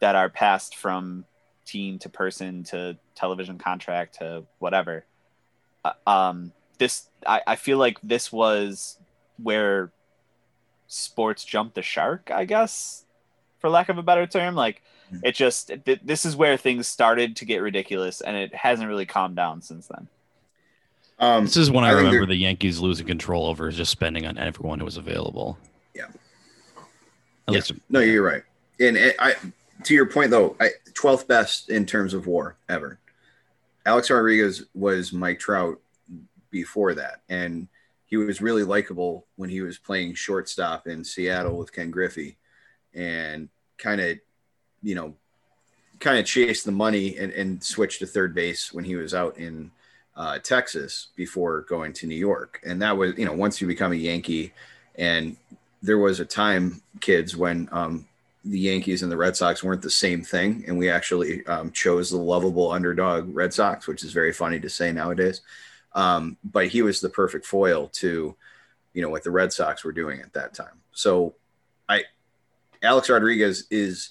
that 0.01 0.17
are 0.17 0.29
passed 0.29 0.77
from 0.77 1.25
team 1.67 1.99
to 1.99 2.09
person 2.09 2.65
to 2.65 2.97
television 3.15 3.59
contract 3.59 4.19
to 4.19 4.45
whatever. 4.59 5.05
Uh, 5.85 5.93
um, 6.07 6.53
this 6.79 7.09
I, 7.27 7.43
I 7.47 7.57
feel 7.57 7.79
like 7.79 7.99
this 8.03 8.33
was 8.33 8.99
where 9.43 9.91
sports 10.87 11.45
jumped 11.45 11.75
the 11.75 11.83
shark, 11.83 12.31
I 12.33 12.47
guess, 12.47 13.05
for 13.59 13.69
lack 13.69 13.91
of 13.91 13.99
a 13.99 14.03
better 14.03 14.27
term. 14.27 14.55
Like 14.55 14.83
hmm. 15.11 15.19
it 15.23 15.35
just 15.35 15.71
th- 15.85 16.01
this 16.03 16.25
is 16.25 16.35
where 16.35 16.57
things 16.57 16.89
started 16.89 17.37
to 17.37 17.45
get 17.45 17.59
ridiculous, 17.59 18.23
and 18.23 18.37
it 18.37 18.55
hasn't 18.55 18.89
really 18.89 19.07
calmed 19.07 19.37
down 19.37 19.61
since 19.61 19.87
then. 19.87 20.09
Um, 21.19 21.45
this 21.45 21.57
is 21.57 21.71
when 21.71 21.85
I, 21.85 21.89
I 21.89 21.93
remember 21.93 22.27
the 22.27 22.37
Yankees 22.37 22.79
losing 22.79 23.07
control 23.07 23.47
over 23.47 23.71
just 23.71 23.91
spending 23.91 24.27
on 24.27 24.39
everyone 24.39 24.79
who 24.79 24.85
was 24.85 24.97
available. 24.97 25.59
Yeah. 25.95 26.05
At 26.05 26.13
yeah. 27.49 27.55
least, 27.55 27.73
no, 27.89 28.01
you're 28.01 28.23
right. 28.23 28.43
And 28.79 28.97
I, 29.19 29.35
to 29.85 29.95
your 29.95 30.07
point 30.07 30.31
though, 30.31 30.57
I 30.61 30.71
12th 30.93 31.27
best 31.27 31.71
in 31.71 31.87
terms 31.87 32.15
of 32.15 32.27
WAR 32.27 32.57
ever. 32.69 32.99
Alex 33.87 34.11
Rodriguez 34.11 34.65
was 34.75 35.13
Mike 35.13 35.39
Trout 35.39 35.81
before 36.51 36.95
that, 36.95 37.23
and 37.29 37.69
he 38.07 38.17
was 38.17 38.41
really 38.41 38.65
likable 38.65 39.27
when 39.37 39.51
he 39.51 39.61
was 39.61 39.79
playing 39.79 40.15
shortstop 40.15 40.87
in 40.87 41.05
Seattle 41.05 41.57
with 41.57 41.73
Ken 41.73 41.91
Griffey, 41.91 42.37
and 42.95 43.49
kind 43.79 44.01
of, 44.01 44.19
you 44.83 44.95
know, 44.95 45.15
kind 46.01 46.19
of 46.19 46.27
chased 46.27 46.65
the 46.65 46.73
money 46.73 47.17
and, 47.17 47.33
and 47.33 47.63
switched 47.63 48.01
to 48.01 48.07
third 48.07 48.35
base 48.35 48.73
when 48.73 48.85
he 48.85 48.97
was 48.97 49.15
out 49.15 49.37
in 49.39 49.71
uh, 50.19 50.39
Texas 50.41 51.09
before 51.15 51.63
going 51.63 51.93
to 51.95 52.07
New 52.07 52.17
York. 52.17 52.61
And 52.67 52.83
that 52.83 52.97
was, 52.97 53.17
you 53.17 53.25
know, 53.25 53.33
once 53.33 53.61
you 53.61 53.69
become 53.69 53.93
a 53.93 53.97
Yankee, 53.97 54.53
and 54.97 55.37
there 55.81 55.99
was 55.99 56.19
a 56.19 56.25
time, 56.25 56.83
kids, 57.01 57.37
when 57.37 57.69
um, 57.71 58.05
the 58.45 58.59
Yankees 58.59 59.05
and 59.05 59.13
the 59.13 59.17
Red 59.17 59.37
Sox 59.37 59.63
weren't 59.63 59.81
the 59.81 59.91
same 59.91 60.25
thing. 60.25 60.65
And 60.67 60.77
we 60.77 60.91
actually 60.91 61.47
um, 61.47 61.71
chose 61.71 62.11
the 62.11 62.17
lovable 62.17 62.73
underdog 62.73 63.33
Red 63.33 63.55
Sox, 63.55 63.87
which 63.87 64.03
is 64.03 64.13
very 64.13 64.33
funny 64.33 64.59
to 64.59 64.69
say 64.69 64.91
nowadays. 64.91 65.41
Um, 65.95 66.37
but 66.43 66.67
he 66.67 66.83
was 66.83 67.01
the 67.01 67.09
perfect 67.09 67.47
foil 67.47 67.87
to, 67.95 68.35
you 68.95 69.03
know, 69.03 69.11
what 69.11 69.23
the 69.23 69.31
Red 69.31 69.53
Sox 69.53 69.85
were 69.85 69.93
doing 69.93 70.21
at 70.21 70.33
that 70.33 70.53
time. 70.53 70.81
So 70.93 71.37
I, 71.89 72.03
Alex 72.83 73.09
Rodriguez 73.09 73.69
is, 73.71 74.11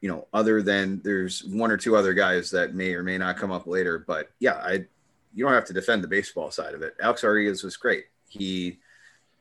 you 0.00 0.08
know, 0.08 0.28
other 0.32 0.62
than 0.62 1.00
there's 1.02 1.42
one 1.44 1.72
or 1.72 1.76
two 1.76 1.96
other 1.96 2.14
guys 2.14 2.52
that 2.52 2.74
may 2.74 2.94
or 2.94 3.02
may 3.02 3.18
not 3.18 3.36
come 3.36 3.50
up 3.50 3.66
later, 3.66 3.98
but 3.98 4.30
yeah, 4.38 4.60
I 4.62 4.86
you 5.34 5.44
don't 5.44 5.54
have 5.54 5.64
to 5.66 5.72
defend 5.72 6.02
the 6.02 6.08
baseball 6.08 6.50
side 6.50 6.74
of 6.74 6.82
it. 6.82 6.94
Alex 7.00 7.24
Rodriguez 7.24 7.62
was 7.62 7.76
great. 7.76 8.06
He 8.28 8.78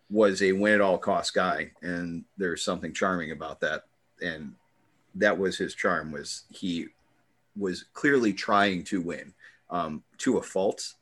was 0.10 0.42
a 0.42 0.52
win 0.52 0.76
at 0.76 0.82
all 0.82 0.98
cost 0.98 1.34
guy, 1.34 1.72
and 1.82 2.24
there's 2.38 2.64
something 2.64 2.94
charming 2.94 3.32
about 3.32 3.60
that. 3.62 3.84
And 4.22 4.54
that 5.16 5.38
was 5.38 5.58
his 5.58 5.76
charm 5.76 6.12
was 6.12 6.44
he 6.50 6.88
was 7.56 7.86
clearly 7.94 8.34
trying 8.34 8.84
to 8.86 9.02
win 9.02 9.34
um, 9.70 10.04
to 10.20 10.38
a 10.38 10.42
fault, 10.42 10.94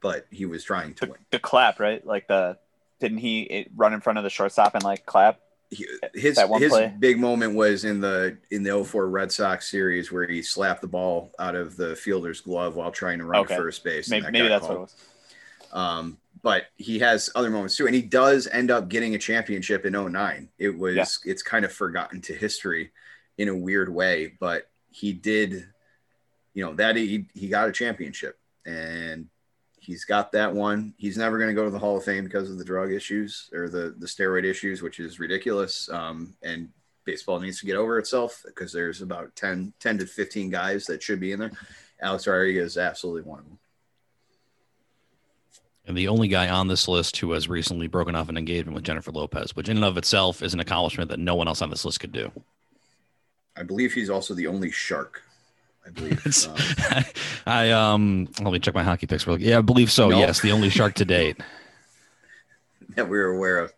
but 0.00 0.26
he 0.30 0.46
was 0.46 0.64
trying 0.64 0.94
to 0.94 1.06
the, 1.06 1.12
win. 1.12 1.20
The 1.30 1.38
clap, 1.38 1.78
right? 1.78 2.04
Like 2.04 2.28
the 2.28 2.58
Didn't 3.00 3.18
he 3.18 3.68
run 3.74 3.92
in 3.92 4.00
front 4.00 4.18
of 4.18 4.24
the 4.24 4.30
shortstop 4.30 4.74
and 4.74 4.82
like 4.82 5.06
clap? 5.06 5.40
He- 5.70 5.86
his 6.14 6.38
his 6.58 6.70
play? 6.70 6.94
big 6.98 7.18
moment 7.18 7.54
was 7.54 7.84
in 7.84 8.00
the 8.00 8.38
in 8.50 8.62
the 8.62 8.70
04 8.84 9.08
Red 9.08 9.32
Sox 9.32 9.68
series 9.68 10.12
where 10.12 10.26
he 10.26 10.40
slapped 10.42 10.80
the 10.80 10.86
ball 10.86 11.32
out 11.38 11.54
of 11.56 11.76
the 11.76 11.96
fielder's 11.96 12.40
glove 12.40 12.76
while 12.76 12.92
trying 12.92 13.18
to 13.18 13.24
run 13.24 13.42
Okay. 13.44 13.56
first 13.56 13.82
base. 13.82 14.08
Maybe, 14.08 14.22
that 14.22 14.32
maybe 14.32 14.48
that's 14.48 14.62
what 14.64 14.76
it 14.76 14.80
was. 14.80 14.94
Um, 15.72 16.18
but 16.42 16.66
he 16.76 17.00
has 17.00 17.30
other 17.34 17.50
moments 17.50 17.76
too, 17.76 17.86
and 17.86 17.94
he 17.94 18.02
does 18.02 18.46
end 18.46 18.70
up 18.70 18.88
getting 18.88 19.16
a 19.16 19.18
championship 19.18 19.84
in 19.84 19.94
09. 19.96 20.48
It 20.58 20.76
was 20.78 20.94
Yeah. 20.94 21.06
it's 21.24 21.42
kind 21.42 21.64
of 21.64 21.72
forgotten 21.72 22.20
to 22.22 22.34
history 22.34 22.92
in 23.36 23.48
a 23.48 23.54
weird 23.54 23.88
way, 23.92 24.34
but 24.38 24.70
he 24.90 25.12
did, 25.12 25.66
you 26.54 26.64
know, 26.64 26.74
that 26.74 26.94
he 26.96 27.26
he 27.34 27.48
got 27.48 27.68
a 27.68 27.72
championship 27.72 28.38
and 28.64 29.28
he's 29.86 30.04
got 30.04 30.32
that 30.32 30.52
one. 30.52 30.92
He's 30.98 31.16
never 31.16 31.38
going 31.38 31.48
to 31.48 31.54
go 31.54 31.64
to 31.64 31.70
the 31.70 31.78
Hall 31.78 31.96
of 31.96 32.04
Fame 32.04 32.24
because 32.24 32.50
of 32.50 32.58
the 32.58 32.64
drug 32.64 32.92
issues 32.92 33.48
or 33.54 33.68
the 33.68 33.94
the 33.96 34.06
steroid 34.06 34.44
issues, 34.44 34.82
which 34.82 34.98
is 34.98 35.20
ridiculous. 35.20 35.88
Um, 35.88 36.34
and 36.42 36.70
baseball 37.04 37.38
needs 37.38 37.60
to 37.60 37.66
get 37.66 37.76
over 37.76 37.98
itself 37.98 38.42
because 38.44 38.72
there's 38.72 39.00
about 39.00 39.34
10, 39.36 39.72
10 39.78 39.98
to 39.98 40.06
15 40.06 40.50
guys 40.50 40.86
that 40.86 41.02
should 41.02 41.20
be 41.20 41.30
in 41.30 41.38
there. 41.38 41.52
Alex 42.02 42.26
Rodriguez 42.26 42.72
is 42.72 42.78
absolutely 42.78 43.22
one 43.22 43.38
of 43.38 43.44
them. 43.44 43.58
And 45.86 45.96
the 45.96 46.08
only 46.08 46.26
guy 46.26 46.48
on 46.48 46.66
this 46.66 46.88
list 46.88 47.18
who 47.18 47.30
has 47.30 47.48
recently 47.48 47.86
broken 47.86 48.16
off 48.16 48.28
an 48.28 48.36
engagement 48.36 48.74
with 48.74 48.82
Jennifer 48.82 49.12
Lopez, 49.12 49.54
which 49.54 49.68
in 49.68 49.76
and 49.76 49.84
of 49.84 49.96
itself 49.96 50.42
is 50.42 50.52
an 50.52 50.58
accomplishment 50.58 51.10
that 51.10 51.20
no 51.20 51.36
one 51.36 51.46
else 51.46 51.62
on 51.62 51.70
this 51.70 51.84
list 51.84 52.00
could 52.00 52.10
do. 52.10 52.32
I 53.56 53.62
believe 53.62 53.94
he's 53.94 54.10
also 54.10 54.34
the 54.34 54.48
only 54.48 54.72
shark. 54.72 55.22
I 55.86 55.90
believe. 55.90 56.18
It's- 56.26 56.46
Um, 56.46 57.04
I 57.46 57.70
um 57.70 58.28
let 58.40 58.52
me 58.52 58.58
check 58.58 58.74
my 58.74 58.82
hockey 58.82 59.06
picks 59.06 59.26
real 59.26 59.36
quick. 59.36 59.46
Yeah, 59.46 59.58
I 59.58 59.62
believe 59.62 59.90
so. 59.90 60.08
No. 60.08 60.18
Yes, 60.18 60.40
the 60.40 60.52
only 60.52 60.70
shark 60.70 60.94
to 60.94 61.04
date. 61.04 61.36
that 62.96 63.08
we 63.08 63.16
were 63.18 63.32
aware 63.32 63.58
of. 63.58 63.72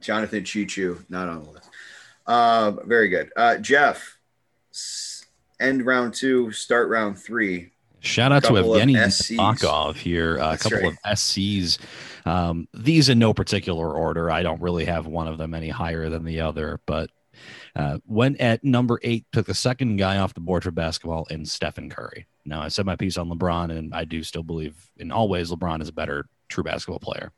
Jonathan 0.00 0.44
Chichu, 0.44 1.04
not 1.08 1.28
on 1.28 1.42
the 1.42 1.50
list. 1.50 1.68
Uh, 2.26 2.72
very 2.84 3.08
good. 3.08 3.30
Uh, 3.36 3.56
Jeff, 3.58 4.18
end 5.60 5.84
round 5.84 6.14
two, 6.14 6.52
start 6.52 6.88
round 6.88 7.18
three. 7.18 7.72
Shout 8.00 8.30
out 8.30 8.44
to 8.44 8.52
Evgeny 8.52 8.96
SCs. 8.96 9.36
Bakov 9.36 9.96
here. 9.96 10.36
A 10.36 10.56
couple 10.56 10.78
right. 10.78 10.92
of 10.92 10.98
SCs. 11.16 11.78
Um, 12.24 12.68
these 12.72 13.08
in 13.08 13.18
no 13.18 13.34
particular 13.34 13.92
order. 13.92 14.30
I 14.30 14.42
don't 14.42 14.60
really 14.60 14.84
have 14.84 15.06
one 15.06 15.26
of 15.26 15.38
them 15.38 15.54
any 15.54 15.70
higher 15.70 16.08
than 16.08 16.24
the 16.24 16.40
other, 16.40 16.80
but 16.86 17.10
uh, 17.76 17.98
went 18.06 18.40
at 18.40 18.64
number 18.64 18.98
eight, 19.02 19.26
took 19.32 19.46
the 19.46 19.54
second 19.54 19.98
guy 19.98 20.16
off 20.16 20.32
the 20.32 20.40
board 20.40 20.64
for 20.64 20.70
basketball 20.70 21.26
in 21.26 21.44
Stephen 21.44 21.90
Curry. 21.90 22.26
Now, 22.46 22.62
I 22.62 22.68
said 22.68 22.86
my 22.86 22.96
piece 22.96 23.18
on 23.18 23.28
LeBron, 23.28 23.70
and 23.76 23.94
I 23.94 24.04
do 24.04 24.22
still 24.22 24.42
believe 24.42 24.74
in 24.96 25.12
all 25.12 25.28
ways 25.28 25.50
LeBron 25.50 25.82
is 25.82 25.90
a 25.90 25.92
better 25.92 26.26
true 26.48 26.64
basketball 26.64 27.00
player. 27.00 27.32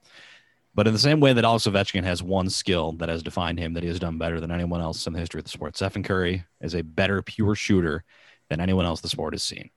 But 0.76 0.86
in 0.86 0.93
the 0.93 0.99
same 1.01 1.18
way 1.18 1.32
that 1.32 1.45
Alex 1.45 1.66
Ovechkin 1.66 2.05
has 2.05 2.22
one 2.22 2.49
skill 2.51 2.93
that 2.93 3.09
has 3.09 3.24
defined 3.24 3.59
him 3.59 3.74
that 3.74 3.82
he 3.82 3.89
has 3.89 3.99
done 3.99 4.16
better 4.16 4.39
than 4.39 4.53
anyone 4.53 4.80
else 4.80 5.09
in 5.09 5.12
the 5.12 5.18
history 5.18 5.41
of 5.41 5.45
the 5.45 5.51
sport, 5.51 5.76
Stephen 5.76 6.05
Curry 6.05 6.45
is 6.61 6.76
a 6.76 6.82
better 6.82 7.20
pure 7.20 7.57
shooter 7.57 8.05
than 8.49 8.61
anyone 8.61 8.84
else 8.84 9.01
the 9.01 9.09
sport 9.09 9.34
has 9.34 9.43
seen. 9.43 9.70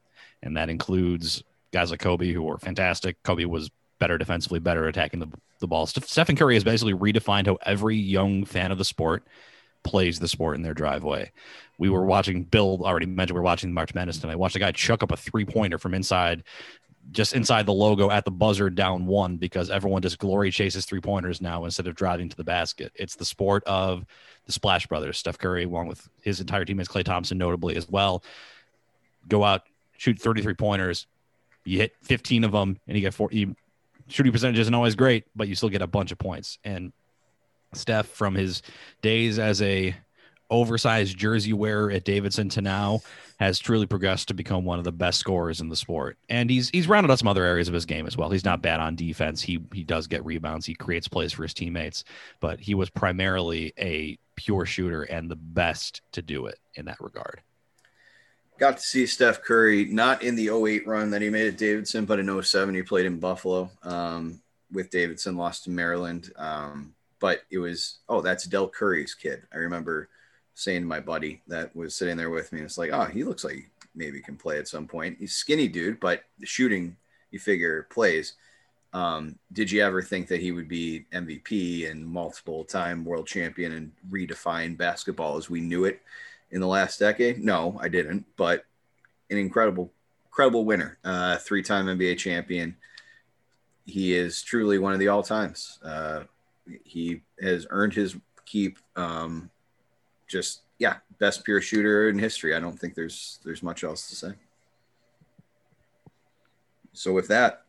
And 0.44 0.56
that 0.58 0.70
includes 0.70 1.44
guys 1.72 1.90
like 1.90 2.02
Kobe 2.02 2.32
who 2.32 2.44
were 2.44 2.60
fantastic. 2.60 3.22
Kobe 3.24 3.46
was 3.46 3.72
better 3.98 4.20
defensively, 4.20 4.60
better 4.60 4.88
attacking 4.88 5.22
the, 5.22 5.30
the 5.60 5.68
ball. 5.68 5.88
Stephen 5.88 6.36
Curry 6.36 6.54
has 6.54 6.64
basically 6.64 6.94
redefined 6.94 7.48
how 7.48 7.58
every 7.66 7.98
young 7.98 8.46
fan 8.46 8.72
of 8.72 8.78
the 8.78 8.86
sport 8.86 9.24
plays 9.84 10.20
the 10.20 10.28
sport 10.28 10.56
in 10.56 10.62
their 10.62 10.74
driveway. 10.74 11.32
We 11.78 11.90
were 11.90 12.06
watching, 12.06 12.44
Bill 12.44 12.82
already 12.84 13.06
mentioned, 13.06 13.36
we 13.36 13.40
were 13.40 13.46
watching 13.46 13.74
March 13.74 13.94
Madness 13.94 14.20
tonight. 14.20 14.38
Watched 14.38 14.56
a 14.56 14.60
guy 14.60 14.72
chuck 14.72 15.04
up 15.04 15.12
a 15.12 15.18
three 15.18 15.46
pointer 15.46 15.78
from 15.78 15.94
inside, 15.94 16.44
just 17.12 17.34
inside 17.34 17.66
the 17.66 17.74
logo 17.74 18.12
at 18.12 18.26
the 18.26 18.32
buzzer 18.32 18.70
down 18.70 19.06
one 19.06 19.38
because 19.38 19.70
everyone 19.70 20.02
just 20.02 20.20
glory 20.20 20.52
chases 20.52 20.86
three 20.86 21.02
pointers 21.02 21.42
now 21.42 21.66
instead 21.66 21.88
of 21.88 21.96
driving 21.96 22.30
to 22.30 22.38
the 22.38 22.44
basket. 22.44 22.92
It's 22.96 23.16
the 23.16 23.26
sport 23.26 23.64
of 23.66 24.06
the 24.46 24.52
Splash 24.52 24.88
Brothers, 24.88 25.18
Steph 25.18 25.38
Curry, 25.38 25.64
along 25.64 25.88
with 25.88 26.08
his 26.22 26.40
entire 26.40 26.66
teammates, 26.66 26.90
Klay 26.90 27.04
Thompson, 27.04 27.38
notably 27.38 27.76
as 27.76 27.90
well. 27.90 28.24
Go 29.28 29.44
out, 29.44 29.64
shoot 29.98 30.20
33 30.20 30.54
pointers. 30.54 31.08
You 31.64 31.78
hit 31.78 31.96
15 32.04 32.44
of 32.44 32.52
them, 32.52 32.80
and 32.88 32.98
you 32.98 33.02
get 33.02 33.14
40. 33.14 33.38
You, 33.38 33.56
shooting 34.08 34.32
percentage 34.32 34.60
isn't 34.60 34.74
always 34.74 34.96
great, 34.96 35.26
but 35.36 35.48
you 35.48 35.56
still 35.56 35.70
get 35.70 35.82
a 35.82 35.88
bunch 35.88 36.12
of 36.12 36.18
points. 36.18 36.58
And 36.64 36.92
Steph, 37.74 38.08
from 38.08 38.36
his 38.36 38.62
days 39.02 39.40
as 39.40 39.62
a 39.62 39.96
oversized 40.50 41.18
jersey 41.18 41.54
wearer 41.54 41.90
at 41.90 42.04
Davidson 42.04 42.50
to 42.50 42.62
now, 42.62 43.02
has 43.40 43.58
truly 43.58 43.88
progressed 43.88 44.28
to 44.28 44.34
become 44.34 44.66
one 44.66 44.78
of 44.78 44.84
the 44.84 44.92
best 44.92 45.18
scorers 45.18 45.62
in 45.62 45.70
the 45.70 45.76
sport. 45.76 46.18
And 46.30 46.50
he's 46.50 46.70
he's 46.70 46.88
rounded 46.88 47.10
out 47.10 47.20
some 47.20 47.28
other 47.28 47.44
areas 47.44 47.68
of 47.68 47.74
his 47.74 47.86
game 47.86 48.06
as 48.06 48.18
well. 48.18 48.30
He's 48.30 48.46
not 48.46 48.62
bad 48.62 48.80
on 48.80 48.96
defense. 48.96 49.42
He 49.42 49.60
he 49.74 49.84
does 49.84 50.08
get 50.08 50.26
rebounds. 50.26 50.66
He 50.66 50.76
creates 50.76 51.08
plays 51.08 51.34
for 51.34 51.44
his 51.44 51.54
teammates, 51.54 52.04
but 52.40 52.60
he 52.60 52.76
was 52.76 52.90
primarily 52.90 53.74
a 53.80 54.20
pure 54.36 54.66
shooter 54.66 55.04
and 55.04 55.32
the 55.32 55.36
best 55.36 56.02
to 56.12 56.22
do 56.22 56.46
it 56.48 56.60
in 56.76 56.86
that 56.86 57.00
regard. 57.00 57.42
Got 58.60 58.78
to 58.78 58.84
see 58.84 59.08
Steph 59.08 59.42
Curry 59.42 59.86
not 59.86 60.22
in 60.22 60.36
the 60.36 60.50
08 60.50 60.86
run 60.86 61.10
that 61.12 61.22
he 61.24 61.32
made 61.32 61.48
at 61.48 61.58
Davidson, 61.58 62.06
but 62.06 62.20
in 62.20 62.42
07 62.44 62.76
he 62.76 62.84
played 62.84 63.08
in 63.08 63.18
Buffalo 63.18 63.72
um, 63.82 64.40
with 64.72 64.92
Davidson, 64.92 65.36
lost 65.36 65.64
to 65.64 65.72
Maryland. 65.72 66.32
Um, 66.36 66.94
but 67.22 67.44
it 67.52 67.60
was, 67.60 68.00
oh, 68.10 68.20
that's 68.20 68.44
Del 68.46 68.68
Curry's 68.68 69.14
kid. 69.14 69.44
I 69.54 69.58
remember 69.58 70.10
saying 70.56 70.82
to 70.82 70.88
my 70.88 71.00
buddy 71.00 71.42
that 71.48 71.74
was 71.74 71.96
sitting 71.96 72.18
there 72.18 72.32
with 72.32 72.52
me, 72.52 72.62
it's 72.62 72.78
like, 72.78 72.90
oh, 72.92 73.06
he 73.06 73.24
looks 73.24 73.46
like 73.46 73.56
he 73.56 73.66
maybe 73.96 74.20
can 74.22 74.36
play 74.36 74.58
at 74.58 74.68
some 74.68 74.88
point. 74.88 75.18
He's 75.20 75.36
skinny 75.36 75.68
dude, 75.68 76.00
but 76.00 76.24
the 76.40 76.48
shooting, 76.48 76.98
you 77.30 77.40
figure, 77.40 77.88
plays. 77.92 78.34
Um, 78.92 79.38
did 79.54 79.72
you 79.72 79.84
ever 79.84 80.02
think 80.02 80.28
that 80.28 80.42
he 80.42 80.52
would 80.52 80.68
be 80.68 81.06
MVP 81.14 81.90
and 81.90 82.06
multiple 82.06 82.66
time 82.66 83.06
world 83.06 83.28
champion 83.28 83.72
and 83.72 83.92
redefine 84.10 84.76
basketball 84.76 85.38
as 85.38 85.50
we 85.50 85.62
knew 85.62 85.86
it 85.86 86.02
in 86.50 86.60
the 86.60 86.68
last 86.68 87.00
decade? 87.00 87.40
No, 87.40 87.80
I 87.80 87.88
didn't, 87.88 88.26
but 88.36 88.66
an 89.30 89.38
incredible, 89.38 89.92
incredible 90.26 90.66
winner, 90.66 90.98
uh, 91.06 91.38
three 91.38 91.62
time 91.62 91.86
NBA 91.86 92.18
champion. 92.18 92.76
He 93.86 94.14
is 94.14 94.42
truly 94.42 94.80
one 94.80 94.94
of 94.94 95.00
the 95.00 95.08
all 95.08 95.24
times. 95.24 95.80
Uh, 95.84 96.24
he 96.84 97.22
has 97.42 97.66
earned 97.70 97.94
his 97.94 98.16
keep. 98.46 98.78
Um, 98.96 99.50
just 100.28 100.62
yeah, 100.80 100.98
best 101.20 101.44
pure 101.44 101.62
shooter 101.62 102.10
in 102.10 102.18
history. 102.18 102.56
I 102.56 102.60
don't 102.60 102.78
think 102.80 102.96
there's 102.96 103.40
there's 103.44 103.62
much 103.64 103.84
else 103.84 104.08
to 104.10 104.16
say. 104.16 104.32
So 106.94 107.14
with 107.14 107.28
that, 107.30 107.64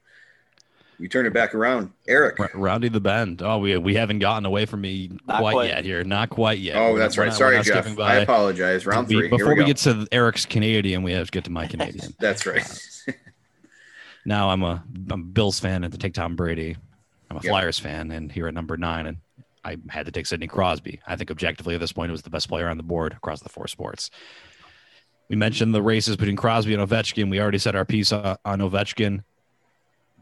we 0.98 1.08
turn 1.08 1.26
it 1.26 1.32
back 1.32 1.54
around. 1.54 1.92
Eric. 2.08 2.38
R- 2.40 2.50
rounding 2.54 2.92
the 2.92 3.00
bend. 3.00 3.42
Oh, 3.42 3.58
we 3.58 3.76
we 3.76 3.94
haven't 3.94 4.18
gotten 4.20 4.46
away 4.46 4.66
from 4.66 4.80
me 4.80 5.10
quite, 5.26 5.52
quite. 5.52 5.68
yet 5.68 5.84
here. 5.84 6.04
Not 6.04 6.30
quite 6.30 6.58
yet. 6.58 6.76
Oh, 6.76 6.92
We're 6.92 6.98
that's 6.98 7.16
not- 7.16 7.22
right. 7.22 7.30
we're 7.32 7.36
Sorry, 7.36 7.56
not 7.56 7.64
Jeff. 7.64 7.84
skipping 7.84 8.02
I 8.04 8.14
apologize. 8.16 8.86
Round 8.86 9.08
We- 9.08 9.14
three. 9.14 9.28
before 9.28 9.38
Here 9.38 9.46
we, 9.48 9.54
we, 9.54 9.60
go. 9.60 9.66
get 9.66 9.76
to 9.78 10.06
Eric's 10.12 10.46
Canadian, 10.46 11.02
we 11.02 11.12
have 11.12 11.26
to 11.26 11.30
get 11.32 11.44
to 11.44 11.50
my 11.50 11.66
Canadian. 11.66 12.14
That's 12.20 12.46
right. 12.46 12.66
now 14.24 14.50
I'm 14.50 14.62
a 14.62 14.82
I'm 15.10 15.20
a 15.20 15.24
Bills 15.24 15.58
fan 15.60 15.84
and 15.84 15.92
to 15.92 15.98
take 15.98 16.14
Tom 16.14 16.36
Brady. 16.36 16.76
I'm 17.32 17.38
a 17.38 17.40
Yep. 17.42 17.50
Flyers 17.50 17.78
fan 17.78 18.10
and 18.10 18.30
here 18.30 18.46
at 18.46 18.52
number 18.52 18.76
nine 18.76 19.06
and 19.06 19.16
I 19.64 19.78
had 19.88 20.06
to 20.06 20.12
take 20.12 20.26
Sidney 20.26 20.48
Crosby. 20.48 21.00
I 21.06 21.16
think 21.16 21.30
objectively 21.30 21.74
at 21.74 21.80
this 21.80 21.92
point 21.92 22.10
it 22.10 22.12
was 22.12 22.22
the 22.22 22.30
best 22.30 22.48
player 22.48 22.68
on 22.68 22.76
the 22.76 22.82
board 22.82 23.12
across 23.14 23.40
the 23.40 23.48
four 23.48 23.66
sports. 23.68 24.10
We 25.28 25.36
mentioned 25.36 25.74
the 25.74 25.82
races 25.82 26.16
between 26.16 26.36
Crosby 26.36 26.74
and 26.74 26.86
Ovechkin. 26.86 27.30
We 27.30 27.40
already 27.40 27.58
said 27.58 27.74
our 27.74 27.86
piece 27.86 28.12
on 28.12 28.36
Ovechkin. 28.44 29.24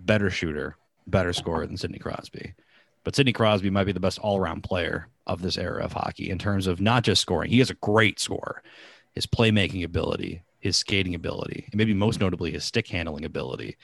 Better 0.02 0.30
shooter, 0.30 0.76
better 1.06 1.32
scorer 1.32 1.66
than 1.66 1.76
Sidney 1.76 1.98
Crosby. 1.98 2.54
But 3.02 3.16
Sidney 3.16 3.32
Crosby 3.32 3.70
might 3.70 3.84
be 3.84 3.92
the 3.92 3.98
best 3.98 4.18
all-around 4.20 4.62
player 4.62 5.08
of 5.26 5.42
this 5.42 5.58
era 5.58 5.82
of 5.82 5.92
hockey 5.92 6.30
in 6.30 6.38
terms 6.38 6.66
of 6.68 6.80
not 6.80 7.02
just 7.02 7.22
scoring. 7.22 7.50
He 7.50 7.60
is 7.60 7.70
a 7.70 7.74
great 7.74 8.20
scorer. 8.20 8.62
His 9.14 9.26
playmaking 9.26 9.84
ability, 9.84 10.42
his 10.60 10.76
skating 10.76 11.16
ability, 11.16 11.64
and 11.72 11.76
maybe 11.76 11.94
most 11.94 12.20
notably 12.20 12.52
his 12.52 12.64
stick 12.64 12.86
handling 12.86 13.24
ability. 13.24 13.76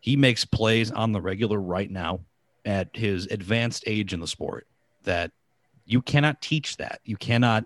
He 0.00 0.16
makes 0.16 0.44
plays 0.44 0.90
on 0.90 1.12
the 1.12 1.22
regular 1.22 1.58
right 1.58 1.90
now 1.90 2.20
at 2.66 2.94
his 2.94 3.26
advanced 3.26 3.84
age 3.86 4.12
in 4.12 4.20
the 4.20 4.26
sport 4.26 4.66
that 5.04 5.30
you 5.86 6.02
cannot 6.02 6.42
teach 6.42 6.76
that. 6.76 7.00
You 7.04 7.16
cannot 7.16 7.64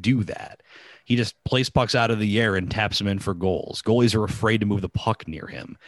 do 0.00 0.22
that. 0.24 0.62
He 1.04 1.16
just 1.16 1.34
plays 1.44 1.70
pucks 1.70 1.94
out 1.94 2.10
of 2.10 2.20
the 2.20 2.40
air 2.40 2.54
and 2.54 2.70
taps 2.70 2.98
them 2.98 3.08
in 3.08 3.18
for 3.18 3.32
goals. 3.32 3.80
Goalies 3.82 4.14
are 4.14 4.24
afraid 4.24 4.60
to 4.60 4.66
move 4.66 4.82
the 4.82 4.90
puck 4.90 5.26
near 5.26 5.46
him. 5.46 5.78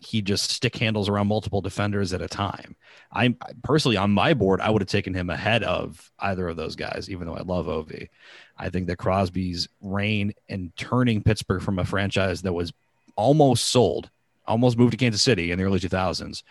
He 0.00 0.22
just 0.22 0.50
stick 0.50 0.76
handles 0.76 1.08
around 1.08 1.28
multiple 1.28 1.60
defenders 1.60 2.12
at 2.12 2.22
a 2.22 2.28
time. 2.28 2.76
I 3.12 3.36
personally 3.62 3.96
on 3.96 4.10
my 4.10 4.34
board, 4.34 4.60
I 4.60 4.70
would 4.70 4.82
have 4.82 4.88
taken 4.88 5.14
him 5.14 5.30
ahead 5.30 5.62
of 5.62 6.10
either 6.18 6.48
of 6.48 6.56
those 6.56 6.76
guys, 6.76 7.08
even 7.08 7.26
though 7.26 7.36
I 7.36 7.42
love 7.42 7.66
Ovi. 7.66 8.08
I 8.56 8.70
think 8.70 8.88
that 8.88 8.98
Crosby's 8.98 9.68
reign 9.80 10.34
and 10.48 10.76
turning 10.76 11.22
Pittsburgh 11.22 11.62
from 11.62 11.78
a 11.78 11.84
franchise 11.84 12.42
that 12.42 12.52
was 12.52 12.72
almost 13.16 13.68
sold, 13.68 14.10
almost 14.46 14.78
moved 14.78 14.92
to 14.92 14.96
Kansas 14.96 15.22
City 15.22 15.50
in 15.52 15.58
the 15.58 15.64
early 15.64 15.80
2000s 15.80 16.42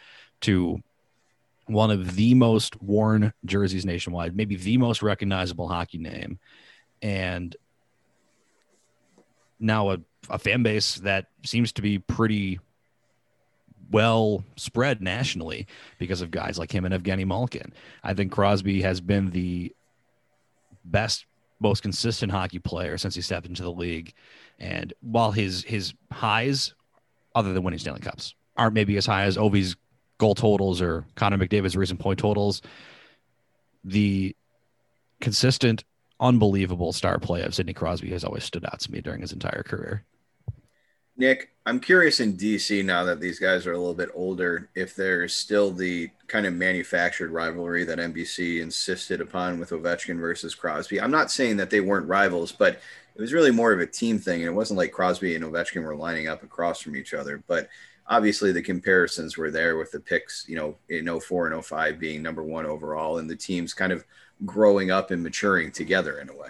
to 0.41 0.81
one 1.67 1.91
of 1.91 2.15
the 2.15 2.33
most 2.33 2.81
worn 2.81 3.33
jerseys 3.45 3.85
nationwide, 3.85 4.35
maybe 4.35 4.55
the 4.55 4.77
most 4.77 5.01
recognizable 5.01 5.67
hockey 5.67 5.97
name, 5.97 6.39
and 7.01 7.55
now 9.59 9.91
a, 9.91 9.97
a 10.29 10.39
fan 10.39 10.63
base 10.63 10.95
that 10.95 11.27
seems 11.45 11.71
to 11.73 11.81
be 11.81 11.99
pretty 11.99 12.59
well 13.91 14.43
spread 14.55 15.01
nationally 15.01 15.67
because 15.97 16.21
of 16.21 16.31
guys 16.31 16.59
like 16.59 16.71
him 16.71 16.85
and 16.85 16.93
Evgeny 16.93 17.25
Malkin. 17.25 17.73
I 18.03 18.13
think 18.13 18.31
Crosby 18.31 18.81
has 18.81 19.01
been 19.01 19.29
the 19.31 19.73
best, 20.85 21.25
most 21.59 21.81
consistent 21.81 22.31
hockey 22.31 22.59
player 22.59 22.97
since 22.97 23.15
he 23.15 23.21
stepped 23.21 23.47
into 23.47 23.63
the 23.63 23.71
league. 23.71 24.13
And 24.59 24.93
while 25.01 25.31
his 25.31 25.63
his 25.63 25.93
highs, 26.11 26.73
other 27.35 27.53
than 27.53 27.63
winning 27.63 27.79
Stanley 27.79 28.01
Cups, 28.01 28.35
aren't 28.57 28.73
maybe 28.73 28.97
as 28.97 29.05
high 29.05 29.23
as 29.23 29.37
Ovi's 29.37 29.75
goal 30.17 30.35
totals 30.35 30.81
or 30.81 31.05
Connor 31.15 31.37
McDavid's 31.37 31.77
recent 31.77 31.99
point 31.99 32.19
totals, 32.19 32.61
the 33.83 34.35
consistent, 35.21 35.83
unbelievable 36.19 36.93
star 36.93 37.19
play 37.19 37.43
of 37.43 37.53
Sidney 37.53 37.73
Crosby 37.73 38.09
has 38.09 38.23
always 38.23 38.43
stood 38.43 38.65
out 38.65 38.79
to 38.81 38.91
me 38.91 39.01
during 39.01 39.21
his 39.21 39.33
entire 39.33 39.63
career. 39.63 40.03
Nick, 41.19 41.49
I'm 41.65 41.79
curious 41.79 42.19
in 42.19 42.37
DC 42.37 42.85
now 42.85 43.03
that 43.03 43.19
these 43.19 43.39
guys 43.39 43.65
are 43.65 43.73
a 43.73 43.77
little 43.77 43.95
bit 43.95 44.09
older, 44.13 44.69
if 44.75 44.95
there's 44.95 45.33
still 45.33 45.71
the 45.71 46.09
kind 46.27 46.45
of 46.45 46.53
manufactured 46.53 47.31
rivalry 47.31 47.83
that 47.85 47.97
NBC 47.97 48.61
insisted 48.61 49.19
upon 49.19 49.59
with 49.59 49.71
Ovechkin 49.71 50.19
versus 50.19 50.53
Crosby. 50.53 51.01
I'm 51.01 51.11
not 51.11 51.31
saying 51.31 51.57
that 51.57 51.71
they 51.71 51.81
weren't 51.81 52.07
rivals, 52.07 52.51
but 52.51 52.79
it 53.15 53.21
was 53.21 53.33
really 53.33 53.49
more 53.49 53.73
of 53.73 53.79
a 53.79 53.87
team 53.87 54.19
thing. 54.19 54.41
And 54.41 54.49
it 54.49 54.55
wasn't 54.55 54.77
like 54.77 54.91
Crosby 54.91 55.35
and 55.35 55.43
Ovechkin 55.43 55.83
were 55.83 55.95
lining 55.95 56.27
up 56.27 56.43
across 56.43 56.81
from 56.81 56.95
each 56.95 57.15
other. 57.15 57.43
But 57.47 57.67
obviously 58.07 58.51
the 58.51 58.61
comparisons 58.61 59.37
were 59.37 59.51
there 59.51 59.77
with 59.77 59.91
the 59.91 59.99
picks, 59.99 60.45
you 60.47 60.55
know, 60.55 60.75
in 60.89 61.19
04 61.19 61.51
and 61.51 61.65
05 61.65 61.99
being 61.99 62.21
number 62.21 62.43
one 62.43 62.65
overall 62.65 63.17
and 63.17 63.29
the 63.29 63.35
teams 63.35 63.73
kind 63.73 63.91
of 63.91 64.05
growing 64.45 64.91
up 64.91 65.11
and 65.11 65.23
maturing 65.23 65.71
together 65.71 66.19
in 66.19 66.29
a 66.29 66.33
way. 66.33 66.49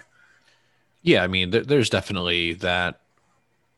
Yeah, 1.02 1.24
I 1.24 1.28
mean, 1.28 1.52
there, 1.52 1.64
there's 1.64 1.90
definitely 1.90 2.54
that 2.56 3.00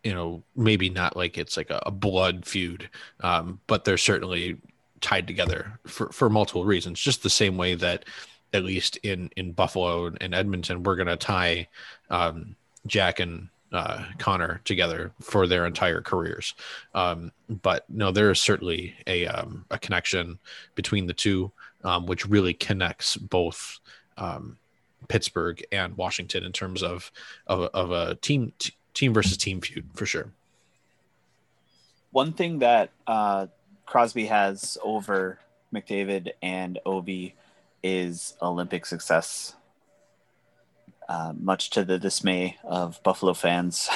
you 0.04 0.14
know, 0.14 0.44
maybe 0.56 0.90
not 0.90 1.16
like 1.16 1.38
it's 1.38 1.58
like 1.58 1.70
a, 1.70 1.82
a 1.86 1.92
blood 1.92 2.46
feud, 2.46 2.90
um, 3.22 3.60
but 3.68 3.84
they're 3.84 3.98
certainly 3.98 4.58
tied 5.02 5.28
together 5.28 5.80
for, 5.86 6.10
for 6.12 6.30
multiple 6.30 6.66
reasons. 6.66 7.00
Just 7.00 7.24
the 7.24 7.30
same 7.30 7.58
way 7.58 7.76
that, 7.76 8.06
at 8.52 8.64
least 8.64 8.98
in 8.98 9.30
in 9.36 9.52
Buffalo 9.52 10.08
and 10.08 10.34
Edmonton, 10.34 10.84
we're 10.84 10.96
going 10.96 11.08
to 11.08 11.18
tie 11.18 11.68
um, 12.10 12.56
Jack 12.88 13.20
and 13.20 13.50
uh, 13.72 14.04
Connor 14.18 14.62
together 14.66 15.12
for 15.22 15.48
their 15.48 15.66
entire 15.66 16.02
careers. 16.02 16.56
Um, 16.94 17.32
but 17.50 17.86
no, 17.90 18.12
there 18.12 18.32
is 18.32 18.40
certainly 18.40 18.96
a 19.08 19.28
um, 19.28 19.66
a 19.70 19.78
connection 19.78 20.40
between 20.76 21.08
the 21.08 21.14
two, 21.14 21.52
um, 21.84 22.06
which 22.06 22.26
really 22.26 22.54
connects 22.54 23.16
both 23.16 23.80
um, 24.18 24.58
Pittsburgh 25.08 25.64
and 25.72 25.96
Washington 25.98 26.44
in 26.44 26.52
terms 26.52 26.84
of 26.84 27.12
of, 27.48 27.70
of 27.74 27.92
a 27.92 28.16
team 28.16 28.54
t- 28.58 28.74
team 28.94 29.14
versus 29.14 29.38
team 29.38 29.62
feud 29.62 29.86
for 29.94 30.06
sure. 30.06 30.32
One 32.12 32.34
thing 32.34 32.60
that 32.60 32.90
uh, 33.06 33.48
Crosby 33.86 34.26
has 34.26 34.78
over 34.84 35.40
McDavid 35.74 36.32
and 36.42 36.80
Ovi 36.86 37.34
is 37.84 38.36
Olympic 38.42 38.86
success. 38.86 39.56
Uh, 41.10 41.34
much 41.42 41.72
to 41.72 41.84
the 41.84 41.98
dismay 41.98 42.56
of 42.64 43.02
Buffalo 43.02 43.34
fans, 43.34 43.90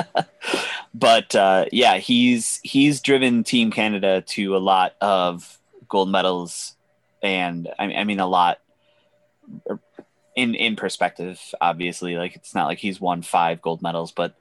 but 0.94 1.34
uh, 1.34 1.64
yeah, 1.72 1.96
he's 1.96 2.60
he's 2.62 3.00
driven 3.00 3.42
Team 3.42 3.70
Canada 3.70 4.20
to 4.20 4.54
a 4.54 4.58
lot 4.58 4.96
of 5.00 5.58
gold 5.88 6.10
medals, 6.10 6.74
and 7.22 7.68
I, 7.78 7.84
I 7.84 8.04
mean 8.04 8.20
a 8.20 8.26
lot 8.26 8.58
in 10.36 10.54
in 10.54 10.76
perspective, 10.76 11.40
obviously, 11.60 12.16
like 12.16 12.36
it's 12.36 12.54
not 12.54 12.66
like 12.66 12.78
he's 12.78 13.00
won 13.00 13.22
five 13.22 13.60
gold 13.60 13.82
medals, 13.82 14.12
but 14.12 14.34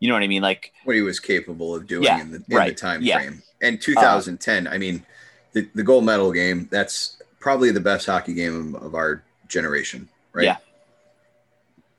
you 0.00 0.08
know 0.08 0.14
what 0.14 0.22
I 0.22 0.28
mean. 0.28 0.42
Like 0.42 0.72
what 0.84 0.96
he 0.96 1.02
was 1.02 1.20
capable 1.20 1.74
of 1.74 1.86
doing 1.86 2.04
Yeah, 2.04 2.20
in 2.20 2.30
the 2.30 2.44
in 2.48 2.56
right, 2.56 2.68
the 2.68 2.80
time 2.80 3.02
yeah. 3.02 3.18
frame. 3.18 3.42
And 3.62 3.80
2010, 3.80 4.66
I 4.66 4.78
mean, 4.78 5.04
the 5.52 5.68
the 5.74 5.82
gold 5.82 6.04
medal 6.04 6.32
game. 6.32 6.68
That's 6.70 7.22
probably 7.40 7.70
the 7.70 7.80
best 7.80 8.06
hockey 8.06 8.34
game 8.34 8.74
of, 8.74 8.82
of 8.82 8.94
our 8.94 9.22
generation, 9.48 10.08
right? 10.32 10.44
Yeah. 10.44 10.56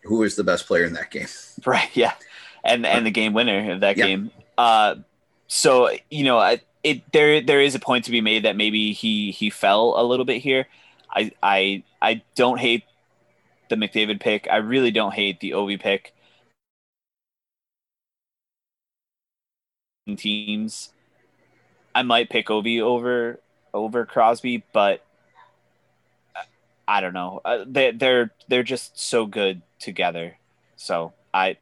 Who 0.07 0.17
was 0.19 0.35
the 0.35 0.43
best 0.43 0.67
player 0.67 0.85
in 0.85 0.93
that 0.93 1.11
game? 1.11 1.27
right, 1.65 1.89
yeah, 1.95 2.13
and 2.63 2.85
and 2.85 3.05
the 3.05 3.11
game 3.11 3.33
winner 3.33 3.71
of 3.71 3.81
that 3.81 3.97
Yeah. 3.97 4.05
game. 4.05 4.31
Uh, 4.57 4.95
so 5.47 5.89
you 6.09 6.23
know, 6.23 6.37
I, 6.37 6.61
it 6.83 7.11
there 7.11 7.41
there 7.41 7.61
is 7.61 7.75
a 7.75 7.79
point 7.79 8.05
to 8.05 8.11
be 8.11 8.21
made 8.21 8.43
that 8.43 8.55
maybe 8.55 8.93
he 8.93 9.31
he 9.31 9.49
fell 9.49 9.95
a 9.97 10.03
little 10.03 10.25
bit 10.25 10.41
here. 10.41 10.67
I 11.11 11.31
I 11.43 11.83
I 12.01 12.21
don't 12.35 12.59
hate 12.59 12.83
the 13.69 13.75
McDavid 13.75 14.19
pick. 14.19 14.47
I 14.51 14.57
really 14.57 14.91
don't 14.91 15.13
hate 15.13 15.39
the 15.39 15.51
Ovi 15.51 15.79
pick. 15.79 16.13
Teams, 20.15 20.93
I 21.93 22.01
might 22.03 22.29
pick 22.29 22.47
Ovi 22.47 22.79
over 22.79 23.41
over 23.73 24.05
Crosby, 24.05 24.63
but 24.71 25.03
I 26.87 27.01
don't 27.01 27.13
know. 27.13 27.41
Uh, 27.43 27.65
they 27.67 27.91
they're 27.91 28.31
they're 28.47 28.63
just 28.63 28.97
so 28.97 29.25
good 29.25 29.61
together. 29.79 30.37
So 30.75 31.13
I, 31.33 31.57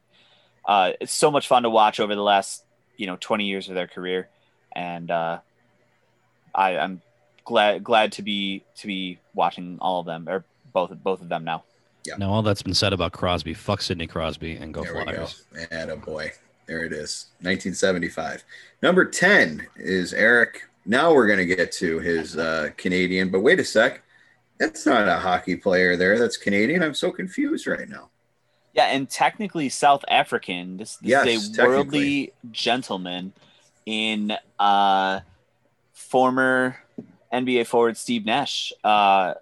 uh, 0.64 0.92
it's 1.00 1.12
so 1.12 1.30
much 1.30 1.48
fun 1.48 1.62
to 1.62 1.70
watch 1.70 2.00
over 2.00 2.14
the 2.14 2.22
last 2.22 2.64
you 2.96 3.06
know 3.06 3.16
twenty 3.20 3.44
years 3.44 3.68
of 3.68 3.74
their 3.74 3.86
career, 3.86 4.28
and 4.74 5.10
uh, 5.10 5.38
I 6.54 6.78
I'm 6.78 7.02
glad 7.44 7.84
glad 7.84 8.12
to 8.12 8.22
be 8.22 8.64
to 8.76 8.86
be 8.86 9.18
watching 9.34 9.78
all 9.80 10.00
of 10.00 10.06
them 10.06 10.28
or 10.28 10.44
both 10.72 10.90
both 11.02 11.20
of 11.20 11.28
them 11.28 11.44
now. 11.44 11.64
Yeah. 12.04 12.16
Now, 12.18 12.30
all 12.30 12.42
that's 12.42 12.62
been 12.62 12.74
said 12.74 12.92
about 12.92 13.12
Crosby, 13.12 13.52
fuck 13.52 13.82
Sidney 13.82 14.06
Crosby 14.06 14.56
and 14.56 14.72
go 14.72 14.84
there 14.84 14.94
we 14.94 15.04
go. 15.06 15.12
Flyers. 15.12 15.42
And 15.72 15.90
a 15.90 15.96
boy. 15.96 16.30
There 16.66 16.84
it 16.84 16.92
is. 16.92 17.26
1975. 17.40 18.44
Number 18.82 19.04
10 19.04 19.66
is 19.76 20.12
Eric. 20.12 20.62
Now 20.84 21.12
we're 21.12 21.26
going 21.26 21.38
to 21.38 21.56
get 21.56 21.72
to 21.72 21.98
his 21.98 22.36
uh, 22.36 22.70
Canadian, 22.76 23.30
but 23.30 23.40
wait 23.40 23.58
a 23.58 23.64
sec. 23.64 24.02
That's 24.58 24.86
not 24.86 25.08
a 25.08 25.16
hockey 25.16 25.56
player 25.56 25.96
there. 25.96 26.18
That's 26.18 26.36
Canadian. 26.36 26.82
I'm 26.82 26.94
so 26.94 27.10
confused 27.10 27.66
right 27.66 27.88
now. 27.88 28.10
Yeah, 28.74 28.86
and 28.86 29.08
technically 29.08 29.68
South 29.68 30.04
African. 30.08 30.76
This, 30.76 30.96
this 30.96 31.10
Yes, 31.10 31.26
is 31.26 31.58
a 31.58 31.64
worldly 31.64 32.32
gentleman 32.52 33.32
in 33.86 34.36
uh, 34.58 35.20
former 35.94 36.76
NBA 37.32 37.66
forward 37.66 37.96
Steve 37.96 38.26
Nash. 38.26 38.72
Uh, 38.84 39.34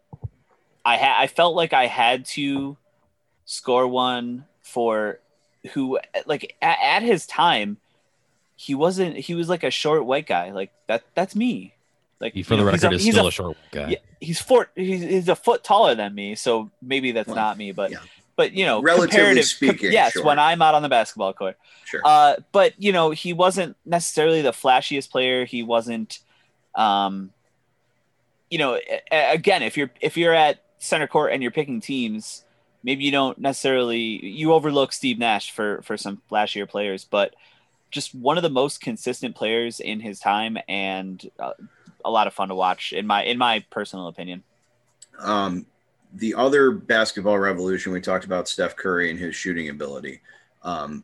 I 0.84 0.96
ha- 0.96 1.16
I 1.18 1.26
felt 1.26 1.56
like 1.56 1.72
I 1.72 1.86
had 1.86 2.26
to 2.26 2.76
score 3.46 3.86
one 3.88 4.46
for 4.62 5.20
who 5.72 5.98
like 6.26 6.56
at, 6.62 6.78
at 6.82 7.02
his 7.02 7.26
time 7.26 7.78
he 8.56 8.74
wasn't 8.74 9.16
he 9.16 9.34
was 9.34 9.48
like 9.48 9.64
a 9.64 9.70
short 9.70 10.04
white 10.04 10.26
guy 10.26 10.50
like 10.52 10.72
that 10.86 11.04
that's 11.14 11.34
me 11.34 11.74
like 12.20 12.32
He, 12.34 12.42
for 12.42 12.56
the 12.56 12.64
know, 12.64 12.70
he's 12.70 12.82
record, 12.82 12.92
a- 12.94 12.96
is 12.96 13.04
he's 13.04 13.14
still 13.14 13.24
a 13.26 13.28
a, 13.28 13.32
short 13.32 13.56
guy. 13.70 13.88
yeah, 13.90 13.98
he's 14.20 14.40
four. 14.40 14.68
He's, 14.74 15.02
he's 15.02 15.28
a 15.28 15.36
foot 15.36 15.62
taller 15.64 15.94
than 15.94 16.14
me, 16.14 16.34
so 16.34 16.70
maybe 16.82 17.12
that's 17.12 17.26
Well, 17.28 17.36
not 17.36 17.58
me. 17.58 17.72
But 17.72 17.90
yeah. 17.90 17.98
but 18.36 18.52
you 18.52 18.64
know, 18.64 18.80
Relatively 18.82 19.08
comparative, 19.16 19.44
speaking, 19.44 19.92
yes. 19.92 20.12
sure. 20.12 20.24
When 20.24 20.38
I'm 20.38 20.62
out 20.62 20.74
on 20.74 20.82
the 20.82 20.88
basketball 20.88 21.32
court, 21.32 21.56
Sure. 21.84 22.00
uh, 22.04 22.36
but 22.52 22.72
you 22.82 22.92
know, 22.92 23.10
he 23.10 23.32
wasn't 23.32 23.76
necessarily 23.84 24.42
the 24.42 24.52
flashiest 24.52 25.10
player. 25.10 25.44
He 25.44 25.62
wasn't, 25.62 26.18
um, 26.74 27.30
you 28.50 28.58
know, 28.58 28.74
a- 28.76 29.02
a- 29.12 29.32
again, 29.34 29.62
if 29.62 29.76
you're 29.76 29.90
if 30.00 30.16
you're 30.16 30.34
at 30.34 30.62
center 30.78 31.06
court 31.06 31.32
and 31.32 31.42
you're 31.42 31.50
picking 31.52 31.80
teams, 31.80 32.44
maybe 32.82 33.04
you 33.04 33.10
don't 33.10 33.38
necessarily 33.38 33.98
you 34.24 34.52
overlook 34.52 34.92
Steve 34.92 35.18
Nash 35.18 35.50
for 35.50 35.82
for 35.82 35.96
some 35.96 36.22
flashier 36.30 36.68
players, 36.68 37.04
but 37.04 37.34
just 37.90 38.14
one 38.14 38.36
of 38.36 38.42
the 38.42 38.50
most 38.50 38.80
consistent 38.80 39.36
players 39.36 39.78
in 39.78 40.00
his 40.00 40.18
time 40.18 40.58
and 40.68 41.30
uh, 41.38 41.52
a 42.04 42.10
lot 42.10 42.26
of 42.26 42.34
fun 42.34 42.48
to 42.48 42.54
watch 42.54 42.92
in 42.92 43.06
my 43.06 43.24
in 43.24 43.38
my 43.38 43.64
personal 43.70 44.08
opinion. 44.08 44.42
um, 45.20 45.66
the 46.14 46.34
other 46.34 46.70
basketball 46.70 47.38
revolution, 47.38 47.92
we 47.92 48.00
talked 48.00 48.24
about 48.24 48.48
Steph 48.48 48.76
Curry 48.76 49.10
and 49.10 49.18
his 49.18 49.34
shooting 49.34 49.68
ability. 49.68 50.20
Um, 50.62 51.02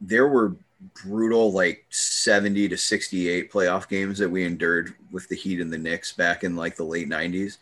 there 0.00 0.28
were 0.28 0.56
brutal, 1.04 1.52
like 1.52 1.84
70 1.90 2.68
to 2.68 2.76
68 2.76 3.50
playoff 3.50 3.88
games 3.88 4.18
that 4.18 4.28
we 4.28 4.44
endured 4.44 4.94
with 5.12 5.28
the 5.28 5.36
Heat 5.36 5.60
and 5.60 5.72
the 5.72 5.78
Knicks 5.78 6.12
back 6.12 6.44
in 6.44 6.56
like 6.56 6.76
the 6.76 6.84
late 6.84 7.08
90s. 7.08 7.58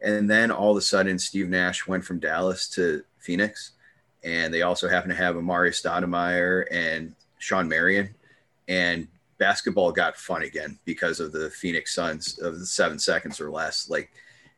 And 0.00 0.30
then 0.30 0.50
all 0.50 0.70
of 0.70 0.76
a 0.76 0.82
sudden, 0.82 1.18
Steve 1.18 1.48
Nash 1.48 1.86
went 1.86 2.04
from 2.04 2.20
Dallas 2.20 2.68
to 2.70 3.02
Phoenix. 3.18 3.72
And 4.24 4.52
they 4.52 4.62
also 4.62 4.88
happen 4.88 5.10
to 5.10 5.16
have 5.16 5.36
Amar'e 5.36 5.70
Stoudemire 5.70 6.66
and 6.70 7.14
Shawn 7.38 7.68
Marion. 7.68 8.14
And 8.66 9.08
basketball 9.38 9.92
got 9.92 10.16
fun 10.16 10.42
again 10.42 10.78
because 10.84 11.20
of 11.20 11.32
the 11.32 11.50
Phoenix 11.50 11.94
Suns 11.94 12.38
of 12.38 12.58
the 12.58 12.66
seven 12.66 12.98
seconds 12.98 13.40
or 13.40 13.50
less. 13.50 13.88
Like, 13.88 14.10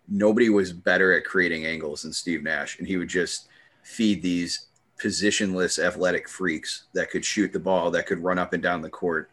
nobody 0.09 0.49
was 0.49 0.72
better 0.72 1.12
at 1.12 1.24
creating 1.24 1.66
angles 1.66 2.03
than 2.03 2.12
Steve 2.12 2.43
Nash, 2.43 2.78
and 2.78 2.89
he 2.89 2.97
would 2.97 3.09
just 3.09 3.49
feed 3.83 4.22
these 4.22 4.66
positionless 5.03 5.83
athletic 5.83 6.28
freaks 6.28 6.85
that 6.93 7.11
could 7.11 7.24
shoot 7.24 7.53
the 7.53 7.59
ball, 7.59 7.91
that 7.91 8.07
could 8.07 8.22
run 8.22 8.39
up 8.39 8.53
and 8.53 8.62
down 8.62 8.83
the 8.83 8.91
court. 8.91 9.31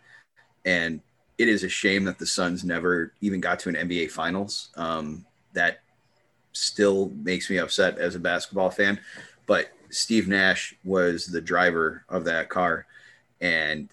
And 0.66 1.02
it 1.38 1.50
is 1.50 1.64
a 1.64 1.70
shame 1.70 2.04
that 2.06 2.20
the 2.20 2.26
Suns 2.26 2.64
never 2.64 3.14
even 3.22 3.41
got 3.41 3.60
to 3.60 3.70
an 3.70 3.76
NBA 3.76 4.12
Finals. 4.12 4.70
Um, 4.76 5.26
that 5.54 5.80
still 6.54 7.12
makes 7.24 7.50
me 7.50 7.58
upset 7.58 7.98
as 7.98 8.16
a 8.16 8.20
basketball 8.20 8.70
fan. 8.70 9.00
But 9.45 9.72
Steve 9.89 10.28
Nash 10.28 10.76
was 10.84 11.28
the 11.28 11.41
driver 11.41 12.04
of 12.10 12.26
that 12.26 12.50
car, 12.50 12.86
and 13.39 13.89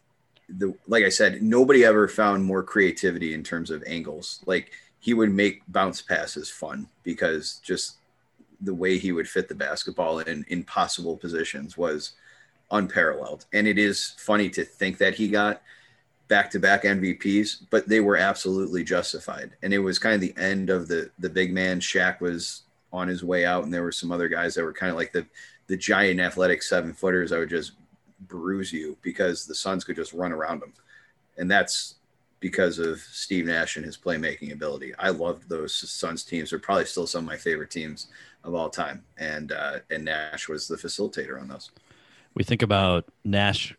the 0.48 0.74
like 0.86 1.04
I 1.04 1.08
said, 1.08 1.42
nobody 1.42 1.84
ever 1.84 2.08
found 2.08 2.44
more 2.44 2.62
creativity 2.62 3.34
in 3.34 3.42
terms 3.42 3.70
of 3.70 3.82
angles. 3.86 4.42
Like 4.46 4.72
he 5.00 5.14
would 5.14 5.32
make 5.32 5.62
bounce 5.68 6.02
passes 6.02 6.50
fun 6.50 6.88
because 7.02 7.60
just 7.62 7.96
the 8.60 8.74
way 8.74 8.98
he 8.98 9.12
would 9.12 9.28
fit 9.28 9.48
the 9.48 9.54
basketball 9.54 10.20
in 10.20 10.44
impossible 10.48 11.16
positions 11.16 11.76
was 11.76 12.12
unparalleled. 12.70 13.46
And 13.52 13.66
it 13.66 13.78
is 13.78 14.14
funny 14.18 14.48
to 14.50 14.64
think 14.64 14.98
that 14.98 15.14
he 15.14 15.28
got 15.28 15.62
back 16.28 16.50
to 16.50 16.58
back 16.58 16.84
MVPs, 16.84 17.66
but 17.70 17.88
they 17.88 18.00
were 18.00 18.16
absolutely 18.16 18.82
justified. 18.82 19.52
And 19.62 19.74
it 19.74 19.78
was 19.78 19.98
kind 19.98 20.14
of 20.14 20.20
the 20.20 20.34
end 20.40 20.70
of 20.70 20.88
the 20.88 21.10
the 21.18 21.30
big 21.30 21.52
man. 21.52 21.80
Shaq 21.80 22.20
was 22.20 22.62
on 22.92 23.08
his 23.08 23.24
way 23.24 23.44
out, 23.44 23.64
and 23.64 23.72
there 23.72 23.82
were 23.82 23.92
some 23.92 24.12
other 24.12 24.28
guys 24.28 24.54
that 24.54 24.64
were 24.64 24.72
kind 24.72 24.90
of 24.90 24.96
like 24.96 25.12
the 25.12 25.26
the 25.66 25.76
giant 25.76 26.20
athletic 26.20 26.62
seven 26.62 26.92
footers 26.92 27.30
that 27.30 27.38
would 27.38 27.50
just 27.50 27.72
bruise 28.28 28.72
you 28.72 28.96
because 29.02 29.46
the 29.46 29.54
Suns 29.54 29.84
could 29.84 29.96
just 29.96 30.12
run 30.12 30.32
around 30.32 30.60
them. 30.60 30.72
And 31.36 31.50
that's 31.50 31.96
because 32.40 32.78
of 32.78 33.00
Steve 33.00 33.46
Nash 33.46 33.76
and 33.76 33.84
his 33.84 33.96
playmaking 33.96 34.52
ability. 34.52 34.94
I 34.98 35.08
loved 35.08 35.48
those 35.48 35.74
Suns 35.74 36.24
teams. 36.24 36.50
They're 36.50 36.58
probably 36.58 36.84
still 36.84 37.06
some 37.06 37.24
of 37.24 37.30
my 37.30 37.36
favorite 37.36 37.70
teams 37.70 38.08
of 38.44 38.54
all 38.54 38.68
time. 38.68 39.04
And 39.18 39.52
uh, 39.52 39.78
and 39.90 40.04
Nash 40.04 40.48
was 40.48 40.68
the 40.68 40.76
facilitator 40.76 41.40
on 41.40 41.48
those. 41.48 41.70
We 42.34 42.44
think 42.44 42.62
about 42.62 43.06
Nash 43.24 43.74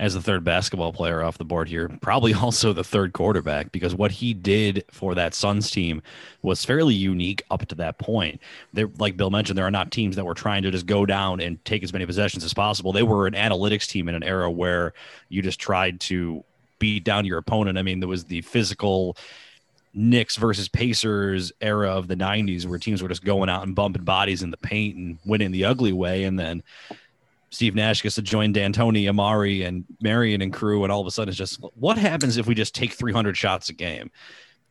as 0.00 0.14
the 0.14 0.22
third 0.22 0.42
basketball 0.42 0.94
player 0.94 1.22
off 1.22 1.36
the 1.36 1.44
board 1.44 1.68
here, 1.68 1.86
probably 2.00 2.32
also 2.42 2.72
the 2.72 2.82
third 2.82 3.12
quarterback, 3.12 3.70
because 3.70 3.94
what 3.94 4.10
he 4.10 4.32
did 4.32 4.82
for 4.90 5.14
that 5.14 5.34
Suns 5.34 5.70
team 5.70 6.02
was 6.42 6.64
fairly 6.64 6.94
unique 6.94 7.42
up 7.50 7.66
to 7.66 7.74
that 7.74 7.98
point. 7.98 8.40
There, 8.72 8.88
like 8.98 9.18
Bill 9.18 9.30
mentioned, 9.30 9.58
there 9.58 9.66
are 9.66 9.70
not 9.70 9.92
teams 9.92 10.16
that 10.16 10.24
were 10.24 10.34
trying 10.34 10.62
to 10.62 10.70
just 10.70 10.86
go 10.86 11.04
down 11.04 11.40
and 11.40 11.62
take 11.66 11.82
as 11.82 11.92
many 11.92 12.06
possessions 12.06 12.42
as 12.42 12.54
possible. 12.54 12.92
They 12.92 13.02
were 13.02 13.26
an 13.26 13.34
analytics 13.34 13.86
team 13.86 14.08
in 14.08 14.14
an 14.14 14.22
era 14.22 14.50
where 14.50 14.94
you 15.28 15.42
just 15.42 15.60
tried 15.60 16.00
to 16.00 16.42
beat 16.78 17.04
down 17.04 17.26
your 17.26 17.36
opponent. 17.36 17.76
I 17.76 17.82
mean, 17.82 18.00
there 18.00 18.08
was 18.08 18.24
the 18.24 18.40
physical 18.40 19.18
Knicks 19.92 20.36
versus 20.36 20.66
Pacers 20.68 21.52
era 21.60 21.90
of 21.90 22.08
the 22.08 22.16
90s 22.16 22.64
where 22.64 22.78
teams 22.78 23.02
were 23.02 23.08
just 23.08 23.24
going 23.24 23.50
out 23.50 23.64
and 23.64 23.74
bumping 23.74 24.04
bodies 24.04 24.42
in 24.42 24.50
the 24.50 24.56
paint 24.56 24.96
and 24.96 25.18
winning 25.26 25.50
the 25.50 25.66
ugly 25.66 25.92
way. 25.92 26.24
And 26.24 26.38
then 26.38 26.62
Steve 27.50 27.74
Nash 27.74 28.02
gets 28.02 28.14
to 28.14 28.22
join 28.22 28.52
D'Antoni, 28.52 29.04
Amar'e, 29.04 29.66
and 29.66 29.84
Marion 30.00 30.40
and 30.40 30.52
crew, 30.52 30.84
and 30.84 30.92
all 30.92 31.00
of 31.00 31.06
a 31.06 31.10
sudden 31.10 31.30
it's 31.30 31.38
just 31.38 31.60
what 31.74 31.98
happens 31.98 32.36
if 32.36 32.46
we 32.46 32.54
just 32.54 32.74
take 32.74 32.92
300 32.92 33.36
shots 33.36 33.68
a 33.68 33.72
game 33.72 34.10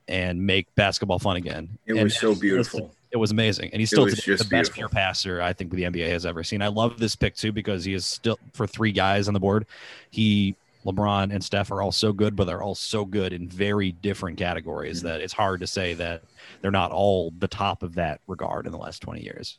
and 0.08 0.46
make 0.46 0.74
basketball 0.76 1.20
fun 1.20 1.36
again? 1.36 1.78
It 1.86 1.94
and 1.94 2.04
was 2.04 2.18
so 2.18 2.34
beautiful. 2.34 2.96
It 3.12 3.18
was 3.18 3.32
amazing, 3.32 3.72
and 3.74 3.80
he's 3.82 3.90
still 3.90 4.06
the 4.06 4.12
best 4.12 4.26
beautiful. 4.54 4.74
pure 4.74 4.90
passer 4.90 5.42
I 5.42 5.52
think 5.52 5.72
the 5.72 5.84
NBA 5.84 6.08
has 6.10 6.26
ever 6.26 6.44
seen. 6.44 6.62
I 6.62 6.68
love 6.68 7.00
this 7.00 7.16
pick 7.16 7.36
too 7.36 7.52
because 7.52 7.84
he 7.84 7.94
is 7.94 8.06
still 8.06 8.38
for 8.54 8.68
three 8.68 8.92
guys 8.92 9.28
on 9.28 9.34
the 9.34 9.40
board. 9.40 9.66
He, 10.12 10.56
LeBron, 10.86 11.34
and 11.34 11.44
Steph 11.44 11.72
are 11.72 11.82
all 11.82 11.92
so 11.92 12.14
good, 12.14 12.36
but 12.36 12.46
they're 12.46 12.62
all 12.62 12.76
so 12.76 13.04
good 13.06 13.34
in 13.34 13.50
very 13.50 13.92
different 13.92 14.38
categories 14.38 15.00
Mm-hmm. 15.00 15.08
that 15.08 15.22
it's 15.22 15.34
hard 15.34 15.60
to 15.62 15.68
say 15.68 15.96
that 15.96 16.22
they're 16.62 16.72
not 16.72 16.92
all 16.92 17.34
the 17.40 17.48
top 17.48 17.84
of 17.84 17.96
that 17.96 18.22
regard 18.28 18.66
in 18.68 18.72
the 18.72 18.78
last 18.78 19.02
20 19.02 19.22
years. 19.24 19.58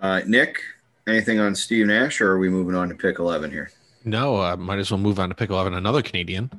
Uh, 0.00 0.20
Nick, 0.26 0.60
anything 1.06 1.38
on 1.40 1.54
Steve 1.54 1.86
Nash, 1.86 2.20
or 2.20 2.32
are 2.32 2.38
we 2.38 2.48
moving 2.48 2.74
on 2.74 2.88
to 2.88 2.94
pick 2.94 3.18
11 3.18 3.50
here? 3.50 3.70
No, 4.04 4.40
I 4.40 4.54
might 4.56 4.78
as 4.78 4.90
well 4.90 4.98
move 4.98 5.18
on 5.18 5.28
to 5.28 5.34
pick 5.34 5.50
11. 5.50 5.74
Another 5.74 6.02
Canadian. 6.02 6.50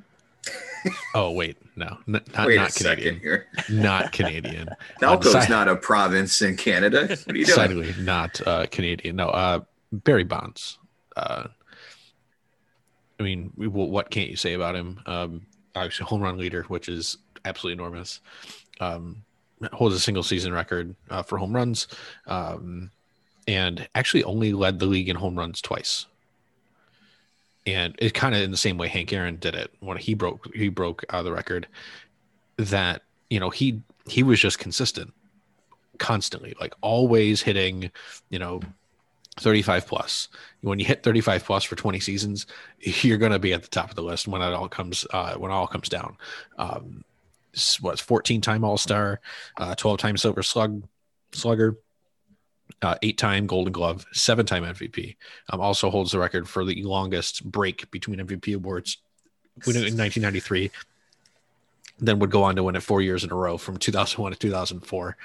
oh, 1.16 1.32
wait. 1.32 1.58
No, 1.76 1.98
n- 2.08 2.22
not, 2.34 2.48
Wait 2.48 2.56
not 2.56 2.74
Canadian. 2.74 3.20
here. 3.20 3.46
Not 3.70 4.12
Canadian. 4.12 4.70
Falco's 5.02 5.34
Decide- 5.34 5.50
not 5.50 5.68
a 5.68 5.76
province 5.76 6.42
in 6.42 6.58
Canada. 6.58 7.08
What 7.08 7.12
are 7.12 7.38
you 7.38 7.46
doing? 7.46 7.46
Decidedly 7.46 7.96
not 8.00 8.42
uh, 8.48 8.66
Canadian. 8.72 9.16
No, 9.18 9.30
uh, 9.30 9.60
Barry 9.92 10.24
Bonds. 10.24 10.78
Uh, 11.16 11.48
I 13.20 13.24
mean, 13.24 13.52
we, 13.56 13.68
well, 13.68 13.88
what 13.90 14.10
can't 14.10 14.30
you 14.30 14.36
say 14.36 14.54
about 14.54 14.76
him? 14.76 15.00
Um, 15.06 15.46
obviously, 15.76 16.06
home 16.06 16.22
run 16.22 16.38
leader, 16.38 16.64
which 16.64 16.90
is 16.90 17.18
absolutely 17.46 17.82
enormous. 17.82 18.22
Um, 18.80 19.24
holds 19.74 19.96
a 19.96 20.00
single 20.00 20.24
season 20.24 20.54
record 20.54 20.96
uh, 21.10 21.24
for 21.24 21.38
home 21.38 21.56
runs, 21.56 21.88
um, 22.28 22.92
and 23.48 23.88
actually 23.96 24.24
only 24.24 24.54
led 24.54 24.80
the 24.80 24.86
league 24.86 25.10
in 25.10 25.16
home 25.16 25.38
runs 25.38 25.62
twice. 25.62 26.06
And 27.66 27.96
it 28.00 28.14
kind 28.14 28.36
of 28.36 28.42
in 28.42 28.52
the 28.52 28.58
same 28.58 28.78
way 28.78 28.88
Hank 28.88 29.12
Aaron 29.12 29.38
did 29.38 29.56
it 29.56 29.74
when 29.80 29.98
he 29.98 30.14
broke 30.14 30.54
he 30.54 30.70
broke 30.70 31.04
the 31.12 31.32
record. 31.32 31.68
That 32.58 33.04
you 33.30 33.40
know 33.40 33.50
he 33.50 33.82
he 34.08 34.24
was 34.24 34.40
just 34.40 34.60
consistent 34.60 35.14
constantly, 35.98 36.56
like 36.60 36.74
always 36.82 37.42
hitting, 37.42 37.92
you 38.30 38.40
know, 38.40 38.62
35 39.40 39.86
plus. 39.88 40.30
When 40.62 40.80
you 40.80 40.86
hit 40.86 41.04
35 41.04 41.44
plus 41.44 41.64
for 41.64 41.76
20 41.76 42.00
seasons, 42.00 42.48
you're 42.80 43.18
going 43.18 43.32
to 43.32 43.40
be 43.40 43.54
at 43.54 43.64
the 43.64 43.70
top 43.70 43.90
of 43.90 43.96
the 43.96 44.02
list 44.04 44.28
when 44.28 44.42
it 44.42 44.54
all 44.54 44.70
comes 44.70 45.06
uh, 45.12 45.36
when 45.36 45.52
it 45.52 45.54
all 45.54 45.68
comes 45.68 45.90
down. 45.90 46.18
Um, 46.58 47.04
s- 47.54 47.82
what's 47.82 48.02
14 48.02 48.42
time 48.42 48.64
All 48.64 48.78
Star, 48.78 49.20
uh, 49.58 49.76
12 49.76 50.00
time 50.00 50.18
Silver 50.18 50.44
Slug 50.44 50.84
Slugger, 51.32 51.78
uh, 52.82 52.96
eight 53.02 53.18
time 53.18 53.48
Golden 53.48 53.72
Glove, 53.72 54.06
seven 54.14 54.46
time 54.46 54.64
MVP. 54.64 55.16
Um, 55.50 55.62
also 55.62 55.90
holds 55.90 56.12
the 56.12 56.20
record 56.20 56.48
for 56.48 56.64
the 56.64 56.84
longest 56.84 57.50
break 57.50 57.90
between 57.92 58.20
MVP 58.20 58.56
awards 58.56 58.98
in 59.66 59.74
1993. 59.74 60.72
Then 62.00 62.20
would 62.20 62.30
go 62.30 62.44
on 62.44 62.56
to 62.56 62.64
win 62.64 62.76
it 62.76 62.84
four 62.84 63.02
years 63.02 63.24
in 63.24 63.32
a 63.32 63.36
row 63.36 63.58
from 63.58 63.78
2001 63.78 64.34
to 64.34 64.38
2004. 64.38 65.18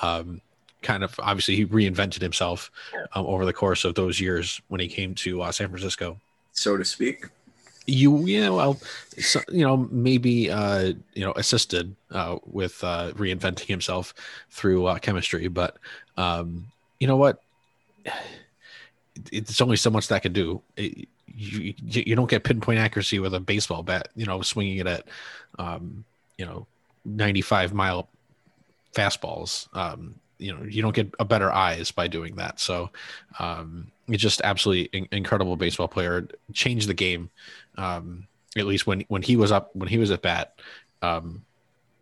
Um, 0.00 0.40
kind 0.82 1.04
of 1.04 1.18
obviously 1.20 1.56
he 1.56 1.66
reinvented 1.66 2.20
himself 2.20 2.70
um, 3.14 3.26
over 3.26 3.44
the 3.44 3.52
course 3.52 3.84
of 3.84 3.94
those 3.94 4.20
years 4.20 4.60
when 4.68 4.80
he 4.80 4.88
came 4.88 5.14
to 5.14 5.42
uh, 5.42 5.52
San 5.52 5.68
Francisco. 5.68 6.20
So 6.52 6.76
to 6.76 6.84
speak. 6.84 7.26
You, 7.86 8.24
yeah, 8.26 8.50
well, 8.50 8.80
so, 9.18 9.40
you 9.48 9.64
know, 9.64 9.88
maybe, 9.90 10.48
uh, 10.48 10.92
you 11.14 11.24
know, 11.24 11.32
assisted 11.32 11.96
uh, 12.12 12.38
with 12.46 12.82
uh, 12.84 13.10
reinventing 13.14 13.66
himself 13.66 14.14
through 14.50 14.86
uh, 14.86 14.98
chemistry, 15.00 15.48
but 15.48 15.78
um, 16.16 16.66
you 17.02 17.08
know 17.08 17.16
what? 17.16 17.42
It's 19.32 19.60
only 19.60 19.76
so 19.76 19.90
much 19.90 20.06
that 20.06 20.22
can 20.22 20.32
do. 20.32 20.62
It, 20.76 21.08
you, 21.26 21.74
you 21.84 22.14
don't 22.14 22.30
get 22.30 22.44
pinpoint 22.44 22.78
accuracy 22.78 23.18
with 23.18 23.34
a 23.34 23.40
baseball 23.40 23.82
bat, 23.82 24.06
you 24.14 24.24
know, 24.24 24.40
swinging 24.42 24.78
it 24.78 24.86
at, 24.86 25.08
um, 25.58 26.04
you 26.38 26.46
know, 26.46 26.64
95 27.04 27.74
mile 27.74 28.08
fastballs. 28.94 29.66
Um, 29.76 30.14
you 30.38 30.54
know, 30.54 30.62
you 30.62 30.80
don't 30.80 30.94
get 30.94 31.12
a 31.18 31.24
better 31.24 31.50
eyes 31.50 31.90
by 31.90 32.06
doing 32.06 32.36
that. 32.36 32.60
So, 32.60 32.90
um, 33.40 33.90
just 34.08 34.40
absolutely 34.44 34.84
in- 34.96 35.08
incredible 35.10 35.56
baseball 35.56 35.88
player. 35.88 36.28
Changed 36.52 36.88
the 36.88 36.94
game. 36.94 37.30
Um, 37.78 38.28
at 38.56 38.66
least 38.66 38.86
when 38.86 39.00
when 39.08 39.22
he 39.22 39.34
was 39.34 39.50
up 39.50 39.74
when 39.74 39.88
he 39.88 39.98
was 39.98 40.12
at 40.12 40.22
bat, 40.22 40.54
um, 41.02 41.44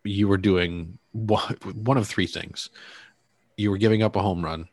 you 0.05 0.28
were 0.28 0.36
doing 0.36 0.98
one, 1.12 1.57
one 1.72 1.96
of 1.96 2.07
three 2.07 2.26
things. 2.26 2.68
You 3.57 3.70
were 3.70 3.78
giving 3.78 4.03
up 4.03 4.14
a 4.14 4.20
home 4.20 4.44
run. 4.44 4.68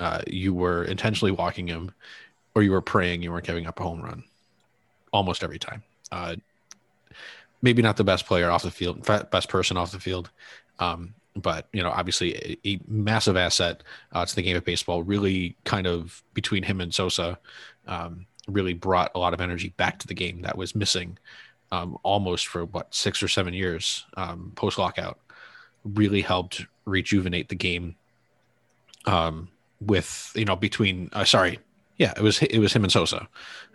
Uh, 0.00 0.22
you 0.26 0.52
were 0.52 0.84
intentionally 0.84 1.30
walking 1.30 1.68
him, 1.68 1.92
or 2.54 2.62
you 2.62 2.72
were 2.72 2.80
praying 2.80 3.22
you 3.22 3.30
weren't 3.30 3.46
giving 3.46 3.66
up 3.66 3.78
a 3.78 3.82
home 3.82 4.02
run. 4.02 4.24
Almost 5.12 5.44
every 5.44 5.58
time. 5.58 5.82
Uh, 6.10 6.36
maybe 7.62 7.82
not 7.82 7.96
the 7.96 8.04
best 8.04 8.26
player 8.26 8.50
off 8.50 8.62
the 8.62 8.70
field, 8.70 9.04
best 9.30 9.48
person 9.48 9.76
off 9.76 9.92
the 9.92 10.00
field, 10.00 10.30
um, 10.78 11.14
but 11.36 11.68
you 11.72 11.82
know, 11.82 11.90
obviously 11.90 12.34
a, 12.34 12.68
a 12.68 12.80
massive 12.88 13.36
asset 13.36 13.82
uh, 14.12 14.24
to 14.24 14.34
the 14.34 14.42
game 14.42 14.56
of 14.56 14.64
baseball. 14.64 15.02
Really, 15.02 15.56
kind 15.64 15.86
of 15.86 16.22
between 16.34 16.62
him 16.62 16.80
and 16.80 16.92
Sosa, 16.92 17.38
um, 17.86 18.26
really 18.48 18.72
brought 18.74 19.12
a 19.14 19.18
lot 19.18 19.34
of 19.34 19.40
energy 19.40 19.68
back 19.76 19.98
to 20.00 20.06
the 20.06 20.14
game 20.14 20.42
that 20.42 20.56
was 20.56 20.74
missing 20.74 21.18
um, 21.72 21.98
almost 22.02 22.46
for 22.46 22.64
what 22.64 22.94
six 22.94 23.22
or 23.22 23.28
seven 23.28 23.54
years 23.54 24.06
um, 24.16 24.52
post 24.56 24.78
lockout. 24.78 25.18
Really 25.84 26.20
helped 26.20 26.66
rejuvenate 26.84 27.48
the 27.48 27.54
game. 27.54 27.96
Um, 29.06 29.48
with 29.80 30.32
you 30.34 30.44
know 30.44 30.56
between 30.56 31.08
uh, 31.12 31.24
sorry, 31.24 31.58
yeah, 31.96 32.12
it 32.16 32.22
was 32.22 32.42
it 32.42 32.58
was 32.58 32.72
him 32.72 32.84
and 32.84 32.92
Sosa. 32.92 33.28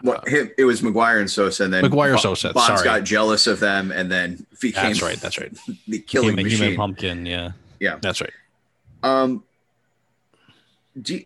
Well, 0.04 0.22
him, 0.28 0.52
it 0.58 0.66
was 0.66 0.82
McGwire 0.82 1.20
and 1.20 1.30
Sosa, 1.30 1.64
and 1.64 1.74
then 1.74 1.84
McGwire, 1.86 2.14
Bo- 2.14 2.18
Sosa, 2.18 2.54
Bonds 2.54 2.68
sorry. 2.82 2.84
got 2.84 3.04
jealous 3.06 3.48
of 3.48 3.60
them, 3.60 3.92
and 3.92 4.12
then 4.12 4.46
became 4.62 4.86
That's 4.90 5.02
right. 5.02 5.18
That's 5.20 5.40
right. 5.40 5.52
the 5.88 6.00
killing 6.00 6.30
Human, 6.30 6.46
human 6.48 6.60
machine. 6.68 6.78
pumpkin, 6.78 7.26
yeah. 7.26 7.52
Yeah. 7.80 7.98
That's 8.02 8.22
right. 8.22 8.34
Um, 9.04 9.44
do 11.02 11.16
you- 11.16 11.26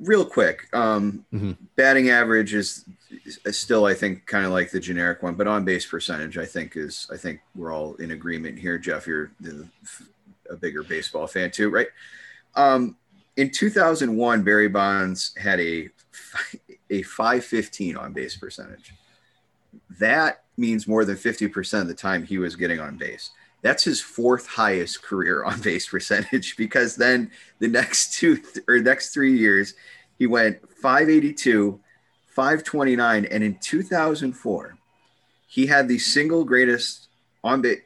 real 0.00 0.24
quick, 0.24 0.68
um, 0.72 1.24
Mhm. 1.34 1.56
batting 1.76 2.08
average 2.10 2.54
is, 2.54 2.84
is 3.44 3.58
still, 3.58 3.84
I 3.84 3.92
think, 3.92 4.24
kind 4.26 4.46
of 4.46 4.52
like 4.52 4.70
the 4.70 4.80
generic 4.80 5.22
one, 5.22 5.34
but 5.34 5.46
on 5.46 5.64
base 5.66 5.84
percentage, 5.84 6.38
I 6.38 6.46
think 6.46 6.76
is, 6.76 7.06
I 7.12 7.16
think 7.18 7.40
we're 7.54 7.72
all 7.72 7.94
in 7.96 8.12
agreement 8.12 8.58
here. 8.58 8.78
Jeff, 8.78 9.06
you're 9.06 9.32
the, 9.40 9.68
a 10.48 10.56
bigger 10.56 10.82
baseball 10.82 11.26
fan 11.26 11.50
too, 11.50 11.68
right? 11.68 11.88
Um, 12.54 12.96
in 13.36 13.50
2001, 13.50 14.42
Barry 14.42 14.68
Bonds 14.68 15.32
had 15.36 15.60
a 15.60 15.88
a 16.90 17.02
515 17.02 17.96
on 17.96 18.12
base 18.12 18.36
percentage. 18.36 18.92
That 19.98 20.42
means 20.56 20.88
more 20.88 21.04
than 21.04 21.16
50% 21.16 21.80
of 21.80 21.88
the 21.88 21.94
time 21.94 22.24
he 22.24 22.38
was 22.38 22.56
getting 22.56 22.80
on 22.80 22.96
base. 22.96 23.30
That's 23.62 23.84
his 23.84 24.00
fourth 24.00 24.46
highest 24.46 25.02
career 25.02 25.44
on 25.44 25.60
base 25.62 25.88
percentage 25.88 26.56
because 26.56 26.96
then 26.96 27.30
the 27.58 27.68
next 27.68 28.14
two 28.14 28.42
or 28.68 28.78
next 28.80 29.14
three 29.14 29.36
years, 29.36 29.74
he 30.18 30.26
went 30.26 30.60
582, 30.68 31.80
529, 32.28 33.24
and 33.26 33.44
in 33.44 33.56
2004, 33.58 34.76
he 35.46 35.66
had 35.66 35.88
the 35.88 35.98
single 35.98 36.44
greatest 36.44 37.08
on 37.42 37.62
base 37.62 37.80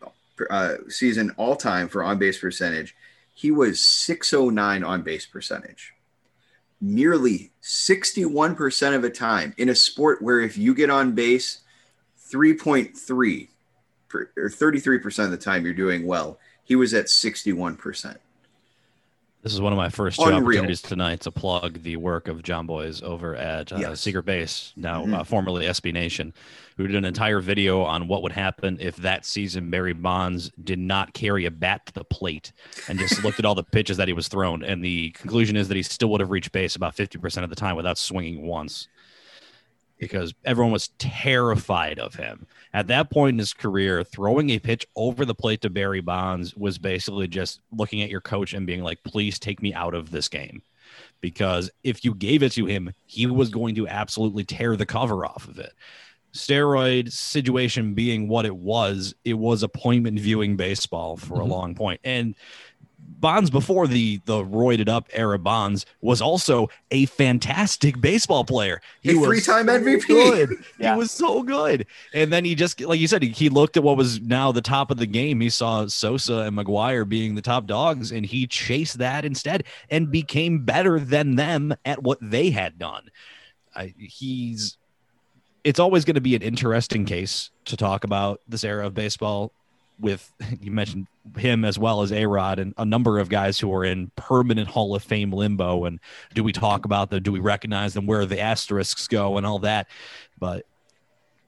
uh, 0.50 0.74
season 0.88 1.32
all 1.36 1.54
time 1.54 1.88
for 1.88 2.02
on 2.02 2.18
base 2.18 2.38
percentage. 2.38 2.94
He 3.34 3.50
was 3.50 3.80
609 3.80 4.84
on 4.84 5.02
base 5.02 5.26
percentage. 5.26 5.92
Nearly 6.80 7.50
61% 7.62 8.94
of 8.94 9.02
the 9.02 9.10
time 9.10 9.54
in 9.58 9.68
a 9.68 9.74
sport 9.74 10.22
where 10.22 10.40
if 10.40 10.56
you 10.56 10.74
get 10.74 10.88
on 10.88 11.12
base 11.12 11.62
3.3 12.30 13.48
or 14.12 14.48
33% 14.48 15.24
of 15.24 15.30
the 15.30 15.36
time 15.36 15.64
you're 15.64 15.74
doing 15.74 16.06
well, 16.06 16.38
he 16.62 16.76
was 16.76 16.94
at 16.94 17.06
61%. 17.06 18.16
This 19.44 19.52
is 19.52 19.60
one 19.60 19.74
of 19.74 19.76
my 19.76 19.90
first 19.90 20.16
two 20.18 20.24
Unreal. 20.24 20.40
opportunities 20.42 20.80
tonight 20.80 21.20
to 21.20 21.30
plug 21.30 21.82
the 21.82 21.96
work 21.98 22.28
of 22.28 22.42
Jon 22.42 22.66
Bois 22.66 22.94
over 23.02 23.36
at 23.36 23.70
uh, 23.72 23.76
Yes. 23.76 24.00
Secret 24.00 24.24
Base, 24.24 24.72
now 24.74 25.04
Mhm. 25.04 25.14
uh, 25.20 25.22
formerly 25.24 25.66
SB 25.66 25.92
Nation, 25.92 26.32
who 26.78 26.86
did 26.86 26.96
an 26.96 27.04
entire 27.04 27.40
video 27.40 27.82
on 27.82 28.08
what 28.08 28.22
would 28.22 28.32
happen 28.32 28.78
if 28.80 28.96
that 28.96 29.26
season 29.26 29.68
Barry 29.68 29.92
Bonds 29.92 30.50
did 30.64 30.78
not 30.78 31.12
carry 31.12 31.44
a 31.44 31.50
bat 31.50 31.84
to 31.84 31.92
the 31.92 32.04
plate 32.04 32.52
and 32.88 32.98
just 32.98 33.22
looked 33.22 33.38
at 33.38 33.44
all 33.44 33.54
the 33.54 33.62
pitches 33.62 33.98
that 33.98 34.08
he 34.08 34.14
was 34.14 34.28
thrown. 34.28 34.64
And 34.64 34.82
the 34.82 35.10
conclusion 35.10 35.56
is 35.56 35.68
that 35.68 35.76
he 35.76 35.82
still 35.82 36.08
would 36.08 36.20
have 36.22 36.30
reached 36.30 36.50
base 36.52 36.74
about 36.74 36.96
50% 36.96 37.44
of 37.44 37.50
the 37.50 37.56
time 37.56 37.76
without 37.76 37.98
swinging 37.98 38.46
once 38.46 38.88
because 40.04 40.34
everyone 40.44 40.72
was 40.72 40.88
terrified 40.98 41.98
of 41.98 42.14
him. 42.14 42.46
At 42.72 42.88
that 42.88 43.10
point 43.10 43.34
in 43.34 43.38
his 43.38 43.52
career, 43.52 44.04
throwing 44.04 44.50
a 44.50 44.58
pitch 44.58 44.86
over 44.96 45.24
the 45.24 45.34
plate 45.34 45.60
to 45.62 45.70
Barry 45.70 46.00
Bonds 46.00 46.56
was 46.56 46.78
basically 46.78 47.28
just 47.28 47.60
looking 47.70 48.02
at 48.02 48.10
your 48.10 48.20
coach 48.20 48.52
and 48.54 48.66
being 48.66 48.82
like, 48.82 49.02
please 49.04 49.38
take 49.38 49.62
me 49.62 49.72
out 49.74 49.94
of 49.94 50.10
this 50.10 50.28
game. 50.28 50.62
Because 51.20 51.70
if 51.82 52.04
you 52.04 52.14
gave 52.14 52.42
it 52.42 52.52
to 52.52 52.66
him, 52.66 52.92
he 53.06 53.26
was 53.26 53.48
going 53.48 53.74
to 53.76 53.88
absolutely 53.88 54.44
tear 54.44 54.76
the 54.76 54.86
cover 54.86 55.24
off 55.24 55.48
of 55.48 55.58
it. 55.58 55.72
Steroid 56.34 57.12
situation 57.12 57.94
being 57.94 58.26
what 58.28 58.44
it 58.44 58.56
was, 58.56 59.14
it 59.24 59.34
was 59.34 59.62
appointment 59.62 60.18
viewing 60.18 60.56
baseball 60.56 61.16
for 61.16 61.40
a 61.40 61.44
Mhm. 61.44 61.48
long 61.48 61.74
point. 61.76 62.00
And 62.02 62.34
Bonds 63.24 63.48
before 63.48 63.86
the 63.86 64.20
the 64.26 64.44
roided 64.44 64.86
up 64.86 65.08
era 65.14 65.38
Bonds 65.38 65.86
was 66.02 66.20
also 66.20 66.68
a 66.90 67.06
fantastic 67.06 67.98
baseball 67.98 68.44
player. 68.44 68.82
He 69.00 69.12
A 69.12 69.14
was 69.16 69.26
three-time 69.26 69.66
so 69.66 69.80
MVP. 69.80 70.06
Good. 70.06 70.50
Yeah. 70.78 70.92
He 70.92 70.98
was 70.98 71.10
so 71.10 71.42
good. 71.42 71.86
And 72.12 72.30
then 72.30 72.44
he 72.44 72.54
just 72.54 72.78
like 72.82 73.00
you 73.00 73.08
said, 73.08 73.22
he, 73.22 73.30
he 73.30 73.48
looked 73.48 73.78
at 73.78 73.82
what 73.82 73.96
was 73.96 74.20
now 74.20 74.52
the 74.52 74.60
top 74.60 74.90
of 74.90 74.98
the 74.98 75.06
game. 75.06 75.40
He 75.40 75.48
saw 75.48 75.86
Sosa 75.86 76.40
and 76.40 76.54
McGwire 76.54 77.08
being 77.08 77.34
the 77.34 77.40
top 77.40 77.66
dogs, 77.66 78.12
and 78.12 78.26
he 78.26 78.46
chased 78.46 78.98
that 78.98 79.24
instead 79.24 79.64
and 79.88 80.10
became 80.10 80.66
better 80.66 81.00
than 81.00 81.36
them 81.36 81.74
at 81.86 82.02
what 82.02 82.18
they 82.20 82.50
had 82.50 82.78
done. 82.78 83.08
I, 83.74 83.94
he's 83.96 84.76
it's 85.64 85.80
always 85.80 86.04
going 86.04 86.16
to 86.16 86.20
be 86.20 86.36
an 86.36 86.42
interesting 86.42 87.06
case 87.06 87.50
to 87.64 87.76
talk 87.78 88.04
about 88.04 88.42
this 88.46 88.64
era 88.64 88.86
of 88.86 88.92
baseball 88.92 89.54
with 89.98 90.32
you 90.60 90.70
mentioned 90.70 91.06
him 91.38 91.64
as 91.64 91.78
well 91.78 92.02
as 92.02 92.12
A 92.12 92.26
Rod 92.26 92.58
and 92.58 92.74
a 92.76 92.84
number 92.84 93.18
of 93.18 93.28
guys 93.28 93.58
who 93.58 93.72
are 93.74 93.84
in 93.84 94.10
permanent 94.16 94.68
Hall 94.68 94.94
of 94.94 95.02
Fame 95.02 95.32
limbo. 95.32 95.84
And 95.84 96.00
do 96.34 96.44
we 96.44 96.52
talk 96.52 96.84
about 96.84 97.10
them? 97.10 97.22
Do 97.22 97.32
we 97.32 97.40
recognize 97.40 97.94
them? 97.94 98.06
Where 98.06 98.26
the 98.26 98.40
asterisks 98.40 99.08
go 99.08 99.38
and 99.38 99.46
all 99.46 99.60
that? 99.60 99.88
But 100.38 100.66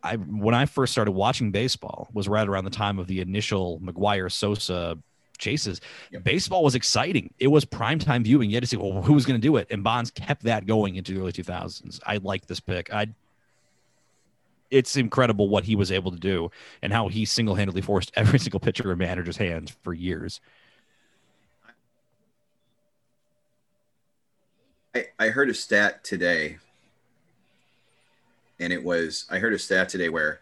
I, 0.02 0.16
when 0.16 0.54
I 0.54 0.66
first 0.66 0.92
started 0.92 1.12
watching 1.12 1.50
baseball, 1.50 2.08
was 2.12 2.28
right 2.28 2.46
around 2.46 2.64
the 2.64 2.70
time 2.70 2.98
of 2.98 3.06
the 3.06 3.20
initial 3.20 3.80
McGwire 3.80 4.30
Sosa 4.30 4.96
chases. 5.38 5.80
Yep. 6.12 6.24
Baseball 6.24 6.64
was 6.64 6.74
exciting. 6.74 7.32
It 7.38 7.48
was 7.48 7.64
primetime 7.64 8.22
viewing. 8.22 8.50
You 8.50 8.56
had 8.56 8.62
to 8.62 8.68
see, 8.68 8.76
well, 8.76 9.02
who 9.02 9.12
was 9.12 9.26
going 9.26 9.38
to 9.38 9.44
do 9.44 9.56
it? 9.56 9.66
And 9.70 9.84
Bonds 9.84 10.10
kept 10.10 10.44
that 10.44 10.66
going 10.66 10.96
into 10.96 11.12
the 11.12 11.20
early 11.20 11.32
2000s. 11.32 12.00
I 12.06 12.18
like 12.18 12.46
this 12.46 12.60
pick. 12.60 12.92
I 12.92 13.08
it's 14.70 14.96
incredible 14.96 15.48
what 15.48 15.64
he 15.64 15.76
was 15.76 15.92
able 15.92 16.10
to 16.10 16.18
do 16.18 16.50
and 16.82 16.92
how 16.92 17.08
he 17.08 17.24
single-handedly 17.24 17.82
forced 17.82 18.12
every 18.14 18.38
single 18.46 18.60
pitcher 18.60 18.90
in 18.92 18.98
manager's 18.98 19.36
hands 19.36 19.76
for 19.82 19.92
years. 19.92 20.40
I, 24.94 25.06
I 25.18 25.28
heard 25.28 25.50
a 25.50 25.54
stat 25.54 26.04
today, 26.04 26.56
and 28.58 28.72
it 28.72 28.82
was 28.82 29.26
I 29.30 29.38
heard 29.38 29.52
a 29.52 29.58
stat 29.58 29.90
today 29.90 30.08
where 30.08 30.40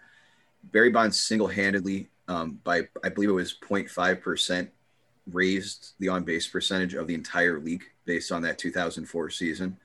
Barry 0.62 0.90
Bonds 0.90 1.18
single 1.18 1.48
handedly, 1.48 2.08
um, 2.28 2.60
by 2.62 2.82
I 3.02 3.08
believe 3.08 3.30
it 3.30 3.32
was 3.32 3.52
0.5 3.52 4.20
percent, 4.22 4.70
raised 5.32 5.94
the 5.98 6.08
on 6.08 6.22
base 6.22 6.46
percentage 6.46 6.94
of 6.94 7.08
the 7.08 7.14
entire 7.14 7.58
league 7.58 7.82
based 8.04 8.30
on 8.30 8.42
that 8.42 8.58
2004 8.58 9.30
season, 9.30 9.76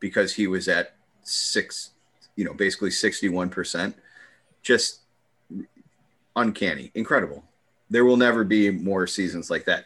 because 0.00 0.32
he 0.34 0.46
was 0.46 0.66
at 0.66 0.96
six, 1.22 1.90
you 2.36 2.44
know, 2.44 2.54
basically 2.54 2.90
61 2.90 3.50
percent, 3.50 3.96
just 4.62 5.00
uncanny, 6.34 6.92
incredible. 6.94 7.44
There 7.90 8.04
will 8.04 8.16
never 8.16 8.44
be 8.44 8.70
more 8.70 9.06
seasons 9.06 9.50
like 9.50 9.64
that 9.66 9.84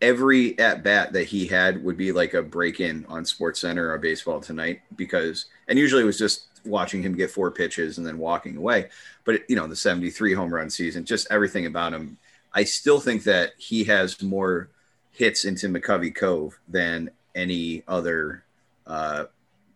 every 0.00 0.58
at 0.58 0.82
bat 0.82 1.12
that 1.12 1.24
he 1.24 1.46
had 1.46 1.82
would 1.84 1.96
be 1.96 2.12
like 2.12 2.34
a 2.34 2.42
break 2.42 2.80
in 2.80 3.04
on 3.08 3.24
Sports 3.24 3.60
Center 3.60 3.92
or 3.92 3.98
Baseball 3.98 4.40
Tonight 4.40 4.80
because, 4.96 5.46
and 5.68 5.78
usually 5.78 6.02
it 6.02 6.06
was 6.06 6.18
just 6.18 6.46
watching 6.64 7.02
him 7.02 7.14
get 7.14 7.30
four 7.30 7.50
pitches 7.50 7.98
and 7.98 8.06
then 8.06 8.18
walking 8.18 8.56
away. 8.56 8.88
But 9.24 9.48
you 9.48 9.56
know, 9.56 9.66
the 9.66 9.76
73 9.76 10.34
home 10.34 10.52
run 10.52 10.70
season, 10.70 11.04
just 11.04 11.26
everything 11.30 11.66
about 11.66 11.92
him. 11.92 12.18
I 12.52 12.64
still 12.64 13.00
think 13.00 13.24
that 13.24 13.52
he 13.58 13.84
has 13.84 14.20
more 14.22 14.70
hits 15.12 15.44
into 15.44 15.68
McCovey 15.68 16.14
Cove 16.14 16.58
than 16.68 17.10
any 17.34 17.82
other, 17.86 18.44
uh, 18.86 19.26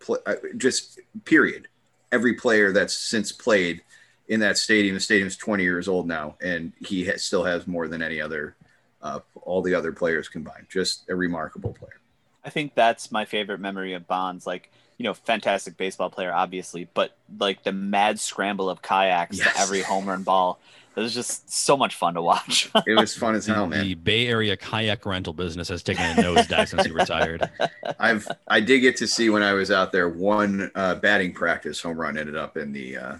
pl- 0.01 0.23
uh, 0.27 0.35
just 0.57 0.99
period. 1.25 1.69
Every 2.15 2.35
player 2.35 2.73
that's 2.73 2.97
since 2.97 3.33
played 3.33 3.83
in 4.29 4.41
that 4.41 4.57
stadium, 4.57 4.95
the 4.95 5.01
stadium's 5.01 5.37
20 5.37 5.63
years 5.65 5.89
old 5.89 6.07
now, 6.07 6.37
and 6.41 6.73
he 6.79 7.05
ha- 7.07 7.17
still 7.17 7.45
has 7.45 7.67
more 7.67 7.89
than 7.89 8.03
any 8.03 8.21
other 8.21 8.55
uh, 9.03 9.21
all 9.43 9.61
the 9.63 9.75
other 9.75 9.93
players 9.93 10.29
combined. 10.29 10.67
Just 10.71 11.09
a 11.11 11.15
remarkable 11.17 11.73
player. 11.73 12.01
I 12.45 12.51
think 12.51 12.75
that's 12.75 13.11
my 13.11 13.25
favorite 13.25 13.61
memory 13.61 13.93
of 13.95 14.07
Bonds. 14.07 14.47
Like, 14.47 14.71
you 14.99 15.05
know, 15.05 15.13
fantastic 15.15 15.77
baseball 15.77 16.09
player, 16.11 16.33
obviously, 16.33 16.89
but 16.95 17.17
like 17.39 17.65
the 17.65 17.73
mad 17.73 18.21
scramble 18.21 18.71
of 18.71 18.81
kayaks 18.81 19.39
Yes. 19.39 19.53
to 19.55 19.61
every 19.61 19.83
home 19.83 20.07
run 20.07 20.23
ball. 20.23 20.59
It 20.97 21.01
was 21.01 21.13
just 21.15 21.51
so 21.53 21.77
much 21.77 21.97
fun 21.97 22.15
to 22.15 22.23
watch. 22.23 22.71
It 22.87 22.97
was 22.99 23.17
fun 23.17 23.35
as 23.35 23.47
The, 23.47 23.55
hell, 23.55 23.67
the. 23.67 23.95
Bay 23.95 24.29
Area 24.29 24.57
kayak 24.57 25.05
rental 25.05 25.33
business 25.33 25.69
has 25.69 25.83
taken 25.83 26.05
a 26.05 26.23
nosedive 26.23 26.69
since 26.69 26.85
he 26.85 26.93
retired. 26.93 27.49
I've 27.99 28.29
I 28.49 28.61
did 28.61 28.81
get 28.81 28.97
to 28.99 29.07
see 29.07 29.29
when 29.31 29.43
I 29.43 29.53
was 29.55 29.71
out 29.71 29.91
there 29.93 30.09
one 30.09 30.71
uh, 30.75 30.95
batting 30.97 31.33
practice 31.33 31.81
home 31.81 31.99
run 31.99 32.17
ended 32.17 32.37
up 32.37 32.57
in 32.57 32.73
the 32.73 32.97
uh, 32.97 33.17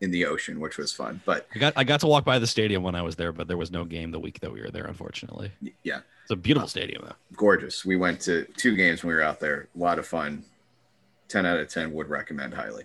in 0.00 0.10
the 0.10 0.26
ocean, 0.26 0.58
which 0.60 0.78
was 0.78 0.92
fun. 0.92 1.20
But 1.24 1.46
I 1.54 1.58
got 1.58 1.72
I 1.76 1.84
got 1.84 2.00
to 2.00 2.06
walk 2.06 2.24
by 2.24 2.38
the 2.38 2.46
stadium 2.46 2.82
when 2.82 2.94
I 2.94 3.02
was 3.02 3.16
there, 3.16 3.32
but 3.32 3.46
there 3.48 3.56
was 3.56 3.70
no 3.70 3.84
game 3.84 4.10
the 4.10 4.20
week 4.20 4.40
that 4.40 4.52
we 4.52 4.60
were 4.60 4.70
there, 4.70 4.84
unfortunately. 4.86 5.52
yeah, 5.84 6.00
It's 6.22 6.32
a 6.32 6.36
beautiful 6.36 6.68
stadium 6.68 7.02
though. 7.06 7.14
gorgeous. 7.36 7.84
We 7.84 7.96
went 7.96 8.20
to 8.22 8.44
two 8.56 8.74
games 8.76 9.02
when 9.04 9.08
we 9.10 9.14
were 9.14 9.22
out 9.22 9.38
there. 9.40 9.68
A 9.74 9.78
lot 9.78 9.98
of 9.98 10.06
fun. 10.06 10.44
Ten 11.28 11.46
out 11.46 11.58
of 11.58 11.68
ten 11.68 11.92
would 11.92 12.08
recommend 12.08 12.52
highly. 12.54 12.84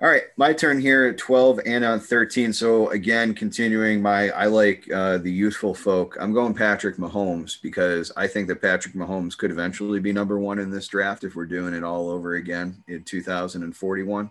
All 0.00 0.08
right, 0.08 0.22
my 0.36 0.52
turn 0.52 0.80
here 0.80 1.06
at 1.06 1.18
12 1.18 1.58
and 1.66 1.84
on 1.84 1.98
13. 1.98 2.52
So 2.52 2.88
again, 2.90 3.34
continuing 3.34 4.00
my 4.00 4.30
I 4.30 4.46
like 4.46 4.88
uh, 4.92 5.18
the 5.18 5.32
youthful 5.32 5.74
folk. 5.74 6.16
I'm 6.20 6.32
going 6.32 6.54
Patrick 6.54 6.98
Mahomes 6.98 7.60
because 7.60 8.12
I 8.16 8.28
think 8.28 8.46
that 8.46 8.62
Patrick 8.62 8.94
Mahomes 8.94 9.36
could 9.36 9.50
eventually 9.50 9.98
be 9.98 10.12
number 10.12 10.38
one 10.38 10.60
in 10.60 10.70
this 10.70 10.86
draft 10.86 11.24
if 11.24 11.34
we're 11.34 11.46
doing 11.46 11.74
it 11.74 11.82
all 11.82 12.10
over 12.10 12.36
again 12.36 12.80
in 12.86 13.02
2041. 13.02 14.30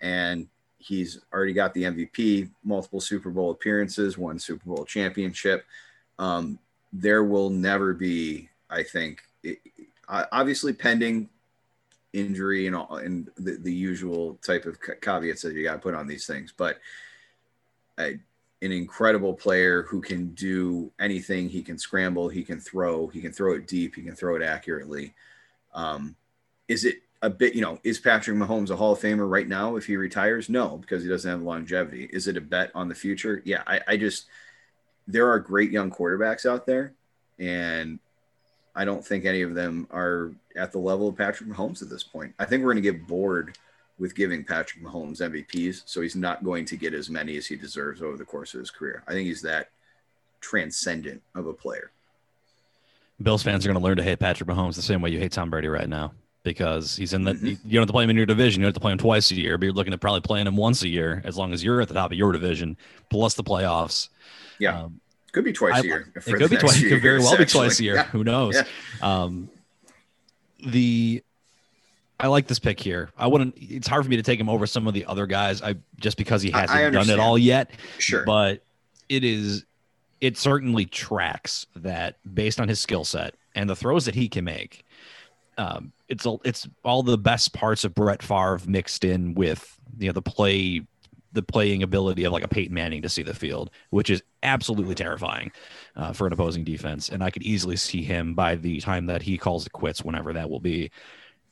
And 0.00 0.46
he's 0.78 1.20
already 1.32 1.54
got 1.54 1.74
the 1.74 1.82
MVP, 1.82 2.50
multiple 2.62 3.00
Super 3.00 3.30
Bowl 3.30 3.50
appearances, 3.50 4.16
one 4.16 4.38
Super 4.38 4.66
Bowl 4.66 4.84
championship. 4.84 5.64
Um, 6.20 6.60
there 6.92 7.24
will 7.24 7.50
never 7.50 7.94
be, 7.94 8.48
I 8.70 8.84
think, 8.84 9.22
it, 9.42 9.58
obviously 10.08 10.72
pending 10.72 11.30
injury 12.14 12.66
and 12.66 12.76
all 12.76 12.96
and 12.96 13.28
the, 13.36 13.58
the 13.60 13.72
usual 13.72 14.38
type 14.46 14.64
of 14.64 14.78
caveats 15.02 15.42
that 15.42 15.54
you 15.54 15.64
got 15.64 15.74
to 15.74 15.78
put 15.78 15.94
on 15.94 16.06
these 16.06 16.26
things 16.26 16.54
but 16.56 16.78
a, 17.98 18.18
an 18.64 18.72
incredible 18.72 19.34
player 19.34 19.82
who 19.82 20.00
can 20.00 20.32
do 20.34 20.90
anything. 20.98 21.48
He 21.50 21.62
can 21.62 21.78
scramble 21.78 22.28
he 22.28 22.42
can 22.42 22.60
throw 22.60 23.08
he 23.08 23.20
can 23.20 23.32
throw 23.32 23.54
it 23.54 23.66
deep 23.66 23.94
he 23.94 24.02
can 24.02 24.14
throw 24.14 24.36
it 24.36 24.42
accurately. 24.42 25.14
Um, 25.74 26.16
is 26.66 26.84
it 26.84 27.02
a 27.20 27.28
bit 27.30 27.54
you 27.54 27.60
know 27.60 27.78
is 27.84 27.98
patrick 27.98 28.36
mahomes 28.36 28.70
a 28.70 28.76
hall 28.76 28.92
of 28.92 29.00
famer 29.00 29.30
right 29.30 29.46
now 29.46 29.76
if 29.76 29.86
he 29.86 29.96
retires? 29.96 30.48
No 30.48 30.78
because 30.78 31.02
he 31.02 31.08
doesn't 31.08 31.30
have 31.30 31.42
longevity. 31.42 32.08
Is 32.10 32.26
it 32.26 32.38
a 32.38 32.40
bet 32.40 32.70
on 32.74 32.88
the 32.88 32.94
future? 32.94 33.42
Yeah 33.44 33.62
i, 33.66 33.80
I 33.86 33.96
just 33.96 34.26
there 35.06 35.30
are 35.30 35.38
great 35.38 35.70
young 35.70 35.90
quarterbacks 35.90 36.46
out 36.46 36.64
there 36.64 36.94
and 37.38 37.98
I 38.76 38.84
don't 38.84 39.04
think 39.04 39.24
any 39.24 39.42
of 39.42 39.54
them 39.54 39.86
are 39.90 40.32
at 40.56 40.72
the 40.72 40.78
level 40.78 41.08
of 41.08 41.16
Patrick 41.16 41.48
Mahomes 41.48 41.82
at 41.82 41.88
this 41.88 42.02
point. 42.02 42.34
I 42.38 42.44
think 42.44 42.62
we're 42.64 42.72
going 42.72 42.82
to 42.82 42.90
get 42.92 43.06
bored 43.06 43.56
with 43.98 44.14
giving 44.16 44.42
Patrick 44.42 44.82
Mahomes 44.82 45.20
MVPs, 45.20 45.82
so 45.86 46.00
he's 46.00 46.16
not 46.16 46.42
going 46.42 46.64
to 46.64 46.76
get 46.76 46.92
as 46.94 47.08
many 47.08 47.36
as 47.36 47.46
he 47.46 47.54
deserves 47.56 48.02
over 48.02 48.16
the 48.16 48.24
course 48.24 48.52
of 48.54 48.60
his 48.60 48.70
career. 48.70 49.04
I 49.06 49.12
think 49.12 49.26
he's 49.28 49.42
that 49.42 49.68
transcendent 50.40 51.22
of 51.34 51.46
a 51.46 51.52
player. 51.52 51.90
Bills 53.22 53.42
fans 53.44 53.64
are 53.64 53.68
going 53.68 53.80
to 53.80 53.84
learn 53.84 53.96
to 53.96 54.02
hate 54.02 54.18
Patrick 54.18 54.48
Mahomes 54.48 54.74
the 54.74 54.82
same 54.82 55.00
way 55.00 55.10
you 55.10 55.18
hate 55.20 55.32
Tom 55.32 55.50
Brady 55.50 55.68
right 55.68 55.88
now. 55.88 56.12
because 56.42 56.94
he's 56.94 57.14
in 57.14 57.24
the 57.24 57.32
Mhm. 57.32 57.42
you 57.64 57.72
don't 57.72 57.80
have 57.80 57.86
to 57.86 57.92
play 57.94 58.04
him 58.04 58.10
in 58.10 58.16
your 58.16 58.26
division. 58.26 58.60
You 58.60 58.64
don't 58.64 58.68
have 58.68 58.74
to 58.74 58.80
play 58.80 58.92
him 58.92 58.98
twice 58.98 59.30
a 59.30 59.34
year, 59.34 59.56
but 59.56 59.64
you're 59.64 59.72
looking 59.72 59.94
at 59.94 60.00
probably 60.02 60.20
playing 60.20 60.46
him 60.46 60.58
once 60.58 60.82
a 60.82 60.88
year 60.88 61.22
as 61.24 61.38
long 61.38 61.54
as 61.54 61.64
you're 61.64 61.80
at 61.80 61.88
the 61.88 61.94
top 61.94 62.12
of 62.12 62.18
your 62.18 62.32
division, 62.32 62.76
plus 63.08 63.32
the 63.32 63.42
playoffs. 63.42 64.10
Yeah. 64.58 64.78
Um, 64.82 65.00
Could 65.34 65.44
be 65.44 65.52
twice 65.52 65.74
I- 65.74 65.80
a 65.80 65.82
year. 65.82 66.12
it 66.14 66.22
could 66.22 66.48
be 66.48 66.56
twice. 66.56 66.80
It 66.80 66.88
could 66.88 67.02
very 67.02 67.18
well 67.18 67.36
be 67.36 67.44
twice 67.44 67.80
a 67.80 67.82
year. 67.82 67.96
Yeah. 67.96 68.04
Who 68.04 68.22
knows? 68.22 68.54
Yeah. 68.54 68.64
Um, 69.02 69.50
the 70.64 71.24
I 72.20 72.28
like 72.28 72.46
this 72.46 72.60
pick 72.60 72.78
here. 72.78 73.10
I 73.18 73.26
wouldn't. 73.26 73.56
It's 73.58 73.88
hard 73.88 74.04
for 74.04 74.08
me 74.10 74.14
to 74.16 74.22
take 74.22 74.38
him 74.38 74.48
over 74.48 74.64
some 74.64 74.86
of 74.86 74.94
the 74.94 75.04
other 75.06 75.26
guys. 75.26 75.60
I 75.60 75.74
just 75.98 76.16
because 76.16 76.40
he 76.40 76.52
I- 76.52 76.58
I 76.58 76.60
hasn't 76.82 76.94
done 76.94 77.10
it 77.10 77.18
all 77.18 77.36
yet. 77.36 77.72
Sure. 77.98 78.24
But 78.24 78.62
it 79.08 79.24
is. 79.24 79.64
It 80.20 80.38
certainly 80.38 80.86
tracks 80.86 81.66
that 81.74 82.16
based 82.32 82.60
on 82.60 82.68
his 82.68 82.78
skill 82.78 83.04
set 83.04 83.34
and 83.56 83.68
the 83.68 83.74
throws 83.74 84.04
that 84.04 84.14
he 84.14 84.28
can 84.28 84.44
make. 84.44 84.84
Um, 85.58 85.92
it's 86.08 86.24
all 86.24 86.40
it's 86.44 86.68
all 86.84 87.02
the 87.02 87.18
best 87.18 87.52
parts 87.52 87.82
of 87.82 87.92
Brett 87.92 88.22
Favre 88.22 88.60
mixed 88.68 89.02
in 89.04 89.34
with 89.34 89.78
you 89.98 90.06
know 90.06 90.12
the 90.12 90.22
play 90.22 90.82
the 91.34 91.42
playing 91.42 91.82
ability 91.82 92.24
of 92.24 92.32
like 92.32 92.44
a 92.44 92.48
Peyton 92.48 92.74
Manning 92.74 93.02
to 93.02 93.08
see 93.08 93.22
the 93.22 93.34
field, 93.34 93.70
which 93.90 94.08
is 94.08 94.22
absolutely 94.42 94.94
terrifying 94.94 95.52
uh, 95.96 96.12
for 96.12 96.26
an 96.26 96.32
opposing 96.32 96.64
defense. 96.64 97.08
And 97.10 97.22
I 97.22 97.30
could 97.30 97.42
easily 97.42 97.76
see 97.76 98.02
him 98.02 98.34
by 98.34 98.54
the 98.54 98.80
time 98.80 99.06
that 99.06 99.22
he 99.22 99.36
calls 99.36 99.66
it 99.66 99.72
quits, 99.72 100.02
whenever 100.02 100.32
that 100.32 100.48
will 100.48 100.60
be, 100.60 100.90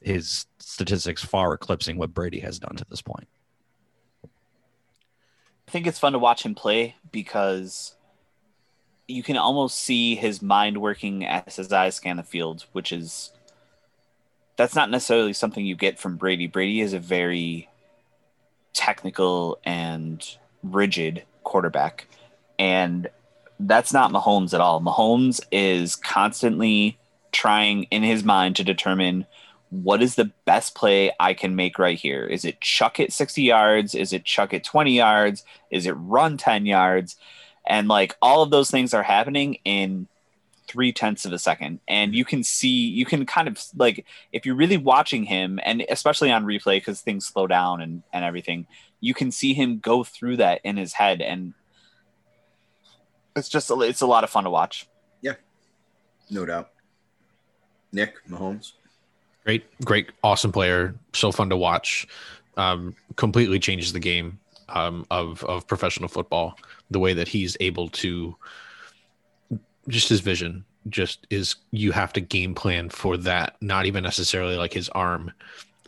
his 0.00 0.46
statistics 0.58 1.24
far 1.24 1.52
eclipsing 1.52 1.98
what 1.98 2.14
Brady 2.14 2.40
has 2.40 2.58
done 2.58 2.76
to 2.76 2.86
this 2.88 3.02
point. 3.02 3.28
I 4.24 5.70
think 5.70 5.86
it's 5.86 5.98
fun 5.98 6.12
to 6.12 6.18
watch 6.18 6.44
him 6.44 6.54
play 6.54 6.96
because 7.10 7.94
you 9.08 9.22
can 9.22 9.36
almost 9.36 9.78
see 9.78 10.14
his 10.14 10.42
mind 10.42 10.78
working 10.78 11.26
as 11.26 11.56
his 11.56 11.72
eyes 11.72 11.96
scan 11.96 12.16
the 12.16 12.22
field, 12.22 12.66
which 12.72 12.92
is 12.92 13.32
that's 14.56 14.74
not 14.74 14.90
necessarily 14.90 15.32
something 15.32 15.64
you 15.64 15.74
get 15.74 15.98
from 15.98 16.16
Brady. 16.16 16.46
Brady 16.46 16.80
is 16.80 16.92
a 16.92 16.98
very 16.98 17.68
technical 18.72 19.58
and 19.64 20.36
rigid 20.62 21.24
quarterback. 21.44 22.06
And 22.58 23.08
that's 23.58 23.92
not 23.92 24.12
Mahomes 24.12 24.54
at 24.54 24.60
all. 24.60 24.80
Mahomes 24.80 25.40
is 25.50 25.96
constantly 25.96 26.98
trying 27.32 27.84
in 27.84 28.02
his 28.02 28.24
mind 28.24 28.56
to 28.56 28.64
determine 28.64 29.26
what 29.70 30.02
is 30.02 30.16
the 30.16 30.30
best 30.44 30.74
play 30.74 31.10
I 31.18 31.32
can 31.32 31.56
make 31.56 31.78
right 31.78 31.98
here? 31.98 32.24
Is 32.24 32.44
it 32.44 32.60
chuck 32.60 33.00
it 33.00 33.10
60 33.10 33.42
yards? 33.42 33.94
Is 33.94 34.12
it 34.12 34.24
chuck 34.24 34.52
it 34.52 34.64
20 34.64 34.92
yards? 34.92 35.44
Is 35.70 35.86
it 35.86 35.92
run 35.92 36.36
10 36.36 36.66
yards? 36.66 37.16
And 37.66 37.88
like 37.88 38.14
all 38.20 38.42
of 38.42 38.50
those 38.50 38.70
things 38.70 38.92
are 38.92 39.02
happening 39.02 39.56
in 39.64 40.08
three 40.68 40.92
tenths 40.92 41.24
of 41.24 41.32
a 41.32 41.38
second. 41.38 41.80
And 41.88 42.14
you 42.14 42.24
can 42.24 42.42
see, 42.42 42.68
you 42.68 43.04
can 43.04 43.26
kind 43.26 43.48
of 43.48 43.62
like, 43.76 44.06
if 44.32 44.46
you're 44.46 44.54
really 44.54 44.76
watching 44.76 45.24
him, 45.24 45.60
and 45.64 45.84
especially 45.88 46.30
on 46.30 46.44
replay 46.44 46.76
because 46.76 47.00
things 47.00 47.26
slow 47.26 47.46
down 47.46 47.80
and, 47.80 48.02
and 48.12 48.24
everything, 48.24 48.66
you 49.00 49.14
can 49.14 49.30
see 49.30 49.54
him 49.54 49.78
go 49.78 50.04
through 50.04 50.36
that 50.38 50.60
in 50.64 50.76
his 50.76 50.92
head. 50.92 51.20
And 51.20 51.54
it's 53.34 53.48
just, 53.48 53.70
a, 53.70 53.80
it's 53.80 54.00
a 54.00 54.06
lot 54.06 54.24
of 54.24 54.30
fun 54.30 54.44
to 54.44 54.50
watch. 54.50 54.88
Yeah. 55.20 55.34
No 56.30 56.46
doubt. 56.46 56.70
Nick 57.92 58.26
Mahomes. 58.28 58.72
Great, 59.44 59.64
great, 59.84 60.10
awesome 60.22 60.52
player. 60.52 60.94
So 61.12 61.32
fun 61.32 61.50
to 61.50 61.56
watch. 61.56 62.06
Um, 62.56 62.94
completely 63.16 63.58
changes 63.58 63.92
the 63.92 63.98
game 63.98 64.38
um, 64.68 65.04
of 65.10 65.42
of 65.44 65.66
professional 65.66 66.08
football. 66.08 66.56
The 66.90 67.00
way 67.00 67.12
that 67.14 67.26
he's 67.26 67.56
able 67.58 67.88
to, 67.88 68.36
just 69.88 70.08
his 70.08 70.20
vision, 70.20 70.64
just 70.88 71.26
is 71.30 71.56
you 71.70 71.92
have 71.92 72.12
to 72.14 72.20
game 72.20 72.54
plan 72.54 72.88
for 72.88 73.16
that. 73.18 73.56
Not 73.60 73.86
even 73.86 74.02
necessarily 74.02 74.56
like 74.56 74.72
his 74.72 74.88
arm, 74.90 75.32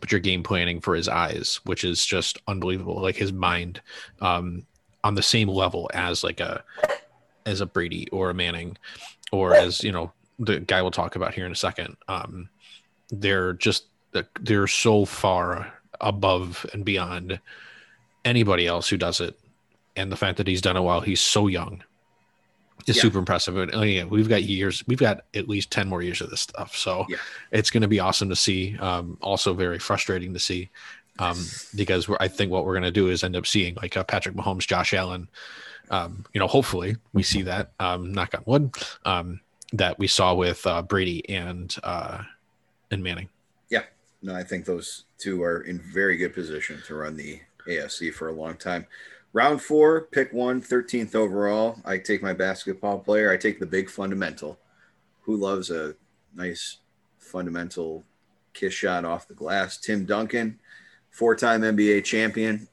but 0.01 0.11
you're 0.11 0.21
game 0.21 0.43
planning 0.43 0.81
for 0.81 0.95
his 0.95 1.09
eyes, 1.09 1.61
which 1.65 1.85
is 1.85 2.05
just 2.05 2.39
unbelievable. 2.47 3.01
Like 3.01 3.17
his 3.17 3.33
mind, 3.33 3.81
um, 4.21 4.67
on 5.03 5.15
the 5.15 5.23
same 5.23 5.49
level 5.49 5.91
as 5.95 6.25
like 6.25 6.41
a 6.41 6.65
as 7.47 7.61
a 7.61 7.67
Brady 7.67 8.09
or 8.11 8.31
a 8.31 8.35
Manning, 8.35 8.77
or 9.33 9.55
as 9.55 9.83
you 9.83 9.93
know 9.93 10.13
the 10.39 10.61
guy 10.61 10.83
we'll 10.83 10.91
talk 10.91 11.17
about 11.17 11.35
here 11.35 11.47
in 11.47 11.53
a 11.53 11.57
second. 11.57 11.97
Um, 12.09 12.49
they're 13.11 13.53
just 13.53 13.87
they're 14.41 14.67
so 14.67 15.05
far 15.05 15.73
above 16.01 16.67
and 16.73 16.85
beyond 16.85 17.41
anybody 18.25 18.67
else 18.67 18.89
who 18.89 18.97
does 18.97 19.21
it 19.21 19.39
and 19.97 20.11
the 20.11 20.17
fact 20.17 20.39
that 20.39 20.47
he's 20.47 20.61
done 20.61 20.77
it 20.77 20.81
while 20.81 21.01
he's 21.01 21.21
so 21.21 21.47
young 21.47 21.83
is 22.87 22.97
Yeah. 22.97 23.03
super 23.03 23.19
impressive 23.19 23.57
and 23.57 23.75
oh, 23.75 23.83
yeah, 23.83 24.05
we've 24.05 24.29
got 24.29 24.43
years 24.43 24.83
we've 24.87 24.99
got 24.99 25.25
at 25.35 25.49
least 25.49 25.71
10 25.71 25.89
more 25.89 26.03
years 26.03 26.21
of 26.21 26.31
this 26.31 26.41
stuff 26.41 26.77
so 26.77 27.07
Yeah. 27.09 27.17
it's 27.51 27.71
going 27.71 27.83
to 27.83 27.89
be 27.89 28.01
awesome 28.01 28.29
to 28.29 28.37
see 28.37 28.77
um, 28.79 29.17
also 29.23 29.55
very 29.55 29.79
frustrating 29.79 30.33
to 30.35 30.39
see 30.41 30.71
um, 31.19 31.39
because 31.75 32.09
we're, 32.09 32.17
i 32.21 32.29
think 32.29 32.51
what 32.51 32.65
we're 32.65 32.73
going 32.75 32.83
to 32.83 32.91
do 32.91 33.09
is 33.09 33.23
end 33.25 33.37
up 33.37 33.47
seeing 33.47 33.75
like 33.77 33.97
uh, 33.97 34.05
patrick 34.05 34.35
mahomes 34.35 34.67
josh 34.67 34.93
allen 34.93 35.29
um, 35.91 36.25
you 36.33 36.39
know 36.41 36.47
hopefully 36.47 36.97
we 37.13 37.23
see 37.23 37.43
that 37.43 37.73
um, 37.81 38.13
knock 38.13 38.35
on 38.35 38.43
wood 38.47 38.75
um, 39.05 39.41
that 39.73 39.99
we 39.99 40.07
saw 40.07 40.35
with 40.35 40.67
uh, 40.67 40.83
brady 40.83 41.27
and 41.29 41.77
uh, 41.85 42.23
and 42.91 43.03
manning 43.03 43.29
Yeah, 43.71 43.83
No, 44.23 44.35
I 44.35 44.43
think 44.45 44.65
those 44.67 45.05
two 45.19 45.43
are 45.43 45.63
in 45.63 45.79
very 45.81 46.17
good 46.17 46.35
position 46.35 46.83
to 46.87 46.95
run 46.95 47.17
the 47.17 47.41
AFC 47.67 48.13
for 48.13 48.29
a 48.29 48.33
long 48.33 48.57
time. 48.57 48.87
Round 49.35 49.61
four, 49.61 50.03
pick 50.13 50.33
one, 50.33 50.63
13th 50.63 51.17
overall. 51.17 51.77
I 51.85 51.99
take 51.99 52.23
my 52.23 52.33
basketball 52.33 53.01
player. 53.01 53.33
I 53.33 53.37
take 53.37 53.59
the 53.59 53.67
big 53.67 53.91
fundamental. 53.91 54.61
Who 55.23 55.37
loves 55.37 55.71
a 55.71 55.97
nice 56.37 56.79
fundamental 57.19 58.05
kiss 58.53 58.73
shot 58.73 59.05
off 59.05 59.27
the 59.27 59.35
glass? 59.35 59.77
Tim 59.77 60.05
Duncan, 60.05 60.61
four 61.11 61.35
time 61.35 61.63
NBA 61.63 62.05
champion. 62.05 62.69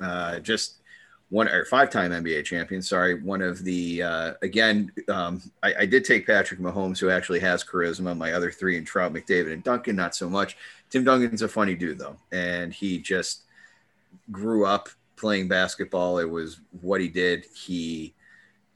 Uh, 0.00 0.40
just 0.40 0.78
one 1.30 1.46
or 1.46 1.64
five 1.64 1.90
time 1.90 2.10
NBA 2.10 2.44
champion. 2.44 2.82
Sorry. 2.82 3.22
One 3.22 3.40
of 3.40 3.62
the, 3.62 4.02
uh, 4.02 4.32
again, 4.42 4.90
um, 5.08 5.40
I, 5.62 5.74
I 5.80 5.86
did 5.86 6.04
take 6.04 6.26
Patrick 6.26 6.58
Mahomes, 6.58 6.98
who 6.98 7.08
actually 7.08 7.38
has 7.38 7.62
charisma. 7.62 8.16
My 8.16 8.32
other 8.32 8.50
three 8.50 8.76
in 8.76 8.84
Trout, 8.84 9.12
McDavid, 9.12 9.52
and 9.52 9.62
Duncan, 9.62 9.94
not 9.94 10.16
so 10.16 10.28
much. 10.28 10.56
Tim 10.90 11.04
Duncan's 11.04 11.42
a 11.42 11.48
funny 11.48 11.76
dude, 11.76 12.00
though. 12.00 12.16
And 12.32 12.72
he 12.72 12.98
just 12.98 13.42
grew 14.32 14.66
up 14.66 14.88
playing 15.18 15.48
basketball. 15.48 16.18
It 16.18 16.30
was 16.30 16.60
what 16.80 17.00
he 17.00 17.08
did. 17.08 17.44
He 17.54 18.14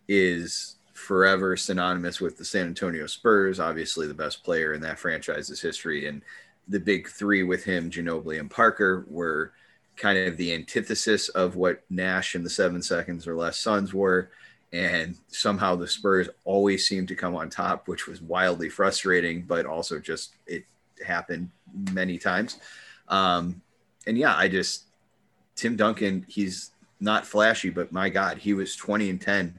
is 0.09 0.77
forever 0.93 1.57
synonymous 1.57 2.21
with 2.21 2.37
the 2.37 2.45
San 2.45 2.67
Antonio 2.67 3.07
Spurs, 3.07 3.59
obviously 3.59 4.07
the 4.07 4.15
best 4.15 4.45
player 4.45 4.75
in 4.75 4.81
that 4.83 4.99
franchise's 4.99 5.61
history. 5.61 6.07
And 6.07 6.23
the 6.69 6.81
big 6.81 7.09
three 7.09 7.43
with 7.43 7.65
him, 7.65 7.91
Ginobili 7.91 8.39
and 8.39 8.51
Parker, 8.51 9.05
were 9.09 9.53
kind 9.97 10.19
of 10.19 10.37
the 10.37 10.55
antithesis 10.55 11.29
of 11.31 11.57
what 11.57 11.83
Nash 11.91 12.35
and 12.35 12.45
the 12.45 12.51
seven 12.51 12.83
seconds 12.83 13.27
or 13.27 13.35
less 13.35 13.59
Suns 13.59 13.93
were. 13.93 14.31
And 14.73 15.17
somehow 15.29 15.77
the 15.77 15.89
Spurs 15.89 16.29
always 16.45 16.87
seemed 16.87 17.09
to 17.09 17.15
come 17.15 17.35
on 17.35 17.51
top, 17.51 17.89
which 17.89 18.07
was 18.07 18.23
wildly 18.23 18.69
frustrating, 18.69 19.43
but 19.43 19.67
also 19.67 19.99
just 19.99 20.37
it 20.47 20.65
happened 21.05 21.51
many 21.93 22.17
times. 22.17 22.59
Um, 23.09 23.61
and 24.07 24.17
yeah, 24.17 24.35
I 24.37 24.49
just, 24.49 24.85
Tim 25.55 25.77
Duncan, 25.77 26.25
he's 26.29 26.71
not 27.01 27.27
flashy, 27.27 27.71
but 27.71 27.93
my 27.93 28.09
God, 28.09 28.39
he 28.39 28.55
was 28.55 28.77
20 28.77 29.11
and 29.11 29.21
10 29.21 29.59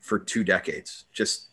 for 0.00 0.18
two 0.18 0.42
decades. 0.42 1.04
Just 1.12 1.48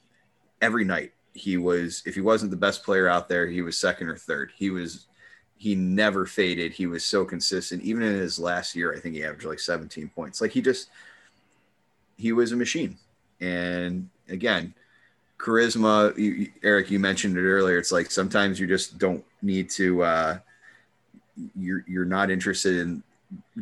every 0.62 0.86
night 0.86 1.12
he 1.34 1.58
was, 1.58 2.02
if 2.06 2.16
he 2.16 2.22
wasn't 2.22 2.52
the 2.52 2.58
best 2.58 2.84
player 2.84 3.08
out 3.08 3.28
there, 3.28 3.48
he 3.48 3.62
was 3.62 3.78
second 3.78 4.08
or 4.08 4.16
third. 4.16 4.52
He 4.56 4.70
was, 4.70 5.08
he 5.58 5.76
never 5.76 6.26
faded. 6.26 6.72
He 6.72 6.88
was 6.88 7.04
so 7.04 7.26
consistent. 7.26 7.84
Even 7.84 8.04
in 8.04 8.14
his 8.14 8.40
last 8.40 8.76
year, 8.76 8.94
I 8.96 9.00
think 9.00 9.16
he 9.16 9.24
averaged 9.24 9.46
like 9.46 9.60
17 9.60 10.10
points. 10.16 10.42
Like 10.42 10.52
he 10.52 10.62
just, 10.62 10.90
he 12.18 12.32
was 12.32 12.54
a 12.54 12.56
machine. 12.56 12.98
And 13.42 14.10
again, 14.30 14.74
charisma, 15.38 16.18
you, 16.18 16.50
Eric, 16.64 16.90
you 16.90 17.00
mentioned 17.00 17.38
it 17.38 17.42
earlier. 17.42 17.78
It's 17.78 17.92
like 17.92 18.10
sometimes 18.10 18.60
you 18.60 18.68
just 18.68 18.98
don't 18.98 19.24
need 19.42 19.70
to, 19.72 20.02
uh, 20.04 20.38
you're, 21.58 21.84
you're 21.88 22.06
not 22.06 22.32
interested 22.32 22.78
in 22.78 23.04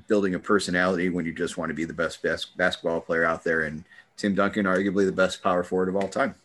building 0.08 0.36
a 0.36 0.40
personality 0.40 1.10
when 1.10 1.26
you 1.26 1.34
just 1.34 1.58
want 1.58 1.70
to 1.70 1.74
be 1.74 1.86
the 1.86 1.94
best 1.94 2.22
bas- 2.22 2.46
basketball 2.46 3.02
player 3.02 3.26
out 3.26 3.44
there. 3.44 3.62
And 3.62 3.84
Tim 4.18 4.36
Duncan, 4.36 4.66
arguably 4.66 5.06
the 5.06 5.12
best 5.12 5.42
power 5.42 5.64
forward 5.64 5.90
of 5.90 5.96
all 5.96 6.08
time. 6.08 6.36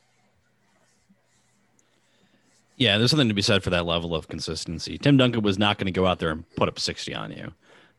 Yeah, 2.77 2.97
there's 2.97 3.11
something 3.11 3.29
to 3.29 3.35
be 3.35 3.43
said 3.43 3.65
for 3.65 3.71
that 3.71 3.87
level 3.87 4.15
of 4.15 4.29
consistency. 4.29 4.99
Tim 4.99 5.17
Duncan 5.17 5.43
was 5.43 5.59
not 5.59 5.79
going 5.79 5.87
to 5.87 5.93
go 5.93 6.07
out 6.07 6.21
there 6.21 6.31
and 6.31 6.49
put 6.55 6.69
up 6.69 6.79
60 6.79 7.13
on 7.13 7.33
you, 7.33 7.53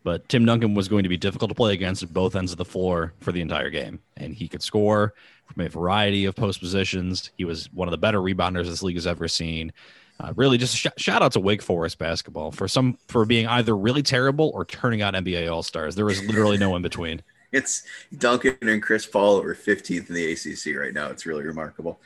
but 0.04 0.28
Tim 0.30 0.46
Duncan 0.46 0.74
was 0.74 0.88
going 0.88 1.04
to 1.04 1.10
be 1.10 1.18
difficult 1.18 1.50
to 1.50 1.56
play 1.56 1.74
against 1.74 2.02
at 2.02 2.14
both 2.14 2.36
ends 2.36 2.54
of 2.54 2.58
the 2.58 2.66
floor 2.66 3.14
for 3.20 3.34
the 3.34 3.42
entire 3.42 3.70
game. 3.70 4.00
And 4.16 4.34
he 4.34 4.48
could 4.48 4.64
score 4.64 5.14
from 5.48 5.66
a 5.66 5.70
variety 5.70 6.24
of 6.26 6.36
post 6.36 6.62
positions. 6.62 7.32
He 7.38 7.44
was 7.44 7.72
one 7.74 7.90
of 7.90 7.92
the 7.92 7.98
better 7.98 8.20
rebounders 8.20 8.68
this 8.68 8.82
league 8.82 8.96
has 8.96 9.08
ever 9.08 9.28
seen. 9.28 9.74
Uh, 10.20 10.34
really, 10.36 10.58
just 10.58 10.74
a 10.74 10.78
sh- 10.78 10.88
shout 10.98 11.22
out 11.22 11.32
to 11.32 11.40
Wake 11.40 11.62
Forest 11.62 11.98
basketball 11.98 12.52
for 12.52 12.68
some 12.68 12.98
for 13.08 13.26
being 13.26 13.48
either 13.48 13.76
really 13.76 14.04
terrible 14.04 14.52
or 14.54 14.66
turning 14.66 15.02
out 15.02 15.14
NBA 15.14 15.50
All 15.52 15.64
Stars. 15.64 15.96
There 15.96 16.06
was 16.06 16.22
literally 16.24 16.58
no 16.58 16.76
in 16.76 16.82
between. 16.82 17.22
It's 17.52 17.82
Duncan 18.16 18.58
and 18.62 18.80
Chris 18.80 19.08
Paul 19.08 19.42
are 19.42 19.56
15th 19.56 20.08
in 20.08 20.14
the 20.14 20.34
ACC 20.34 20.80
right 20.80 20.94
now. 20.94 21.08
It's 21.08 21.26
really 21.26 21.44
remarkable. 21.44 22.00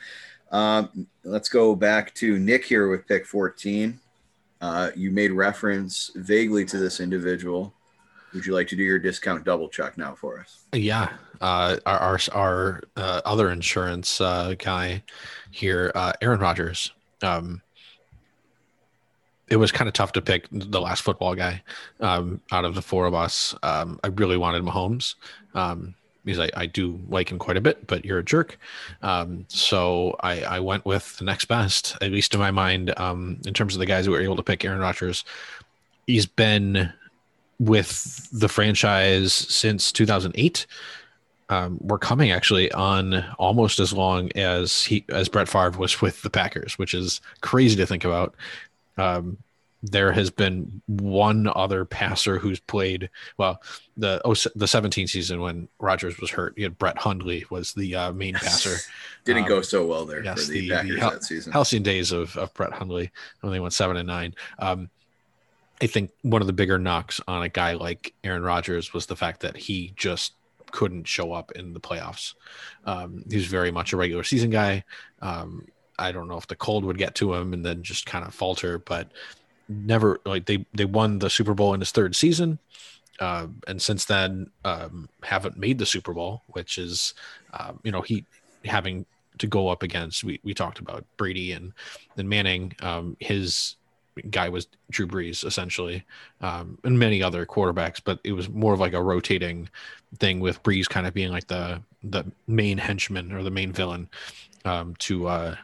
Um, 0.50 1.06
let's 1.22 1.50
go 1.50 1.74
back 1.74 2.14
to 2.14 2.38
Nick 2.38 2.64
here 2.64 2.88
with 2.88 3.06
pick 3.06 3.26
14. 3.26 4.00
Uh, 4.62 4.90
you 4.96 5.10
made 5.10 5.32
reference 5.32 6.12
vaguely 6.14 6.64
to 6.64 6.78
this 6.78 6.98
individual. 6.98 7.74
Would 8.32 8.46
you 8.46 8.54
like 8.54 8.68
to 8.68 8.76
do 8.76 8.82
your 8.82 8.98
discount 8.98 9.44
double 9.44 9.68
check 9.68 9.98
now 9.98 10.14
for 10.14 10.40
us? 10.40 10.64
Yeah, 10.72 11.12
uh, 11.42 11.76
our 11.84 11.98
our, 11.98 12.18
our 12.32 12.82
uh, 12.96 13.20
other 13.26 13.50
insurance 13.50 14.20
uh, 14.22 14.54
guy 14.58 15.02
here, 15.50 15.92
uh, 15.94 16.14
Aaron 16.22 16.40
Rodgers. 16.40 16.90
Um, 17.22 17.60
it 19.48 19.56
was 19.56 19.72
kind 19.72 19.88
of 19.88 19.94
tough 19.94 20.12
to 20.12 20.22
pick 20.22 20.46
the 20.50 20.80
last 20.80 21.02
football 21.02 21.34
guy 21.34 21.62
um, 22.00 22.40
out 22.50 22.64
of 22.64 22.74
the 22.74 22.82
four 22.82 23.06
of 23.06 23.14
us. 23.14 23.54
Um, 23.62 24.00
I 24.02 24.08
really 24.08 24.36
wanted 24.36 24.62
Mahomes 24.62 25.14
um, 25.54 25.94
because 26.24 26.40
I, 26.40 26.50
I 26.56 26.66
do 26.66 26.98
like 27.08 27.30
him 27.30 27.38
quite 27.38 27.56
a 27.56 27.60
bit, 27.60 27.86
but 27.86 28.04
you're 28.04 28.18
a 28.18 28.24
jerk. 28.24 28.58
Um, 29.02 29.44
so 29.48 30.16
I, 30.20 30.42
I 30.42 30.60
went 30.60 30.86
with 30.86 31.16
the 31.18 31.24
next 31.24 31.44
best, 31.46 31.96
at 32.00 32.10
least 32.10 32.32
in 32.32 32.40
my 32.40 32.50
mind, 32.50 32.98
um, 32.98 33.38
in 33.46 33.52
terms 33.52 33.74
of 33.74 33.80
the 33.80 33.86
guys 33.86 34.06
who 34.06 34.12
were 34.12 34.20
able 34.20 34.36
to 34.36 34.42
pick 34.42 34.64
Aaron 34.64 34.80
Rodgers. 34.80 35.24
He's 36.06 36.26
been 36.26 36.92
with 37.58 38.28
the 38.32 38.48
franchise 38.48 39.32
since 39.32 39.92
2008. 39.92 40.66
Um, 41.50 41.78
we're 41.82 41.98
coming 41.98 42.30
actually 42.30 42.72
on 42.72 43.22
almost 43.38 43.78
as 43.78 43.92
long 43.92 44.32
as 44.34 44.82
he 44.82 45.04
as 45.10 45.28
Brett 45.28 45.48
Favre 45.48 45.78
was 45.78 46.00
with 46.00 46.22
the 46.22 46.30
Packers, 46.30 46.78
which 46.78 46.94
is 46.94 47.20
crazy 47.42 47.76
to 47.76 47.86
think 47.86 48.04
about. 48.04 48.34
Um, 48.96 49.38
there 49.86 50.12
has 50.12 50.30
been 50.30 50.80
one 50.86 51.46
other 51.54 51.84
passer 51.84 52.38
who's 52.38 52.58
played 52.58 53.10
well 53.36 53.60
the 53.98 54.18
oh, 54.24 54.34
the 54.54 54.66
17 54.66 55.06
season 55.08 55.40
when 55.40 55.68
Rodgers 55.78 56.18
was 56.18 56.30
hurt. 56.30 56.56
You 56.56 56.64
had 56.64 56.78
Brett 56.78 56.96
Hundley 56.96 57.44
was 57.50 57.74
the 57.74 57.94
uh, 57.94 58.12
main 58.12 58.32
passer. 58.34 58.76
Didn't 59.26 59.42
Um, 59.42 59.48
go 59.50 59.60
so 59.60 59.84
well 59.84 60.06
there 60.06 60.24
yes, 60.24 60.46
for 60.46 60.52
the, 60.52 60.60
the- 60.60 60.68
Packers 60.74 60.90
the 60.94 61.00
hel- 61.00 61.10
that 61.10 61.24
season. 61.24 61.52
halcyon 61.52 61.82
days 61.82 62.12
of, 62.12 62.34
of 62.38 62.54
Brett 62.54 62.72
Hundley 62.72 63.10
when 63.42 63.52
they 63.52 63.60
went 63.60 63.74
seven 63.74 63.98
and 63.98 64.06
nine. 64.06 64.34
Um, 64.58 64.88
I 65.82 65.86
think 65.86 66.12
one 66.22 66.40
of 66.40 66.46
the 66.46 66.52
bigger 66.54 66.78
knocks 66.78 67.20
on 67.28 67.42
a 67.42 67.48
guy 67.50 67.74
like 67.74 68.14
Aaron 68.24 68.42
Rodgers 68.42 68.94
was 68.94 69.04
the 69.04 69.16
fact 69.16 69.40
that 69.40 69.54
he 69.56 69.92
just 69.96 70.32
couldn't 70.70 71.06
show 71.06 71.32
up 71.32 71.52
in 71.52 71.74
the 71.74 71.80
playoffs. 71.80 72.32
Um, 72.86 73.22
he 73.28 73.36
was 73.36 73.46
very 73.46 73.70
much 73.70 73.92
a 73.92 73.96
regular 73.98 74.22
season 74.24 74.48
guy. 74.50 74.84
Um, 75.20 75.66
I 75.98 76.12
don't 76.12 76.28
know 76.28 76.36
if 76.36 76.46
the 76.46 76.56
cold 76.56 76.84
would 76.84 76.98
get 76.98 77.14
to 77.16 77.34
him 77.34 77.52
and 77.52 77.64
then 77.64 77.82
just 77.82 78.06
kind 78.06 78.24
of 78.24 78.34
falter, 78.34 78.78
but 78.78 79.08
never 79.68 80.20
like 80.24 80.46
they 80.46 80.66
they 80.74 80.84
won 80.84 81.18
the 81.18 81.30
Super 81.30 81.54
Bowl 81.54 81.74
in 81.74 81.80
his 81.80 81.92
third 81.92 82.16
season. 82.16 82.58
Uh, 83.20 83.46
and 83.68 83.80
since 83.80 84.04
then, 84.06 84.50
um, 84.64 85.08
haven't 85.22 85.56
made 85.56 85.78
the 85.78 85.86
Super 85.86 86.12
Bowl, 86.12 86.42
which 86.48 86.78
is, 86.78 87.14
um, 87.52 87.78
you 87.84 87.92
know, 87.92 88.00
he 88.00 88.24
having 88.64 89.06
to 89.38 89.46
go 89.46 89.68
up 89.68 89.82
against. 89.82 90.24
We, 90.24 90.40
we 90.42 90.54
talked 90.54 90.78
about 90.80 91.04
Brady 91.16 91.52
and 91.52 91.72
and 92.16 92.28
Manning. 92.28 92.74
Um, 92.80 93.16
his 93.20 93.76
guy 94.30 94.48
was 94.48 94.68
Drew 94.90 95.06
Brees 95.06 95.44
essentially, 95.44 96.04
um, 96.40 96.78
and 96.84 96.98
many 96.98 97.22
other 97.22 97.46
quarterbacks, 97.46 98.00
but 98.02 98.20
it 98.24 98.32
was 98.32 98.48
more 98.48 98.74
of 98.74 98.80
like 98.80 98.94
a 98.94 99.02
rotating 99.02 99.68
thing 100.18 100.40
with 100.40 100.62
Brees 100.62 100.88
kind 100.88 101.06
of 101.06 101.14
being 101.14 101.30
like 101.30 101.46
the 101.46 101.80
the 102.02 102.24
main 102.46 102.78
henchman 102.78 103.32
or 103.32 103.42
the 103.42 103.50
main 103.50 103.72
villain 103.72 104.08
um, 104.64 104.94
to 104.98 105.26
uh, 105.26 105.56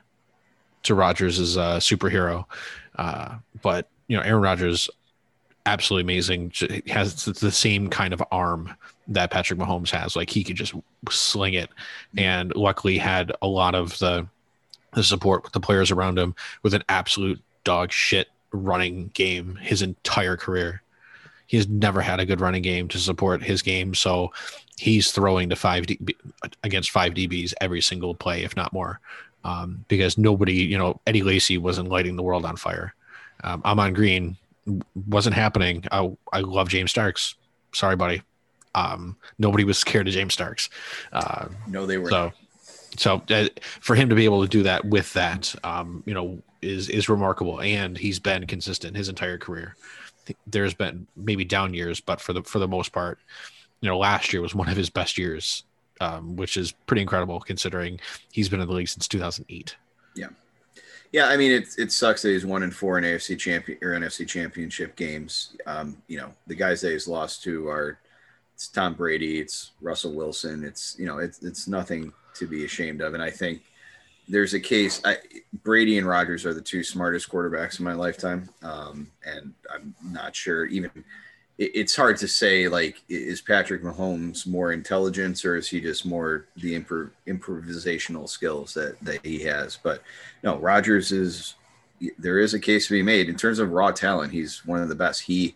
to 0.85 0.95
Rodgers' 0.95 1.57
a 1.57 1.79
superhero. 1.79 2.45
Uh, 2.97 3.37
but 3.63 3.89
you 4.09 4.17
know, 4.17 4.23
Aaron 4.23 4.43
Rodgers, 4.43 4.91
absolutely 5.67 6.03
amazing. 6.03 6.53
Has 6.89 7.25
the 7.25 7.53
same 7.53 7.89
kind 7.89 8.13
of 8.13 8.23
arm 8.31 8.75
that 9.09 9.31
Patrick 9.31 9.59
Mahomes 9.59 9.91
has. 9.91 10.17
Like 10.17 10.31
he 10.31 10.45
could 10.45 10.57
just 10.57 10.75
sling 11.09 11.55
it, 11.55 11.71
and 12.17 12.55
luckily 12.55 12.99
had 12.99 13.33
a 13.43 13.47
lot 13.47 13.75
of 13.75 13.99
the 13.99 14.27
the 14.93 15.05
support 15.05 15.45
with 15.45 15.53
the 15.53 15.61
players 15.61 15.91
around 15.91 16.19
him 16.19 16.35
with 16.63 16.75
an 16.75 16.83
absolute 16.89 17.41
dog 17.63 17.93
shit 17.93 18.29
running 18.53 19.09
game 19.15 19.57
his 19.57 19.83
entire 19.83 20.37
career. 20.37 20.83
He 21.47 21.57
has 21.57 21.69
never 21.69 22.01
had 22.01 22.21
a 22.21 22.27
good 22.27 22.41
running 22.41 22.63
game 22.63 22.89
to 22.89 22.99
support 22.99 23.43
his 23.43 23.63
game, 23.63 23.95
so 23.95 24.33
he's 24.79 25.13
throwing 25.13 25.49
to 25.51 25.57
five 25.57 25.87
D, 25.87 25.99
against 26.63 26.91
five 26.91 27.15
DBs 27.15 27.55
every 27.61 27.81
single 27.81 28.15
play, 28.15 28.45
if 28.45 28.57
not 28.57 28.73
more, 28.73 29.01
um, 29.45 29.85
because 29.89 30.19
nobody, 30.19 30.55
you 30.55 30.79
know, 30.79 31.01
Eddie 31.07 31.23
Lacy 31.23 31.59
wasn't 31.59 31.89
lighting 31.89 32.17
the 32.17 32.23
world 32.23 32.45
on 32.45 32.57
fire. 32.57 32.95
Um, 33.43 33.63
Ahman 33.65 33.95
Green, 33.95 34.37
wasn't 35.09 35.35
happening. 35.35 35.85
I, 35.91 36.11
I 36.33 36.41
love 36.41 36.69
James 36.69 36.91
Starks. 36.91 37.35
Sorry, 37.73 37.97
buddy. 37.97 38.23
Um, 38.75 39.17
nobody 39.39 39.65
was 39.65 39.79
scared 39.79 40.09
of 40.09 40.15
James 40.15 40.35
Starks. 40.35 40.69
Uh, 41.13 41.47
no, 41.67 41.87
they 41.87 41.99
were. 41.99 42.11
so, 42.11 42.33
so 42.97 43.23
uh, 43.31 43.49
for 43.81 43.95
him 43.95 44.09
to 44.09 44.15
be 44.15 44.25
able 44.25 44.43
to 44.43 44.49
do 44.49 44.63
that 44.65 44.85
with 44.85 45.13
that, 45.15 45.55
um, 45.65 46.03
you 46.07 46.15
know, 46.15 46.41
is 46.63 46.89
is 46.91 47.09
remarkable, 47.09 47.61
and 47.61 47.97
he's 47.97 48.19
been 48.19 48.47
consistent 48.47 48.97
his 48.97 49.09
entire 49.09 49.39
career. 49.39 49.77
There's 50.47 50.75
been 50.75 51.07
maybe 51.17 51.45
down 51.45 51.75
years, 51.75 52.01
but 52.01 52.21
for 52.21 52.33
the 52.33 52.43
for 52.43 52.59
the 52.59 52.69
most 52.69 52.93
part, 52.93 53.19
you 53.81 53.89
know, 53.89 53.99
last 53.99 54.33
year 54.33 54.43
was 54.43 54.55
one 54.55 54.69
of 54.69 54.77
his 54.77 54.91
best 54.91 55.17
years, 55.17 55.65
um, 56.01 56.37
which 56.37 56.57
is 56.57 56.73
pretty 56.73 57.03
incredible 57.03 57.41
considering 57.41 58.01
he's 58.33 58.49
been 58.49 58.61
in 58.61 58.67
the 58.67 58.75
league 58.75 58.89
since 58.89 59.07
2008. 59.07 59.77
Yeah, 60.17 60.29
Yeah, 61.13 61.27
I 61.27 61.37
mean 61.37 61.53
it. 61.53 61.69
It 61.79 61.93
sucks 61.93 62.23
that 62.23 62.31
he's 62.31 62.47
one 62.47 62.63
and 62.63 62.75
four 62.75 62.99
in 62.99 63.05
AFC 63.05 63.39
champion 63.39 63.79
or 63.83 63.91
NFC 63.91 64.27
championship 64.27 64.97
games. 64.97 65.57
Um, 65.67 66.03
you 66.09 66.19
know, 66.19 66.33
the 66.47 66.55
guys 66.55 66.81
that 66.81 66.93
he's 66.93 67.09
lost 67.09 67.43
to 67.45 67.69
are 67.69 67.99
it's 68.55 68.69
Tom 68.69 68.95
Brady, 68.95 69.41
it's 69.41 69.71
Russell 69.81 70.13
Wilson. 70.13 70.65
It's 70.65 70.97
you 70.99 71.07
know, 71.07 71.19
it's 71.19 71.43
it's 71.43 71.69
nothing 71.69 72.13
to 72.35 72.47
be 72.47 72.65
ashamed 72.65 73.01
of. 73.01 73.15
And 73.15 73.23
I 73.23 73.31
think 73.31 73.63
there's 74.29 74.55
a 74.55 74.61
case. 74.61 75.01
I, 75.05 75.17
Brady 75.63 75.99
and 75.99 76.07
Rodgers 76.07 76.45
are 76.47 76.55
the 76.55 76.61
two 76.61 76.85
smartest 76.85 77.29
quarterbacks 77.29 77.79
in 77.79 77.85
my 77.85 77.95
lifetime, 77.95 78.49
um, 78.63 79.11
and 79.25 79.55
I'm 79.73 79.95
not 80.05 80.35
sure 80.37 80.67
even. 80.67 80.91
It, 81.61 81.71
it's 81.75 81.95
hard 81.95 82.17
to 82.17 82.27
say 82.27 82.67
like 82.67 83.03
is 83.09 83.41
Patrick 83.41 83.85
Mahomes 83.85 84.47
more 84.47 84.73
intelligence 84.73 85.45
or 85.45 85.57
is 85.57 85.69
he 85.69 85.81
just 85.81 86.05
more 86.05 86.47
the 86.57 86.81
impro- 86.81 87.11
improvisational 87.29 88.29
skills 88.29 88.75
that 88.75 88.99
that 89.03 89.25
he 89.25 89.39
has? 89.45 89.79
But 89.81 90.03
no, 90.43 90.59
Rodgers 90.59 91.13
is 91.13 91.55
there 92.19 92.39
is 92.39 92.55
a 92.55 92.59
case 92.59 92.87
to 92.87 92.95
be 92.95 93.03
made 93.03 93.29
in 93.29 93.37
terms 93.37 93.59
of 93.59 93.71
raw 93.71 93.93
talent. 93.93 94.33
He's 94.33 94.65
one 94.65 94.83
of 94.83 94.89
the 94.89 94.95
best. 94.95 95.21
He 95.21 95.55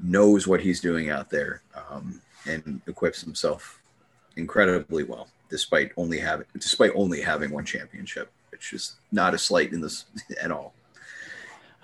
knows 0.00 0.46
what 0.46 0.60
he's 0.60 0.80
doing 0.80 1.10
out 1.10 1.30
there 1.30 1.62
um, 1.90 2.20
and 2.46 2.80
equips 2.86 3.20
himself 3.20 3.80
incredibly 4.36 5.04
well, 5.04 5.28
despite 5.50 5.92
only 5.96 6.18
having 6.18 6.46
despite 6.54 6.92
only 6.94 7.20
having 7.20 7.50
one 7.50 7.64
championship, 7.64 8.30
which 8.50 8.72
is 8.72 8.96
not 9.12 9.34
a 9.34 9.38
slight 9.38 9.72
in 9.72 9.80
this 9.80 10.06
at 10.40 10.50
all. 10.50 10.74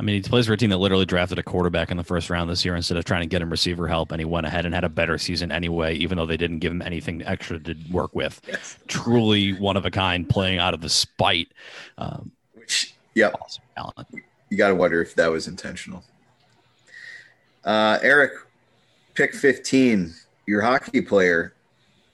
I 0.01 0.03
mean, 0.03 0.15
he 0.15 0.27
plays 0.27 0.47
for 0.47 0.55
a 0.55 0.57
team 0.57 0.71
that 0.71 0.79
literally 0.79 1.05
drafted 1.05 1.39
a 1.39 1.43
quarterback 1.43 1.91
in 1.91 1.99
the 1.99 2.03
first 2.03 2.31
round 2.31 2.49
this 2.49 2.65
year 2.65 2.75
instead 2.75 2.97
of 2.97 3.05
trying 3.05 3.21
to 3.21 3.27
get 3.27 3.43
him 3.43 3.51
receiver 3.51 3.87
help, 3.87 4.13
and 4.13 4.19
he 4.19 4.25
went 4.25 4.47
ahead 4.47 4.65
and 4.65 4.75
had 4.75 4.83
a 4.83 4.89
better 4.89 5.19
season 5.19 5.53
anyway, 5.53 5.95
even 5.97 6.17
though 6.17 6.25
they 6.25 6.39
didn't 6.39 6.61
give 6.61 6.73
him 6.73 6.81
anything 6.81 7.23
extra 7.27 7.59
to 7.61 7.77
work 7.91 8.15
with. 8.15 8.41
Yes. 8.49 8.79
Truly 8.89 9.53
one 9.53 9.77
of 9.77 9.85
a 9.85 9.91
kind, 9.91 10.27
playing 10.27 10.59
out 10.59 10.73
of 10.73 10.81
the 10.81 10.89
spite. 10.89 11.49
Um, 11.99 12.33
Which, 12.55 12.95
yep, 13.15 13.35
awesome 13.43 13.63
talent. 13.77 14.09
you 14.49 14.57
got 14.57 14.69
to 14.69 14.75
wonder 14.75 15.03
if 15.03 15.15
that 15.17 15.31
was 15.31 15.49
intentional. 15.49 16.03
Uh, 17.63 17.99
Eric, 18.01 18.33
pick 19.13 19.35
15, 19.35 20.15
your 20.47 20.63
hockey 20.63 21.03
player. 21.03 21.53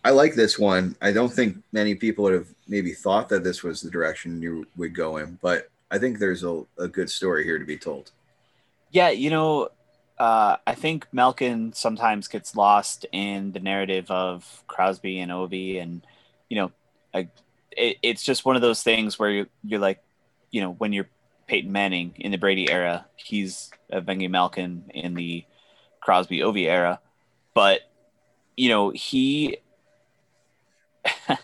I 0.05 0.11
like 0.11 0.35
this 0.35 0.59
one. 0.59 0.97
I 1.01 1.13
don't 1.13 1.33
think 1.33 1.59
many 1.71 1.95
people 1.95 2.25
would 2.25 2.35
have 2.35 2.49
maybe 2.67 2.91
thought 2.91 3.29
that 3.29 3.45
this 3.45 3.63
was 3.63 3.81
the 3.81 3.91
direction 3.91 4.43
you 4.43 4.67
would 4.77 4.93
go 4.93 5.19
in, 5.19 5.39
but 5.41 5.69
I 5.91 5.99
think 5.99 6.19
there's 6.19 6.43
a, 6.43 6.65
a 6.79 6.89
good 6.89 7.11
story 7.11 7.45
here 7.45 7.59
to 7.59 7.65
be 7.65 7.77
told. 7.77 8.11
Yeah, 8.91 9.11
you 9.11 9.31
know, 9.31 9.69
uh, 10.19 10.57
I 10.67 10.75
think 10.75 11.07
Malkin 11.13 11.73
sometimes 11.73 12.29
gets 12.29 12.57
lost 12.57 13.07
in 13.13 13.53
the 13.53 13.61
narrative 13.61 14.11
of 14.11 14.65
Crosby 14.67 15.21
and 15.21 15.31
Ovi, 15.31 15.81
and 15.81 16.03
you 16.49 16.57
know, 16.57 16.73
I, 17.15 17.29
it, 17.71 17.99
it's 18.03 18.23
just 18.23 18.45
one 18.45 18.57
of 18.57 18.63
those 18.63 18.83
things 18.83 19.19
where 19.19 19.31
you're, 19.31 19.49
you're 19.63 19.81
like, 19.81 20.03
you 20.51 20.61
know, 20.61 20.73
when 20.73 20.93
you're 20.93 21.09
Peyton 21.47 21.71
Manning 21.71 22.15
in 22.17 22.33
the 22.33 22.39
Brady 22.39 22.71
era, 22.71 23.07
he's 23.17 23.71
Vengi 23.93 24.31
Malkin 24.31 24.91
in 24.95 25.15
the 25.15 25.45
Crosby 26.01 26.39
Ovi 26.39 26.67
era, 26.67 27.01
but 27.55 27.81
you 28.57 28.71
know, 28.71 28.91
he 28.91 29.59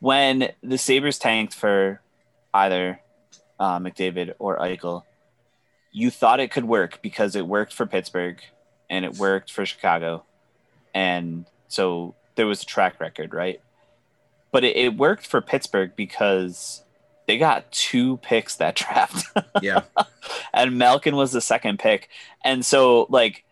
when 0.00 0.52
the 0.62 0.78
Sabres 0.78 1.18
tanked 1.18 1.54
for 1.54 2.00
either 2.52 3.00
uh, 3.58 3.78
McDavid 3.78 4.34
or 4.38 4.58
Eichel, 4.58 5.04
you 5.92 6.10
thought 6.10 6.40
it 6.40 6.50
could 6.50 6.64
work 6.64 7.00
because 7.02 7.36
it 7.36 7.46
worked 7.46 7.72
for 7.72 7.86
Pittsburgh 7.86 8.40
and 8.90 9.04
it 9.04 9.16
worked 9.16 9.52
for 9.52 9.64
Chicago. 9.64 10.24
And 10.94 11.46
so 11.68 12.14
there 12.34 12.46
was 12.46 12.62
a 12.62 12.66
track 12.66 13.00
record, 13.00 13.32
right? 13.32 13.60
But 14.50 14.64
it, 14.64 14.76
it 14.76 14.96
worked 14.96 15.26
for 15.26 15.40
Pittsburgh 15.40 15.92
because 15.96 16.82
they 17.26 17.38
got 17.38 17.70
two 17.72 18.18
picks 18.18 18.56
that 18.56 18.74
draft. 18.76 19.26
Yeah. 19.62 19.82
and 20.52 20.78
Malkin 20.78 21.16
was 21.16 21.32
the 21.32 21.40
second 21.40 21.78
pick. 21.78 22.08
And 22.44 22.64
so, 22.64 23.06
like, 23.08 23.44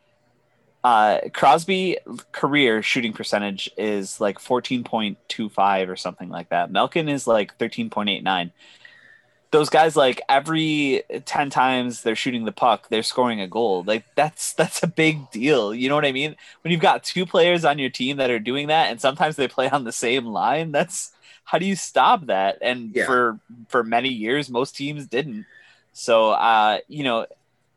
uh, 0.85 1.21
Crosby 1.33 1.99
career 2.33 2.83
shooting 2.83 3.13
percentage 3.13 3.71
is 3.77 4.21
like 4.21 4.39
14.25 4.39 5.89
or 5.89 5.97
something 5.97 6.29
like 6.29 6.49
that. 6.49 6.73
Malkin 6.73 7.09
is 7.09 7.27
like 7.27 7.57
13.89. 7.59 8.51
those 9.53 9.69
guys 9.69 9.95
like 9.97 10.21
every 10.29 11.03
10 11.27 11.51
times 11.51 12.03
they're 12.03 12.17
shooting 12.17 12.45
the 12.47 12.53
puck 12.53 12.89
they're 12.89 13.03
scoring 13.03 13.41
a 13.41 13.47
goal. 13.47 13.85
Like 13.87 14.05
that's 14.17 14.53
that's 14.55 14.83
a 14.83 14.87
big 14.87 15.31
deal. 15.31 15.73
You 15.75 15.89
know 15.89 15.95
what 15.95 16.05
i 16.07 16.13
mean? 16.13 16.35
When 16.63 16.73
you've 16.73 16.81
got 16.81 17.05
two 17.05 17.25
players 17.27 17.65
on 17.65 17.79
your 17.79 17.91
team 17.91 18.17
that 18.17 18.31
are 18.31 18.39
doing 18.41 18.67
that 18.69 18.91
and 18.91 19.01
sometimes 19.01 19.37
they 19.37 19.47
play 19.49 19.69
on 19.71 19.85
the 19.85 19.93
same 19.93 20.27
line 20.27 20.73
that's 20.73 21.13
how 21.45 21.59
do 21.59 21.67
you 21.67 21.77
stop 21.77 22.27
that? 22.27 22.59
And 22.63 22.93
Yeah. 22.95 23.07
for 23.07 23.39
for 23.69 23.85
many 23.85 24.09
years 24.09 24.51
most 24.51 24.75
teams 24.75 25.07
didn't. 25.07 25.47
So 25.93 26.31
uh 26.31 26.79
you 26.89 27.05
know 27.05 27.27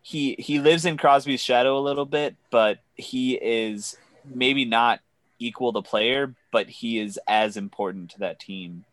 he 0.01 0.35
he 0.39 0.59
lives 0.59 0.85
in 0.85 0.97
crosby's 0.97 1.41
shadow 1.41 1.77
a 1.77 1.81
little 1.87 2.05
bit 2.05 2.35
but 2.51 2.79
he 2.95 3.33
is 3.35 3.97
maybe 4.23 4.63
not 4.65 5.01
equal 5.39 5.71
the 5.73 5.81
player 5.81 6.33
but 6.51 6.69
he 6.69 6.99
is 6.99 7.19
as 7.27 7.57
important 7.57 8.11
to 8.11 8.19
that 8.19 8.39
team 8.39 8.85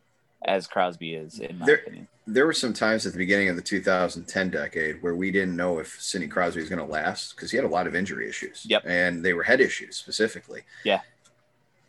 as 0.45 0.66
crosby 0.66 1.14
is 1.14 1.39
in 1.39 1.59
my 1.59 1.66
There- 1.66 1.76
opinion 1.76 2.09
there 2.27 2.47
were 2.47 2.53
some 2.53 2.73
times 2.73 3.05
at 3.05 3.12
the 3.12 3.18
beginning 3.18 3.49
of 3.49 3.57
the 3.57 3.62
2010 3.62 4.51
decade 4.51 5.03
where 5.03 5.16
we 5.16 5.31
didn't 5.31 5.57
know 5.57 5.79
if 5.79 6.01
Sidney 6.01 6.29
Crosby 6.29 6.61
was 6.61 6.70
going 6.70 6.79
to 6.85 6.91
last 6.93 7.35
because 7.35 7.51
he 7.51 7.57
had 7.57 7.64
a 7.66 7.68
lot 7.68 7.87
of 7.87 7.97
injury 7.97 8.29
issues. 8.29 8.64
Yep. 8.68 8.85
And 8.87 9.25
they 9.25 9.33
were 9.33 9.43
head 9.43 9.61
issues 9.61 9.97
specifically. 9.97 10.62
Yeah. 10.85 11.01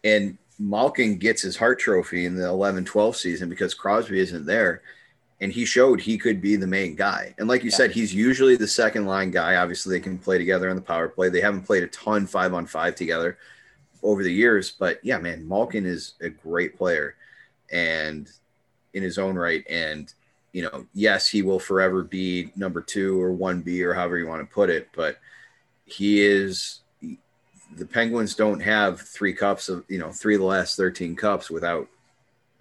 And 0.03 0.37
Malkin 0.59 1.17
gets 1.17 1.43
his 1.43 1.55
Hart 1.57 1.79
Trophy 1.79 2.25
in 2.25 2.35
the 2.35 2.47
11 2.47 2.85
12 2.85 3.15
season 3.15 3.47
because 3.49 3.73
Crosby 3.73 4.19
isn't 4.19 4.45
there. 4.45 4.81
And 5.39 5.51
he 5.51 5.65
showed 5.65 5.99
he 5.99 6.17
could 6.17 6.41
be 6.41 6.55
the 6.55 6.67
main 6.67 6.95
guy. 6.95 7.35
And 7.37 7.47
like 7.47 7.63
you 7.63 7.69
Yeah. 7.69 7.77
said, 7.77 7.91
he's 7.91 8.13
usually 8.13 8.55
the 8.55 8.67
second 8.67 9.05
line 9.05 9.29
guy. 9.29 9.55
Obviously, 9.57 9.95
they 9.97 10.03
can 10.03 10.17
play 10.17 10.37
together 10.37 10.69
on 10.69 10.75
the 10.75 10.81
power 10.81 11.09
play. 11.09 11.29
They 11.29 11.41
haven't 11.41 11.63
played 11.63 11.83
a 11.83 11.87
ton 11.87 12.25
five 12.25 12.53
on 12.53 12.65
five 12.65 12.95
together 12.95 13.37
over 14.01 14.23
the 14.23 14.31
years. 14.33 14.71
But 14.71 14.99
yeah, 15.03 15.17
man, 15.19 15.47
Malkin 15.47 15.85
is 15.85 16.13
a 16.21 16.29
great 16.29 16.77
player 16.77 17.15
and 17.71 18.29
in 18.93 19.03
his 19.03 19.17
own 19.17 19.35
right. 19.35 19.65
And 19.69 20.13
you 20.53 20.61
know, 20.61 20.85
yes, 20.93 21.27
he 21.27 21.41
will 21.41 21.59
forever 21.59 22.03
be 22.03 22.51
number 22.55 22.79
two 22.79 23.21
or 23.21 23.33
one 23.33 23.61
B 23.61 23.83
or 23.83 23.93
however 23.93 24.17
you 24.17 24.27
want 24.27 24.47
to 24.47 24.53
put 24.53 24.69
it, 24.69 24.87
but 24.95 25.17
he 25.85 26.23
is 26.23 26.79
the 27.75 27.85
Penguins 27.85 28.35
don't 28.35 28.59
have 28.59 29.01
three 29.01 29.33
cups 29.33 29.67
of 29.67 29.83
you 29.89 29.97
know 29.97 30.11
three 30.11 30.35
of 30.35 30.41
the 30.41 30.47
last 30.47 30.77
thirteen 30.77 31.15
cups 31.15 31.49
without 31.49 31.87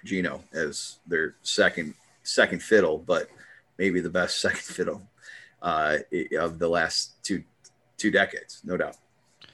Geno 0.04 0.42
as 0.54 0.98
their 1.06 1.36
second 1.42 1.94
second 2.22 2.62
fiddle, 2.62 2.98
but 2.98 3.28
maybe 3.78 4.00
the 4.00 4.10
best 4.10 4.40
second 4.40 4.62
fiddle 4.62 5.02
uh, 5.60 5.98
of 6.38 6.58
the 6.58 6.68
last 6.68 7.22
two 7.22 7.44
two 7.98 8.10
decades, 8.10 8.62
no 8.64 8.78
doubt. 8.78 8.96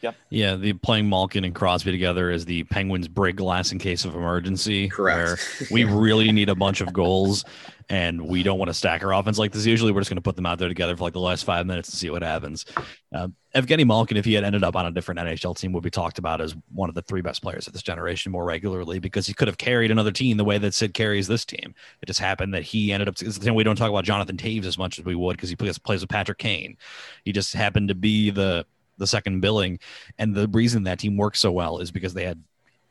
Yep. 0.00 0.14
Yeah, 0.30 0.54
the 0.54 0.74
playing 0.74 1.08
Malkin 1.08 1.42
and 1.42 1.54
Crosby 1.54 1.90
together 1.90 2.30
is 2.30 2.44
the 2.44 2.62
Penguins 2.64 3.08
break 3.08 3.34
glass 3.34 3.72
in 3.72 3.80
case 3.80 4.04
of 4.04 4.14
emergency. 4.14 4.88
Correct. 4.88 5.18
Where 5.18 5.38
we 5.72 5.84
really 5.84 6.30
need 6.30 6.48
a 6.48 6.54
bunch 6.54 6.80
of 6.80 6.92
goals 6.92 7.44
and 7.90 8.28
we 8.28 8.42
don't 8.42 8.58
want 8.58 8.68
to 8.68 8.74
stack 8.74 9.02
our 9.02 9.14
offense 9.14 9.38
like 9.38 9.52
this. 9.52 9.64
Usually 9.64 9.92
we're 9.92 10.00
just 10.00 10.10
going 10.10 10.16
to 10.16 10.22
put 10.22 10.36
them 10.36 10.44
out 10.44 10.58
there 10.58 10.68
together 10.68 10.94
for 10.96 11.04
like 11.04 11.14
the 11.14 11.20
last 11.20 11.44
five 11.44 11.66
minutes 11.66 11.88
and 11.88 11.96
see 11.96 12.10
what 12.10 12.22
happens. 12.22 12.66
Um, 13.12 13.34
Evgeny 13.54 13.86
Malkin, 13.86 14.18
if 14.18 14.26
he 14.26 14.34
had 14.34 14.44
ended 14.44 14.62
up 14.62 14.76
on 14.76 14.84
a 14.84 14.90
different 14.90 15.20
NHL 15.20 15.56
team, 15.56 15.72
would 15.72 15.82
be 15.82 15.90
talked 15.90 16.18
about 16.18 16.42
as 16.42 16.54
one 16.72 16.90
of 16.90 16.94
the 16.94 17.02
three 17.02 17.22
best 17.22 17.42
players 17.42 17.66
of 17.66 17.72
this 17.72 17.82
generation 17.82 18.30
more 18.30 18.44
regularly 18.44 18.98
because 18.98 19.26
he 19.26 19.32
could 19.32 19.48
have 19.48 19.56
carried 19.56 19.90
another 19.90 20.12
team 20.12 20.36
the 20.36 20.44
way 20.44 20.58
that 20.58 20.74
Sid 20.74 20.92
carries 20.92 21.26
this 21.26 21.46
team. 21.46 21.74
It 22.02 22.06
just 22.06 22.20
happened 22.20 22.52
that 22.52 22.62
he 22.62 22.92
ended 22.92 23.08
up. 23.08 23.14
It's 23.22 23.38
the 23.38 23.54
we 23.54 23.64
don't 23.64 23.76
talk 23.76 23.88
about 23.88 24.04
Jonathan 24.04 24.36
Toews 24.36 24.66
as 24.66 24.76
much 24.76 24.98
as 24.98 25.04
we 25.06 25.14
would 25.14 25.36
because 25.36 25.48
he 25.48 25.56
plays, 25.56 25.78
plays 25.78 26.02
with 26.02 26.10
Patrick 26.10 26.38
Kane. 26.38 26.76
He 27.24 27.32
just 27.32 27.54
happened 27.54 27.88
to 27.88 27.94
be 27.94 28.30
the 28.30 28.66
the 28.98 29.06
second 29.06 29.40
billing, 29.40 29.78
and 30.18 30.34
the 30.34 30.48
reason 30.48 30.82
that 30.82 30.98
team 30.98 31.16
works 31.16 31.38
so 31.38 31.52
well 31.52 31.78
is 31.78 31.90
because 31.90 32.12
they 32.12 32.24
had 32.24 32.42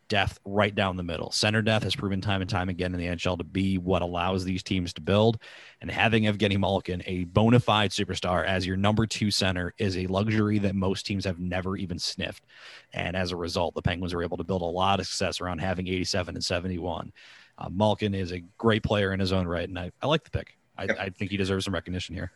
depth 0.07 0.39
right 0.45 0.73
down 0.73 0.97
the 0.97 1.03
middle. 1.03 1.31
Center 1.31 1.61
depth 1.61 1.83
has 1.83 1.95
proven 1.95 2.21
time 2.21 2.41
and 2.41 2.49
time 2.49 2.69
again 2.69 2.93
in 2.93 2.99
the 2.99 3.07
NHL 3.07 3.37
to 3.37 3.43
be 3.43 3.77
what 3.77 4.01
allows 4.01 4.43
these 4.43 4.63
teams 4.63 4.93
to 4.93 5.01
build. 5.01 5.39
And 5.81 5.91
having 5.91 6.23
Evgeny 6.23 6.59
Malkin, 6.59 7.03
a 7.05 7.25
bona 7.25 7.59
fide 7.59 7.91
superstar, 7.91 8.45
as 8.45 8.65
your 8.65 8.77
number 8.77 9.05
two 9.05 9.31
center 9.31 9.73
is 9.77 9.97
a 9.97 10.07
luxury 10.07 10.59
that 10.59 10.75
most 10.75 11.05
teams 11.05 11.25
have 11.25 11.39
never 11.39 11.77
even 11.77 11.99
sniffed. 11.99 12.45
And 12.93 13.15
as 13.15 13.31
a 13.31 13.35
result, 13.35 13.75
the 13.75 13.81
Penguins 13.81 14.13
were 14.13 14.23
able 14.23 14.37
to 14.37 14.43
build 14.43 14.61
a 14.61 14.65
lot 14.65 14.99
of 14.99 15.07
success 15.07 15.41
around 15.41 15.59
having 15.59 15.87
87 15.87 16.35
and 16.35 16.43
71. 16.43 17.11
Uh, 17.57 17.69
Malkin 17.69 18.13
is 18.13 18.31
a 18.31 18.43
great 18.57 18.83
player 18.83 19.13
in 19.13 19.19
his 19.19 19.33
own 19.33 19.47
right, 19.47 19.67
and 19.67 19.79
I, 19.79 19.91
I 20.01 20.07
like 20.07 20.23
the 20.23 20.29
pick. 20.29 20.57
I. 20.77 20.83
I 20.83 21.09
think 21.09 21.31
he 21.31 21.37
deserves 21.37 21.65
some 21.65 21.73
recognition 21.73 22.13
here. 22.13 22.31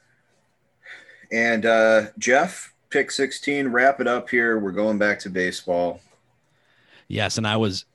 And 1.32 1.66
uh, 1.66 2.08
Jeff, 2.18 2.74
pick 2.90 3.12
16, 3.12 3.68
wrap 3.70 4.02
it 4.02 4.08
up 4.08 4.30
here. 4.30 4.60
We're 4.60 4.72
going 4.72 4.98
back 4.98 5.20
to 5.20 5.30
baseball. 5.30 6.02
Yes, 7.12 7.38
and 7.38 7.46
I 7.46 7.58
was 7.58 7.86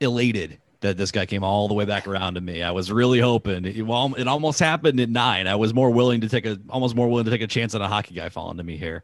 elated 0.00 0.58
that 0.80 0.96
this 0.96 1.10
guy 1.10 1.26
came 1.26 1.42
all 1.42 1.66
the 1.66 1.74
way 1.74 1.84
back 1.84 2.06
around 2.06 2.34
to 2.34 2.40
me. 2.40 2.62
I 2.62 2.70
was 2.70 2.90
really 2.90 3.18
hoping 3.18 3.64
it, 3.64 3.82
well, 3.82 4.14
it 4.14 4.28
almost 4.28 4.60
happened 4.60 5.00
at 5.00 5.10
nine. 5.10 5.46
I 5.46 5.56
was 5.56 5.74
more 5.74 5.90
willing 5.90 6.20
to 6.22 6.28
take 6.28 6.46
a 6.46 6.56
almost 6.70 6.94
more 6.94 7.08
willing 7.08 7.24
to 7.24 7.30
take 7.30 7.42
a 7.42 7.46
chance 7.46 7.74
on 7.74 7.82
a 7.82 7.88
hockey 7.88 8.14
guy 8.14 8.28
falling 8.28 8.56
to 8.56 8.62
me 8.62 8.76
here, 8.76 9.02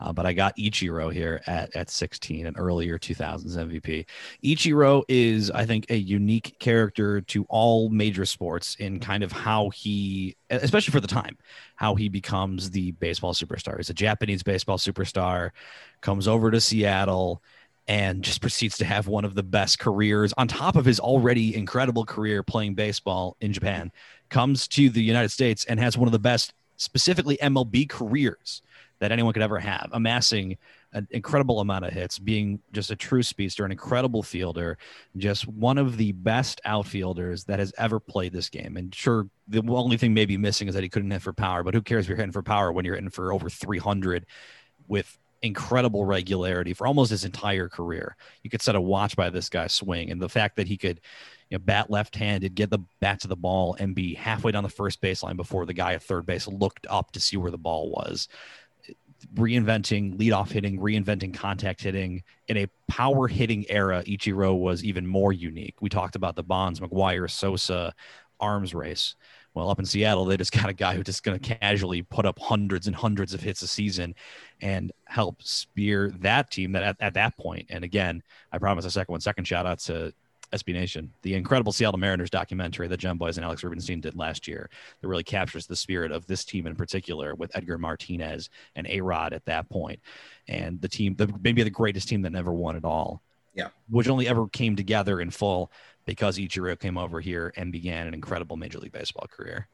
uh, 0.00 0.12
but 0.12 0.24
I 0.24 0.32
got 0.32 0.56
Ichiro 0.56 1.12
here 1.12 1.42
at 1.46 1.74
at 1.76 1.90
16, 1.90 2.46
an 2.46 2.56
earlier 2.56 2.98
2000s 2.98 3.56
MVP. 3.56 4.06
Ichiro 4.42 5.02
is, 5.08 5.50
I 5.50 5.66
think, 5.66 5.90
a 5.90 5.96
unique 5.96 6.56
character 6.58 7.20
to 7.22 7.44
all 7.50 7.90
major 7.90 8.24
sports 8.24 8.76
in 8.76 9.00
kind 9.00 9.22
of 9.22 9.32
how 9.32 9.68
he, 9.70 10.36
especially 10.48 10.92
for 10.92 11.00
the 11.00 11.08
time, 11.08 11.36
how 11.74 11.96
he 11.96 12.08
becomes 12.08 12.70
the 12.70 12.92
baseball 12.92 13.34
superstar. 13.34 13.76
He's 13.76 13.90
a 13.90 13.94
Japanese 13.94 14.42
baseball 14.42 14.78
superstar, 14.78 15.50
comes 16.00 16.26
over 16.28 16.50
to 16.50 16.60
Seattle 16.62 17.42
and 17.88 18.22
just 18.22 18.40
proceeds 18.40 18.78
to 18.78 18.84
have 18.84 19.06
one 19.06 19.24
of 19.24 19.34
the 19.34 19.42
best 19.42 19.78
careers 19.78 20.32
on 20.36 20.48
top 20.48 20.76
of 20.76 20.84
his 20.84 20.98
already 20.98 21.54
incredible 21.54 22.04
career 22.04 22.42
playing 22.42 22.74
baseball 22.74 23.36
in 23.40 23.52
Japan. 23.52 23.92
Comes 24.28 24.66
to 24.68 24.90
the 24.90 25.02
United 25.02 25.30
States 25.30 25.64
and 25.66 25.78
has 25.78 25.96
one 25.96 26.08
of 26.08 26.12
the 26.12 26.18
best, 26.18 26.52
specifically 26.76 27.36
MLB 27.36 27.88
careers 27.88 28.62
that 28.98 29.12
anyone 29.12 29.32
could 29.32 29.42
ever 29.42 29.58
have, 29.58 29.88
amassing 29.92 30.56
an 30.92 31.06
incredible 31.10 31.60
amount 31.60 31.84
of 31.84 31.92
hits, 31.92 32.18
being 32.18 32.58
just 32.72 32.90
a 32.90 32.96
true 32.96 33.22
speedster, 33.22 33.64
an 33.64 33.70
incredible 33.70 34.22
fielder, 34.22 34.78
just 35.16 35.46
one 35.46 35.76
of 35.76 35.98
the 35.98 36.12
best 36.12 36.60
outfielders 36.64 37.44
that 37.44 37.58
has 37.58 37.72
ever 37.76 38.00
played 38.00 38.32
this 38.32 38.48
game. 38.48 38.76
And 38.76 38.94
sure, 38.94 39.28
the 39.46 39.62
only 39.68 39.98
thing 39.98 40.14
maybe 40.14 40.38
missing 40.38 40.68
is 40.68 40.74
that 40.74 40.82
he 40.82 40.88
couldn't 40.88 41.10
hit 41.10 41.22
for 41.22 41.34
power, 41.34 41.62
but 41.62 41.74
who 41.74 41.82
cares 41.82 42.06
if 42.06 42.08
you're 42.08 42.16
hitting 42.16 42.32
for 42.32 42.42
power 42.42 42.72
when 42.72 42.84
you're 42.84 42.94
hitting 42.94 43.10
for 43.10 43.32
over 43.32 43.50
300 43.50 44.24
with 44.88 45.18
incredible 45.42 46.04
regularity 46.04 46.72
for 46.72 46.86
almost 46.86 47.10
his 47.10 47.24
entire 47.24 47.68
career. 47.68 48.16
You 48.42 48.50
could 48.50 48.62
set 48.62 48.74
a 48.74 48.80
watch 48.80 49.16
by 49.16 49.30
this 49.30 49.48
guy's 49.48 49.72
swing, 49.72 50.10
and 50.10 50.20
the 50.20 50.28
fact 50.28 50.56
that 50.56 50.68
he 50.68 50.76
could, 50.76 51.00
you 51.50 51.58
know, 51.58 51.62
bat 51.64 51.90
left-handed, 51.90 52.54
get 52.54 52.70
the 52.70 52.80
bat 53.00 53.20
to 53.20 53.28
the 53.28 53.36
ball, 53.36 53.76
and 53.78 53.94
be 53.94 54.14
halfway 54.14 54.52
down 54.52 54.62
the 54.62 54.68
first 54.68 55.00
baseline 55.00 55.36
before 55.36 55.66
the 55.66 55.74
guy 55.74 55.94
at 55.94 56.02
third 56.02 56.26
base 56.26 56.48
looked 56.48 56.86
up 56.88 57.12
to 57.12 57.20
see 57.20 57.36
where 57.36 57.50
the 57.50 57.58
ball 57.58 57.90
was. 57.90 58.28
Reinventing 59.34 60.16
leadoff 60.18 60.50
hitting, 60.50 60.78
reinventing 60.78 61.34
contact 61.34 61.82
hitting 61.82 62.22
in 62.48 62.58
a 62.58 62.68
power 62.88 63.28
hitting 63.28 63.64
era. 63.70 64.02
Ichiro 64.04 64.58
was 64.58 64.84
even 64.84 65.06
more 65.06 65.32
unique. 65.32 65.74
We 65.80 65.88
talked 65.88 66.16
about 66.16 66.36
the 66.36 66.42
Bonds, 66.42 66.80
McGwire, 66.80 67.30
Sosa 67.30 67.94
arms 68.38 68.74
race. 68.74 69.16
Well, 69.56 69.70
up 69.70 69.78
in 69.78 69.86
Seattle, 69.86 70.26
they 70.26 70.36
just 70.36 70.52
got 70.60 70.68
a 70.68 70.74
guy 70.74 70.94
who's 70.94 71.06
just 71.06 71.24
going 71.24 71.40
to 71.40 71.54
casually 71.56 72.02
put 72.02 72.26
up 72.26 72.38
hundreds 72.38 72.86
and 72.86 72.94
hundreds 72.94 73.32
of 73.32 73.40
hits 73.40 73.62
a 73.62 73.66
season 73.66 74.14
and 74.60 74.92
help 75.06 75.42
spear 75.42 76.12
that 76.18 76.50
team 76.50 76.72
that 76.72 76.82
at, 76.82 76.96
at 77.00 77.14
that 77.14 77.36
point. 77.38 77.66
And 77.70 77.82
again, 77.82 78.22
I 78.52 78.58
promise 78.58 78.84
a 78.84 78.90
second 78.90 79.12
one, 79.12 79.20
second 79.20 79.44
shout 79.44 79.64
out 79.66 79.78
to 79.80 80.12
SB 80.52 80.74
Nation, 80.74 81.10
the 81.22 81.34
incredible 81.34 81.72
Seattle 81.72 81.98
Mariners 81.98 82.30
documentary 82.30 82.86
that 82.86 82.98
Jon 82.98 83.16
Bois 83.16 83.32
and 83.36 83.44
Alex 83.44 83.64
Rubenstein 83.64 84.00
did 84.00 84.14
last 84.14 84.46
year 84.46 84.68
that 85.00 85.08
really 85.08 85.24
captures 85.24 85.66
the 85.66 85.74
spirit 85.74 86.12
of 86.12 86.26
this 86.26 86.44
team 86.44 86.66
in 86.66 86.76
particular 86.76 87.34
with 87.34 87.50
Edgar 87.56 87.78
Martinez 87.78 88.50
and 88.76 88.86
A 88.88 89.00
Rod 89.00 89.32
at 89.32 89.44
that 89.46 89.68
point. 89.70 90.00
And 90.48 90.80
the 90.82 90.88
team, 90.88 91.14
the, 91.16 91.32
maybe 91.42 91.62
the 91.62 91.70
greatest 91.70 92.08
team 92.08 92.22
that 92.22 92.30
never 92.30 92.52
won 92.52 92.76
at 92.76 92.84
all. 92.84 93.22
Yeah. 93.54 93.68
Which 93.88 94.06
only 94.06 94.28
ever 94.28 94.46
came 94.48 94.76
together 94.76 95.18
in 95.20 95.30
full 95.30 95.72
because 96.06 96.38
Ichiro 96.38 96.78
came 96.78 96.96
over 96.96 97.20
here 97.20 97.52
and 97.56 97.70
began 97.70 98.06
an 98.06 98.14
incredible 98.14 98.56
Major 98.56 98.78
League 98.78 98.92
Baseball 98.92 99.26
career. 99.30 99.68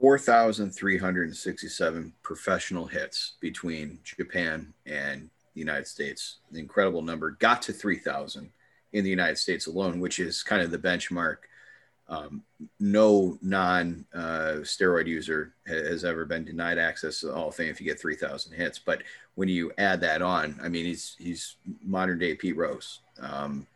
4,367 0.00 2.12
professional 2.22 2.86
hits 2.86 3.32
between 3.40 3.98
Japan 4.04 4.72
and 4.86 5.28
the 5.54 5.60
United 5.60 5.86
States. 5.86 6.38
The 6.50 6.60
incredible 6.60 7.02
number 7.02 7.32
got 7.32 7.60
to 7.62 7.72
3,000 7.72 8.50
in 8.92 9.04
the 9.04 9.10
United 9.10 9.36
States 9.36 9.66
alone, 9.66 10.00
which 10.00 10.18
is 10.18 10.42
kind 10.42 10.62
of 10.62 10.70
the 10.70 10.78
benchmark. 10.78 11.36
Um, 12.08 12.42
no 12.80 13.38
non 13.40 14.04
uh, 14.12 14.62
steroid 14.62 15.06
user 15.06 15.54
has 15.66 16.04
ever 16.04 16.24
been 16.24 16.44
denied 16.44 16.78
access 16.78 17.20
to 17.20 17.26
the 17.26 17.34
Hall 17.34 17.50
of 17.50 17.54
Fame 17.54 17.68
if 17.68 17.80
you 17.80 17.86
get 17.86 18.00
3,000 18.00 18.52
hits. 18.52 18.80
But 18.80 19.02
when 19.36 19.48
you 19.48 19.70
add 19.78 20.00
that 20.00 20.22
on, 20.22 20.58
I 20.62 20.68
mean, 20.68 20.86
he's 20.86 21.14
he's 21.18 21.56
modern 21.84 22.18
day 22.18 22.34
Pete 22.34 22.56
Rose. 22.56 23.00
Um, 23.20 23.66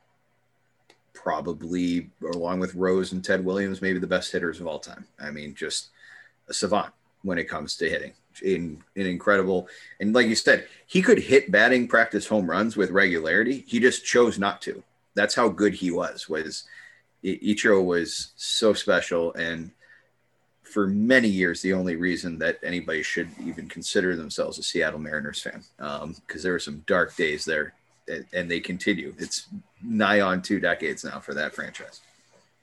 probably, 1.14 2.10
along 2.34 2.60
with 2.60 2.74
Rose 2.74 3.12
and 3.12 3.24
Ted 3.24 3.44
Williams, 3.44 3.80
maybe 3.80 3.98
the 3.98 4.06
best 4.06 4.30
hitters 4.30 4.60
of 4.60 4.66
all 4.66 4.78
time. 4.78 5.06
I 5.18 5.30
mean, 5.30 5.54
just 5.54 5.88
a 6.48 6.54
savant 6.54 6.92
when 7.22 7.38
it 7.38 7.48
comes 7.48 7.76
to 7.76 7.88
hitting. 7.88 8.12
In, 8.42 8.82
in 8.96 9.06
incredible, 9.06 9.68
and 10.00 10.12
like 10.12 10.26
you 10.26 10.34
said, 10.34 10.66
he 10.86 11.02
could 11.02 11.20
hit 11.20 11.52
batting 11.52 11.86
practice 11.86 12.26
home 12.26 12.50
runs 12.50 12.76
with 12.76 12.90
regularity. 12.90 13.64
He 13.64 13.78
just 13.78 14.04
chose 14.04 14.40
not 14.40 14.60
to. 14.62 14.82
That's 15.14 15.36
how 15.36 15.48
good 15.48 15.72
he 15.72 15.92
was. 15.92 16.28
Was 16.28 16.64
Ichiro 17.22 17.84
was 17.84 18.32
so 18.34 18.74
special, 18.74 19.32
and 19.34 19.70
for 20.64 20.88
many 20.88 21.28
years 21.28 21.62
the 21.62 21.72
only 21.72 21.94
reason 21.94 22.36
that 22.40 22.58
anybody 22.64 23.04
should 23.04 23.28
even 23.40 23.68
consider 23.68 24.16
themselves 24.16 24.58
a 24.58 24.62
Seattle 24.64 24.98
Mariners 24.98 25.40
fan 25.40 25.62
because 25.78 26.02
um, 26.02 26.42
there 26.42 26.52
were 26.52 26.58
some 26.58 26.82
dark 26.88 27.14
days 27.14 27.44
there, 27.44 27.74
and 28.08 28.50
they 28.50 28.60
continue. 28.60 29.14
It's 29.18 29.46
nigh 29.82 30.20
on 30.20 30.42
two 30.42 30.60
decades 30.60 31.04
now 31.04 31.20
for 31.20 31.34
that 31.34 31.54
franchise. 31.54 32.00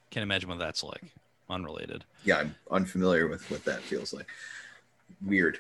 Can't 0.10 0.24
imagine 0.24 0.50
what 0.50 0.60
that's 0.60 0.84
like. 0.84 1.04
Unrelated. 1.50 2.04
Yeah, 2.24 2.40
I'm 2.40 2.56
unfamiliar 2.70 3.28
with 3.28 3.50
what 3.50 3.66
that 3.66 3.82
feels 3.82 4.14
like. 4.14 4.28
Weird. 5.26 5.60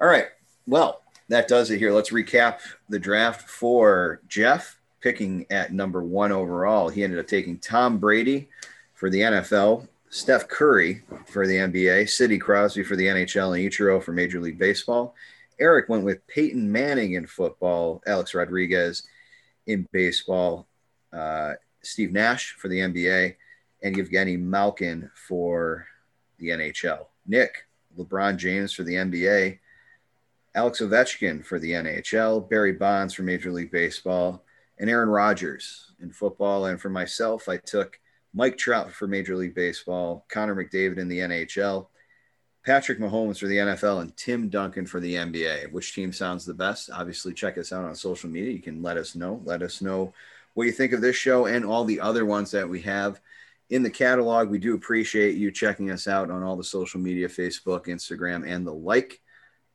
All 0.00 0.08
right. 0.08 0.26
Well, 0.66 1.02
that 1.28 1.48
does 1.48 1.70
it 1.70 1.78
here. 1.78 1.92
Let's 1.92 2.10
recap 2.10 2.60
the 2.88 2.98
draft 2.98 3.48
for 3.48 4.20
Jeff 4.28 4.78
picking 5.00 5.46
at 5.50 5.72
number 5.72 6.02
one 6.02 6.32
overall. 6.32 6.88
He 6.88 7.04
ended 7.04 7.18
up 7.18 7.26
taking 7.26 7.58
Tom 7.58 7.98
Brady 7.98 8.48
for 8.94 9.10
the 9.10 9.20
NFL, 9.20 9.88
Steph 10.08 10.48
Curry 10.48 11.02
for 11.26 11.46
the 11.46 11.56
NBA, 11.56 12.08
Sidney 12.08 12.38
Crosby 12.38 12.82
for 12.82 12.96
the 12.96 13.06
NHL, 13.06 13.56
and 13.56 13.70
Ichiro 13.70 14.02
for 14.02 14.12
Major 14.12 14.40
League 14.40 14.58
Baseball. 14.58 15.14
Eric 15.58 15.88
went 15.88 16.04
with 16.04 16.26
Peyton 16.26 16.70
Manning 16.70 17.14
in 17.14 17.26
football, 17.26 18.02
Alex 18.06 18.34
Rodriguez 18.34 19.04
in 19.66 19.86
baseball, 19.92 20.66
uh, 21.12 21.54
Steve 21.82 22.12
Nash 22.12 22.54
for 22.58 22.68
the 22.68 22.80
NBA, 22.80 23.36
and 23.82 23.96
Evgeny 23.96 24.38
Malkin 24.38 25.10
for 25.14 25.86
the 26.38 26.48
NHL. 26.48 27.06
Nick, 27.26 27.66
LeBron 27.98 28.36
James 28.36 28.72
for 28.72 28.82
the 28.82 28.94
NBA, 28.94 29.58
Alex 30.54 30.80
Ovechkin 30.80 31.44
for 31.44 31.58
the 31.58 31.72
NHL, 31.72 32.48
Barry 32.48 32.72
Bonds 32.72 33.14
for 33.14 33.22
Major 33.22 33.50
League 33.50 33.72
Baseball, 33.72 34.44
and 34.78 34.88
Aaron 34.88 35.08
Rodgers 35.08 35.92
in 36.00 36.10
football. 36.10 36.66
And 36.66 36.80
for 36.80 36.90
myself, 36.90 37.48
I 37.48 37.56
took 37.58 37.98
Mike 38.32 38.56
Trout 38.56 38.92
for 38.92 39.06
Major 39.06 39.36
League 39.36 39.54
Baseball, 39.54 40.24
Connor 40.28 40.54
McDavid 40.54 40.98
in 40.98 41.08
the 41.08 41.20
NHL, 41.20 41.86
Patrick 42.64 42.98
Mahomes 42.98 43.38
for 43.38 43.46
the 43.46 43.58
NFL, 43.58 44.00
and 44.00 44.16
Tim 44.16 44.48
Duncan 44.48 44.86
for 44.86 44.98
the 44.98 45.14
NBA. 45.16 45.70
Which 45.70 45.94
team 45.94 46.12
sounds 46.12 46.46
the 46.46 46.54
best? 46.54 46.90
Obviously, 46.90 47.34
check 47.34 47.58
us 47.58 47.72
out 47.72 47.84
on 47.84 47.94
social 47.94 48.30
media. 48.30 48.52
You 48.52 48.62
can 48.62 48.82
let 48.82 48.96
us 48.96 49.14
know. 49.14 49.42
Let 49.44 49.62
us 49.62 49.82
know 49.82 50.14
what 50.54 50.64
you 50.64 50.72
think 50.72 50.92
of 50.92 51.02
this 51.02 51.16
show 51.16 51.46
and 51.46 51.64
all 51.64 51.84
the 51.84 52.00
other 52.00 52.24
ones 52.24 52.50
that 52.52 52.68
we 52.68 52.80
have 52.82 53.20
in 53.68 53.82
the 53.82 53.90
catalog. 53.90 54.48
We 54.48 54.58
do 54.58 54.74
appreciate 54.74 55.36
you 55.36 55.50
checking 55.50 55.90
us 55.90 56.08
out 56.08 56.30
on 56.30 56.42
all 56.42 56.56
the 56.56 56.64
social 56.64 57.00
media 57.00 57.28
Facebook, 57.28 57.86
Instagram, 57.86 58.48
and 58.48 58.66
the 58.66 58.72
like. 58.72 59.20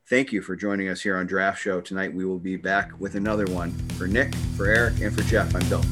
Thank 0.09 0.31
you 0.31 0.41
for 0.41 0.55
joining 0.55 0.89
us 0.89 1.01
here 1.01 1.17
on 1.17 1.27
Draft 1.27 1.61
Show 1.61 1.81
tonight. 1.81 2.11
We 2.11 2.25
will 2.25 2.39
be 2.39 2.55
back 2.55 2.99
with 2.99 3.13
another 3.13 3.45
one 3.45 3.71
for 3.89 4.07
Nick, 4.07 4.33
for 4.57 4.65
Eric, 4.65 4.99
and 5.01 5.15
for 5.15 5.21
Jeff. 5.23 5.53
I'm 5.53 5.67
Bill. 5.69 5.83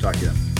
Talk 0.00 0.14
to 0.14 0.20
you 0.20 0.26
then. 0.28 0.55